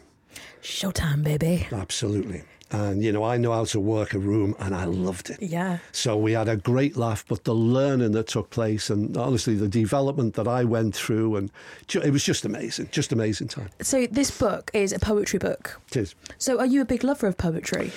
Showtime, 0.62 1.22
baby. 1.22 1.66
Absolutely. 1.72 2.42
And, 2.70 3.02
you 3.02 3.12
know, 3.12 3.24
I 3.24 3.38
know 3.38 3.52
how 3.52 3.64
to 3.64 3.80
work 3.80 4.12
a 4.12 4.18
room, 4.18 4.54
and 4.58 4.74
I 4.74 4.84
loved 4.84 5.30
it. 5.30 5.38
Yeah. 5.40 5.78
So 5.92 6.18
we 6.18 6.32
had 6.32 6.48
a 6.48 6.56
great 6.56 6.98
laugh, 6.98 7.24
but 7.26 7.44
the 7.44 7.54
learning 7.54 8.12
that 8.12 8.26
took 8.26 8.50
place 8.50 8.90
and 8.90 9.16
honestly 9.16 9.54
the 9.54 9.68
development 9.68 10.34
that 10.34 10.46
I 10.46 10.64
went 10.64 10.94
through, 10.94 11.36
and 11.36 11.50
ju- 11.86 12.02
it 12.02 12.10
was 12.10 12.22
just 12.24 12.44
amazing, 12.44 12.90
just 12.92 13.10
amazing 13.10 13.48
time. 13.48 13.70
So, 13.80 14.06
this 14.06 14.30
book 14.30 14.70
is 14.74 14.92
a 14.92 14.98
poetry 14.98 15.38
book. 15.38 15.80
It 15.88 15.96
is. 15.96 16.14
So, 16.36 16.58
are 16.58 16.66
you 16.66 16.82
a 16.82 16.84
big 16.84 17.04
lover 17.04 17.26
of 17.26 17.38
poetry? 17.38 17.90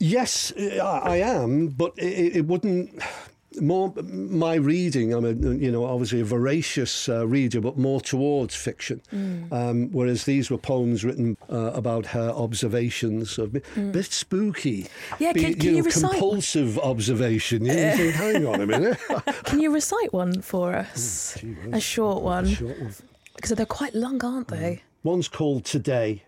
Yes, 0.00 0.52
I, 0.56 0.78
I 0.80 1.16
am, 1.18 1.68
but 1.68 1.92
it, 1.98 2.36
it 2.36 2.46
wouldn't. 2.46 3.00
More 3.60 3.94
my 4.02 4.54
reading. 4.56 5.14
I'm 5.14 5.24
a 5.24 5.32
you 5.32 5.72
know 5.72 5.86
obviously 5.86 6.20
a 6.20 6.24
voracious 6.24 7.08
uh, 7.08 7.26
reader, 7.26 7.60
but 7.62 7.78
more 7.78 7.98
towards 8.00 8.54
fiction. 8.54 9.00
Um, 9.50 9.90
whereas 9.90 10.24
these 10.24 10.50
were 10.50 10.58
poems 10.58 11.02
written 11.02 11.36
uh, 11.50 11.72
about 11.72 12.04
her 12.06 12.28
observations 12.30 13.38
of 13.38 13.54
me 13.54 13.62
bit 13.90 14.12
spooky. 14.12 14.86
Yeah, 15.18 15.32
Be- 15.32 15.40
can- 15.44 15.54
can 15.54 15.62
you 15.70 15.76
know, 15.78 15.84
recite- 15.84 16.10
compulsive 16.10 16.78
observation. 16.78 17.64
You 17.64 17.72
think, 17.72 18.14
hang 18.14 18.46
on 18.46 18.60
a 18.60 18.66
minute. 18.66 18.98
Can 19.44 19.60
you 19.60 19.72
recite 19.72 20.12
one 20.12 20.42
for 20.42 20.74
us? 20.74 21.36
Gee 21.40 21.56
a 21.72 21.80
short 21.80 22.22
one. 22.22 22.46
Short 22.46 22.78
one. 22.78 22.94
Because 23.34 23.50
they're 23.52 23.64
quite 23.66 23.94
long, 23.94 24.22
aren't 24.22 24.48
they? 24.48 24.82
One's 25.04 25.28
called 25.28 25.64
Today. 25.64 26.24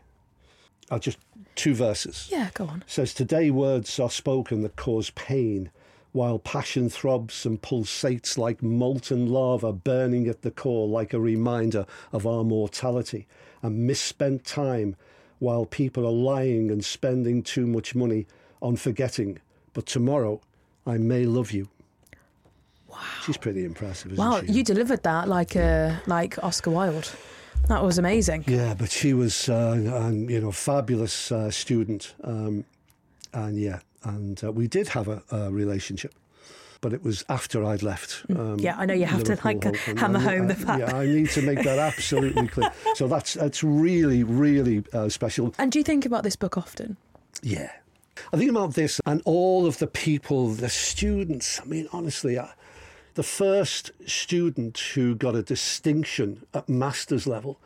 I'll 0.91 0.99
just 0.99 1.19
two 1.55 1.75
verses. 1.75 2.29
Yeah, 2.31 2.49
go 2.55 2.65
on. 2.67 2.83
says 2.87 3.13
today 3.13 3.51
words 3.51 4.01
are 4.01 4.11
spoken 4.11 4.63
that 4.63 4.77
cause 4.77 5.11
pain 5.11 5.71
while 6.13 6.39
passion 6.39 6.89
throbs 6.89 7.47
and 7.47 7.63
pulsates 7.63 8.37
like 8.37 8.63
molten 8.63 9.27
lava 9.29 9.73
burning 9.73 10.27
at 10.29 10.43
the 10.43 10.51
core 10.51 10.89
like 10.89 11.13
a 11.13 11.21
reminder 11.21 11.87
of 12.13 12.27
our 12.27 12.43
mortality 12.45 13.27
and 13.63 13.87
misspent 13.87 14.45
time 14.45 14.97
while 15.39 15.65
people 15.65 16.05
are 16.07 16.11
lying 16.11 16.71
and 16.71 16.85
spending 16.85 17.43
too 17.43 17.67
much 17.67 17.95
money 17.95 18.27
on 18.61 18.77
forgetting 18.77 19.39
but 19.73 19.87
tomorrow 19.87 20.41
i 20.87 20.97
may 20.99 21.25
love 21.25 21.51
you 21.53 21.69
Wow. 22.89 22.97
She's 23.25 23.37
pretty 23.37 23.65
impressive, 23.65 24.13
isn't 24.13 24.25
Wow, 24.25 24.41
she? 24.41 24.51
you 24.53 24.65
delivered 24.65 25.05
that 25.05 25.29
like 25.29 25.55
uh, 25.55 25.95
like 26.09 26.43
Oscar 26.43 26.71
Wilde. 26.73 27.13
That 27.69 27.85
was 27.85 27.99
amazing. 27.99 28.45
Yeah, 28.49 28.75
but 28.75 28.91
she 28.91 29.15
was, 29.15 29.49
uh, 29.49 29.75
and 30.07 30.29
you 30.29 30.41
know, 30.41 30.51
fabulous 30.51 31.31
uh, 31.31 31.53
student, 31.53 32.15
um, 32.25 32.65
and 33.33 33.57
yeah, 33.61 33.79
and 34.05 34.43
uh, 34.45 34.53
we 34.53 34.67
did 34.67 34.89
have 34.89 35.09
a, 35.09 35.23
a 35.31 35.51
relationship, 35.51 36.15
but 36.81 36.93
it 36.93 37.03
was 37.03 37.25
after 37.29 37.65
I'd 37.65 37.83
left. 37.83 38.25
Um, 38.31 38.59
Yeah, 38.59 38.77
I 38.79 38.87
know 38.87 38.95
you 38.95 39.07
have 39.07 39.25
to, 39.25 39.39
like, 39.45 39.65
and 39.65 39.77
hammer 39.77 40.19
I- 40.19 40.23
home 40.23 40.49
the 40.49 40.55
fact 40.55 40.81
Yeah, 40.81 40.97
I 40.97 41.07
need 41.07 41.31
to 41.31 41.43
make 41.43 41.63
that 41.65 41.79
absolutely 41.91 42.49
clear. 42.49 42.73
So 42.95 43.07
that's 43.09 43.35
that's 43.35 43.63
really 43.63 44.25
really 44.25 44.85
uh, 44.93 45.09
special. 45.09 45.55
And 45.59 45.71
do 45.73 45.79
you 45.79 45.85
think 45.85 46.07
about 46.07 46.23
this 46.25 46.37
book 46.37 46.57
often? 46.57 46.97
Yeah. 47.43 47.71
I 48.33 48.37
think 48.37 48.51
about 48.51 48.75
this 48.75 49.01
and 49.07 49.23
all 49.25 49.65
of 49.67 49.79
the 49.79 49.87
people, 49.87 50.49
the 50.51 50.69
students. 50.69 51.59
I 51.61 51.65
mean, 51.65 51.89
honestly, 51.93 52.39
I, 52.39 52.51
the 53.15 53.23
first 53.23 53.93
student 54.07 54.79
who 54.95 55.15
got 55.15 55.35
a 55.35 55.43
distinction 55.43 56.45
at 56.53 56.69
master's 56.69 57.27
level 57.27 57.59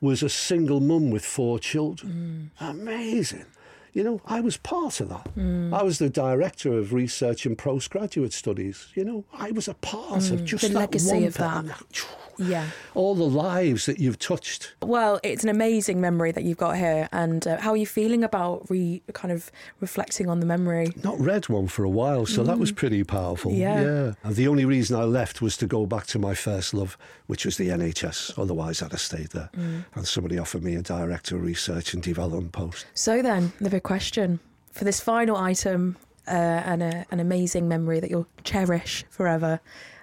was 0.00 0.22
a 0.22 0.28
single 0.28 0.80
mum 0.80 1.10
with 1.12 1.24
four 1.24 1.60
children. 1.60 2.50
Amazing. 2.60 3.46
You 3.92 4.02
know, 4.04 4.20
I 4.26 4.40
was 4.40 4.56
part 4.56 5.00
of 5.00 5.08
that. 5.10 5.28
I 5.36 5.82
was 5.82 5.98
the 5.98 6.08
director 6.08 6.72
of 6.78 6.92
research 6.92 7.44
and 7.44 7.58
postgraduate 7.58 8.32
studies. 8.32 8.88
You 8.94 9.04
know, 9.04 9.24
I 9.34 9.50
was 9.50 9.68
a 9.68 9.74
part 9.74 10.30
of 10.30 10.44
just 10.44 10.62
the 10.62 10.68
that 10.70 10.78
legacy 10.78 11.14
one 11.14 11.24
of 11.24 11.34
pe- 11.34 11.42
that. 11.42 12.06
Yeah. 12.38 12.68
All 12.94 13.14
the 13.14 13.24
lives 13.28 13.84
that 13.86 13.98
you've 13.98 14.18
touched. 14.18 14.74
Well, 14.82 15.20
it's 15.22 15.44
an 15.44 15.50
amazing 15.50 16.00
memory 16.00 16.32
that 16.32 16.44
you've 16.44 16.56
got 16.56 16.76
here. 16.76 17.06
And 17.12 17.46
uh, 17.46 17.60
how 17.60 17.72
are 17.72 17.76
you 17.76 17.86
feeling 17.86 18.24
about 18.24 18.68
re 18.70 19.02
kind 19.12 19.30
of 19.32 19.50
reflecting 19.80 20.28
on 20.28 20.40
the 20.40 20.46
memory? 20.46 20.88
not 21.04 21.20
read 21.20 21.48
one 21.50 21.68
for 21.68 21.84
a 21.84 21.90
while, 21.90 22.24
so 22.26 22.42
that 22.42 22.58
was 22.58 22.72
pretty 22.72 23.04
powerful. 23.04 23.52
Mm. 23.52 23.58
Yeah. 23.58 24.14
And 24.24 24.34
the 24.34 24.48
only 24.48 24.64
reason 24.64 24.98
I 24.98 25.04
left 25.04 25.42
was 25.42 25.56
to 25.58 25.66
go 25.66 25.84
back 25.86 26.06
to 26.06 26.18
my 26.18 26.34
first 26.34 26.72
love, 26.72 26.96
which 27.26 27.44
was 27.44 27.58
the 27.58 27.68
NHS. 27.68 28.38
Otherwise, 28.38 28.82
I'd 28.82 28.92
have 28.92 29.00
stayed 29.00 29.28
there. 29.30 29.50
Mm. 29.54 29.84
And 29.94 30.08
somebody 30.08 30.38
offered 30.38 30.62
me 30.62 30.74
a 30.74 30.82
director 30.82 31.36
of 31.36 31.42
research 31.42 31.92
and 31.94 32.02
development 32.02 32.52
post. 32.52 32.86
So 32.94 33.20
then, 33.22 33.52
the 33.60 33.68
question 33.82 34.40
for 34.70 34.84
this 34.84 35.00
final 35.00 35.36
item 35.36 35.96
uh, 36.26 36.30
and 36.30 36.82
a, 36.82 37.06
an 37.10 37.20
amazing 37.20 37.68
memory 37.68 38.00
that 38.00 38.10
you'll 38.10 38.28
cherish 38.44 39.04
forever 39.10 39.60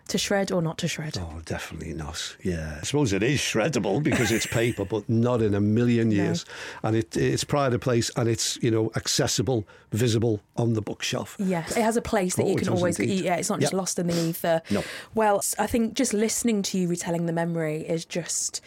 to 0.09 0.17
shred 0.17 0.51
or 0.51 0.59
not 0.61 0.79
to 0.79 0.87
shred? 0.87 1.15
Oh, 1.19 1.39
definitely 1.45 1.93
not. 1.93 2.35
Yeah, 2.43 2.79
I 2.81 2.83
suppose 2.83 3.13
it 3.13 3.21
is 3.21 3.39
shreddable 3.39 4.01
because 4.01 4.31
it's 4.31 4.47
paper, 4.47 4.83
but 4.83 5.07
not 5.07 5.39
in 5.43 5.53
a 5.53 5.61
million 5.61 6.09
years. 6.09 6.45
And 6.81 6.95
it, 6.95 7.15
it's 7.15 7.43
pride 7.43 7.73
of 7.73 7.81
place, 7.81 8.09
and 8.17 8.27
it's 8.27 8.57
you 8.63 8.71
know 8.71 8.91
accessible, 8.95 9.67
visible 9.91 10.41
on 10.57 10.73
the 10.73 10.81
bookshelf. 10.81 11.35
Yes, 11.37 11.77
it 11.77 11.83
has 11.83 11.95
a 11.95 12.01
place 12.01 12.35
that 12.37 12.43
Oh, 12.45 12.49
you 12.49 12.55
can 12.55 12.69
always 12.69 12.99
eat. 12.99 13.23
Yeah, 13.23 13.35
it's 13.35 13.49
not 13.51 13.59
just 13.59 13.71
Yep. 13.73 13.77
lost 13.79 13.99
in 13.99 14.07
the 14.07 14.19
ether. 14.19 14.61
No. 14.71 14.83
Well, 15.13 15.43
I 15.59 15.67
think 15.67 15.93
just 15.93 16.13
listening 16.13 16.63
to 16.63 16.79
you 16.79 16.87
retelling 16.87 17.27
the 17.27 17.33
memory 17.33 17.81
is 17.87 18.03
just, 18.03 18.61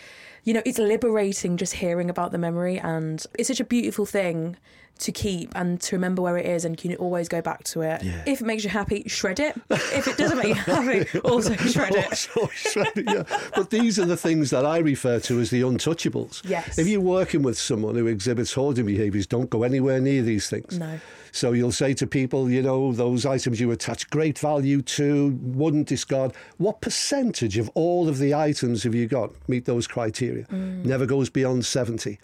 you 0.44 0.54
know, 0.54 0.62
it's 0.64 0.78
liberating 0.78 1.56
just 1.56 1.74
hearing 1.74 2.08
about 2.08 2.30
the 2.30 2.38
memory, 2.38 2.78
and 2.78 3.24
it's 3.36 3.48
such 3.48 3.58
a 3.60 3.64
beautiful 3.64 4.06
thing 4.06 4.56
to 5.02 5.12
keep 5.12 5.52
and 5.54 5.80
to 5.82 5.96
remember 5.96 6.22
where 6.22 6.36
it 6.36 6.46
is, 6.46 6.64
and 6.64 6.72
you 6.82 6.90
can 6.90 6.98
always 6.98 7.28
go 7.28 7.42
back 7.42 7.64
to 7.64 7.82
it. 7.82 8.02
Yeah. 8.02 8.22
If 8.26 8.40
it 8.40 8.44
makes 8.44 8.64
you 8.64 8.70
happy, 8.70 9.04
shred 9.06 9.40
it. 9.40 9.56
if 9.70 10.08
it 10.08 10.16
doesn't 10.16 10.38
make 10.38 10.48
you 10.48 10.54
happy, 10.54 11.18
also 11.24 11.54
shred 11.56 11.94
it. 11.94 12.28
Also 12.36 12.48
shredded, 12.52 13.08
yeah. 13.08 13.24
But 13.54 13.70
these 13.70 13.98
are 13.98 14.06
the 14.06 14.16
things 14.16 14.50
that 14.50 14.64
I 14.64 14.78
refer 14.78 15.20
to 15.20 15.40
as 15.40 15.50
the 15.50 15.62
untouchables. 15.62 16.42
Yes. 16.48 16.78
If 16.78 16.86
you're 16.86 17.00
working 17.00 17.42
with 17.42 17.58
someone 17.58 17.94
who 17.94 18.06
exhibits 18.06 18.52
hoarding 18.52 18.86
behaviours, 18.86 19.26
don't 19.26 19.50
go 19.50 19.62
anywhere 19.62 20.00
near 20.00 20.22
these 20.22 20.48
things. 20.48 20.78
No. 20.78 20.98
So 21.32 21.52
you'll 21.52 21.72
say 21.72 21.94
to 21.94 22.06
people, 22.06 22.50
you 22.50 22.62
know, 22.62 22.92
those 22.92 23.24
items 23.24 23.58
you 23.58 23.70
attach 23.70 24.08
great 24.10 24.38
value 24.38 24.82
to, 24.82 25.38
wouldn't 25.42 25.88
discard. 25.88 26.34
What 26.58 26.82
percentage 26.82 27.56
of 27.56 27.70
all 27.74 28.06
of 28.08 28.18
the 28.18 28.34
items 28.34 28.82
have 28.82 28.94
you 28.94 29.06
got 29.06 29.32
meet 29.48 29.64
those 29.64 29.86
criteria? 29.86 30.44
Mm. 30.44 30.84
Never 30.84 31.06
goes 31.06 31.30
beyond 31.30 31.64
70. 31.64 32.18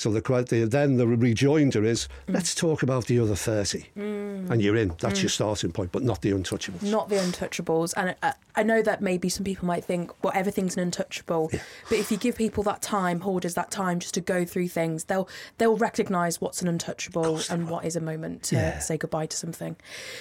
So 0.00 0.10
the 0.10 0.22
criteria, 0.22 0.64
then 0.66 0.96
the 0.96 1.06
rejoinder 1.06 1.84
is, 1.84 2.08
Mm. 2.26 2.32
let's 2.32 2.54
talk 2.54 2.82
about 2.82 3.04
the 3.04 3.20
other 3.20 3.34
30. 3.34 3.84
And 3.96 4.62
you're 4.62 4.76
in. 4.76 4.94
That's 4.98 5.20
your 5.22 5.28
starting 5.28 5.72
point, 5.72 5.92
but 5.92 6.02
not 6.02 6.22
the 6.22 6.30
untouchables. 6.32 6.82
Not 6.82 7.10
the 7.10 7.16
untouchables. 7.16 7.92
And 7.98 8.16
I, 8.22 8.32
I 8.56 8.62
know 8.62 8.80
that 8.80 9.02
maybe 9.02 9.28
some 9.28 9.44
people 9.44 9.66
might 9.66 9.84
think, 9.84 10.10
well, 10.24 10.32
everything's 10.34 10.74
an 10.74 10.82
untouchable. 10.82 11.50
But 11.90 11.98
if 11.98 12.10
you 12.10 12.16
give 12.16 12.34
people 12.36 12.62
that 12.64 12.80
time, 12.80 13.20
hoarders 13.20 13.52
that 13.56 13.70
time 13.70 13.98
just 14.00 14.14
to 14.14 14.22
go 14.22 14.46
through 14.46 14.68
things, 14.68 15.04
they'll 15.04 15.28
they'll 15.58 15.76
recognise 15.76 16.40
what's 16.40 16.62
an 16.62 16.68
untouchable 16.68 17.38
and 17.50 17.68
what 17.68 17.84
is 17.84 17.94
a 17.94 18.00
moment 18.00 18.42
to 18.44 18.56
Yeah. 18.56 18.78
say 18.78 18.96
goodbye 18.96 19.26
to 19.26 19.36
something. 19.36 19.76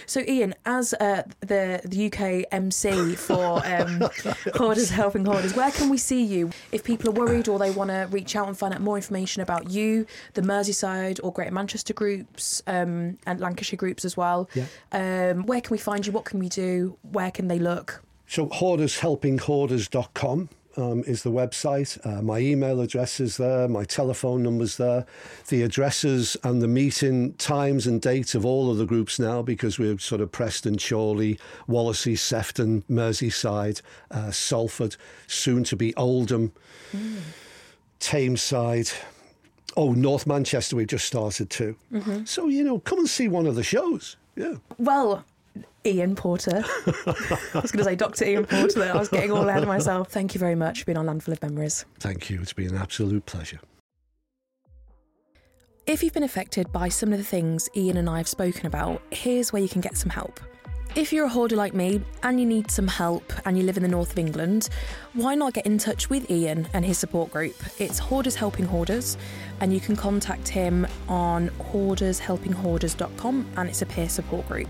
So, 0.06 0.20
Ian, 0.28 0.56
as 0.66 0.94
uh, 0.96 1.24
the 1.40 1.80
the 1.86 2.08
UK 2.12 2.46
MC 2.52 3.16
for 3.28 3.66
um, 3.66 4.10
Hoarders 4.56 4.90
Helping 4.90 5.24
Hoarders, 5.26 5.56
where 5.56 5.72
can 5.72 5.90
we 5.90 5.98
see 5.98 6.22
you 6.24 6.50
if 6.74 6.84
people 6.84 7.10
are 7.10 7.14
worried 7.14 7.48
or 7.48 7.58
they 7.58 7.72
want 7.72 7.90
to 7.92 8.08
reach 8.12 8.36
out 8.36 8.48
and 8.50 8.58
find 8.58 8.74
out 8.74 8.82
more 8.82 8.98
information 8.98 9.42
about 9.42 9.69
you, 9.72 10.06
the 10.34 10.42
Merseyside 10.42 11.20
or 11.24 11.32
Greater 11.32 11.52
Manchester 11.52 11.94
groups 11.94 12.62
um, 12.68 13.18
and 13.26 13.40
Lancashire 13.40 13.78
groups 13.78 14.04
as 14.06 14.18
well? 14.18 14.50
Yeah. 14.54 14.66
Um, 14.92 15.46
where 15.46 15.62
can 15.62 15.72
we 15.72 15.78
find 15.78 16.06
you? 16.06 16.12
What 16.12 16.26
can 16.26 16.40
we 16.40 16.50
do? 16.50 16.98
Where 17.12 17.32
can 17.32 17.48
they 17.48 17.60
look? 17.60 18.04
So 18.28 18.48
hoardershelpinghoarders.com 18.48 20.50
um, 20.78 21.04
is 21.06 21.24
the 21.24 21.32
website. 21.32 22.04
Uh, 22.06 22.22
my 22.22 22.40
email 22.40 22.82
address 22.82 23.20
is 23.20 23.38
there. 23.38 23.68
My 23.68 23.84
telephone 23.84 24.44
number's 24.44 24.78
there. 24.78 25.06
The 25.48 25.64
addresses 25.64 26.38
and 26.44 26.62
the 26.62 26.68
meeting 26.68 27.34
times 27.34 27.88
and 27.88 28.02
dates 28.02 28.36
of 28.36 28.46
all 28.46 28.72
of 28.72 28.78
the 28.78 28.86
groups 28.86 29.20
now 29.20 29.42
because 29.42 29.80
we're 29.80 29.98
sort 30.00 30.22
of 30.22 30.32
Preston, 30.32 30.78
Chorley, 30.78 31.40
Wallasey, 31.68 32.18
Sefton, 32.18 32.84
Merseyside, 32.90 33.82
uh, 34.12 34.32
Salford, 34.32 34.96
soon 35.28 35.64
to 35.66 35.76
be 35.76 35.96
Oldham, 35.96 36.52
Tameside. 38.00 38.94
Oh, 39.80 39.94
North 39.94 40.28
Manchester, 40.28 40.76
we've 40.76 40.88
just 40.88 41.06
started 41.06 41.50
too. 41.50 41.74
Mm-hmm. 41.94 42.26
So, 42.26 42.50
you 42.50 42.66
know, 42.66 42.80
come 42.80 43.00
and 43.00 43.10
see 43.10 43.30
one 43.30 43.48
of 43.48 43.56
the 43.56 43.64
shows. 43.64 44.18
Yeah. 44.36 44.56
Well, 44.78 45.24
Ian 45.86 46.18
Porter. 46.18 46.66
I 46.86 47.62
was 47.62 47.72
going 47.72 47.78
to 47.78 47.84
say 47.86 47.96
Dr. 47.96 48.26
Ian 48.26 48.46
Porter 48.46 48.78
there. 48.78 48.94
I 48.94 49.00
was 49.00 49.08
getting 49.08 49.32
all 49.32 49.48
ahead 49.48 49.64
of 49.64 49.70
myself. 49.70 50.12
Thank 50.12 50.36
you 50.36 50.40
very 50.40 50.56
much 50.56 50.80
for 50.80 50.86
being 50.88 50.98
on 50.98 51.06
Landfill 51.06 51.32
of 51.32 51.42
Memories. 51.42 51.86
Thank 51.98 52.30
you. 52.30 52.42
It's 52.42 52.52
been 52.52 52.72
an 52.72 52.76
absolute 52.76 53.26
pleasure. 53.26 53.62
If 55.88 56.04
you've 56.04 56.12
been 56.12 56.24
affected 56.24 56.74
by 56.74 56.90
some 56.90 57.14
of 57.14 57.18
the 57.18 57.24
things 57.24 57.70
Ian 57.74 57.96
and 57.96 58.10
I 58.10 58.18
have 58.18 58.28
spoken 58.28 58.66
about, 58.66 59.02
here's 59.12 59.54
where 59.54 59.62
you 59.62 59.70
can 59.70 59.80
get 59.80 59.96
some 59.96 60.10
help. 60.10 60.42
If 61.00 61.14
you're 61.14 61.28
a 61.28 61.30
hoarder 61.30 61.56
like 61.56 61.74
me 61.74 62.02
and 62.24 62.42
you 62.42 62.46
need 62.46 62.70
some 62.70 62.90
help 62.90 63.32
and 63.46 63.58
you 63.58 63.64
live 63.64 63.78
in 63.78 63.84
the 63.84 63.90
north 63.90 64.12
of 64.12 64.20
England, 64.20 64.68
why 65.14 65.34
not 65.34 65.54
get 65.54 65.66
in 65.66 65.78
touch 65.78 66.10
with 66.10 66.30
Ian 66.30 66.68
and 66.74 66.84
his 66.84 66.98
support 66.98 67.32
group? 67.32 67.56
It's 67.80 68.00
Hoarders 68.00 68.36
Helping 68.36 68.66
Hoarders, 68.66 69.16
and 69.62 69.72
you 69.72 69.80
can 69.80 69.96
contact 69.96 70.50
him 70.50 70.86
on 71.08 71.52
hoardershelpinghoarders.com 71.72 73.48
and 73.56 73.70
it's 73.70 73.82
a 73.82 73.86
peer 73.86 74.10
support 74.10 74.46
group. 74.50 74.68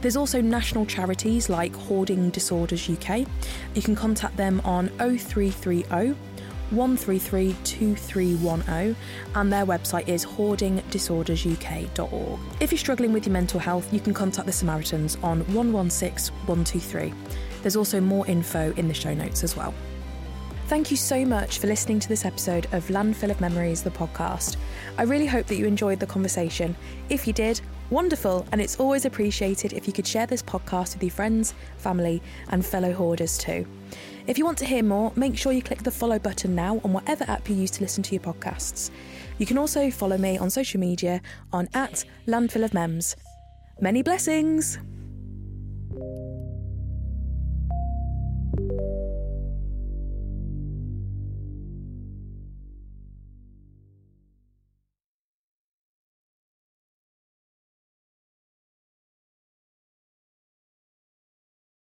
There's 0.00 0.16
also 0.16 0.40
national 0.40 0.86
charities 0.86 1.50
like 1.50 1.74
Hoarding 1.76 2.30
Disorders 2.30 2.88
UK. 2.88 3.26
You 3.74 3.82
can 3.82 3.94
contact 3.94 4.38
them 4.38 4.62
on 4.64 4.88
0330 4.96 6.14
133 6.70 7.56
2310 7.64 8.96
and 9.34 9.52
their 9.52 9.66
website 9.66 10.08
is 10.08 10.24
hoardingdisordersuk.org. 10.24 12.40
If 12.60 12.72
you're 12.72 12.78
struggling 12.78 13.12
with 13.12 13.26
your 13.26 13.32
mental 13.32 13.60
health, 13.60 13.92
you 13.92 14.00
can 14.00 14.14
contact 14.14 14.46
the 14.46 14.52
Samaritans 14.52 15.18
on 15.22 15.40
116 15.54 16.34
123. 16.46 17.12
There's 17.62 17.76
also 17.76 18.00
more 18.00 18.26
info 18.26 18.72
in 18.76 18.88
the 18.88 18.94
show 18.94 19.14
notes 19.14 19.44
as 19.44 19.56
well. 19.56 19.72
Thank 20.70 20.92
you 20.92 20.96
so 20.96 21.24
much 21.24 21.58
for 21.58 21.66
listening 21.66 21.98
to 21.98 22.08
this 22.08 22.24
episode 22.24 22.68
of 22.72 22.86
Landfill 22.86 23.32
of 23.32 23.40
Memories, 23.40 23.82
the 23.82 23.90
podcast. 23.90 24.56
I 24.98 25.02
really 25.02 25.26
hope 25.26 25.46
that 25.46 25.56
you 25.56 25.66
enjoyed 25.66 25.98
the 25.98 26.06
conversation. 26.06 26.76
If 27.08 27.26
you 27.26 27.32
did, 27.32 27.60
wonderful, 27.90 28.46
and 28.52 28.60
it's 28.60 28.78
always 28.78 29.04
appreciated 29.04 29.72
if 29.72 29.88
you 29.88 29.92
could 29.92 30.06
share 30.06 30.28
this 30.28 30.44
podcast 30.44 30.94
with 30.94 31.02
your 31.02 31.10
friends, 31.10 31.54
family, 31.78 32.22
and 32.50 32.64
fellow 32.64 32.92
hoarders 32.92 33.36
too. 33.36 33.66
If 34.30 34.38
you 34.38 34.44
want 34.44 34.58
to 34.58 34.64
hear 34.64 34.84
more, 34.84 35.12
make 35.16 35.36
sure 35.36 35.50
you 35.50 35.60
click 35.60 35.82
the 35.82 35.90
follow 35.90 36.16
button 36.20 36.54
now 36.54 36.80
on 36.84 36.92
whatever 36.92 37.24
app 37.26 37.50
you 37.50 37.56
use 37.56 37.72
to 37.72 37.80
listen 37.80 38.04
to 38.04 38.14
your 38.14 38.22
podcasts. 38.22 38.92
You 39.38 39.44
can 39.44 39.58
also 39.58 39.90
follow 39.90 40.16
me 40.18 40.38
on 40.38 40.50
social 40.50 40.78
media 40.78 41.20
on 41.52 41.68
at 41.74 42.04
Landfill 42.28 42.62
of 42.62 42.72
Mems. 42.72 43.16
Many 43.80 44.04
blessings! 44.04 44.78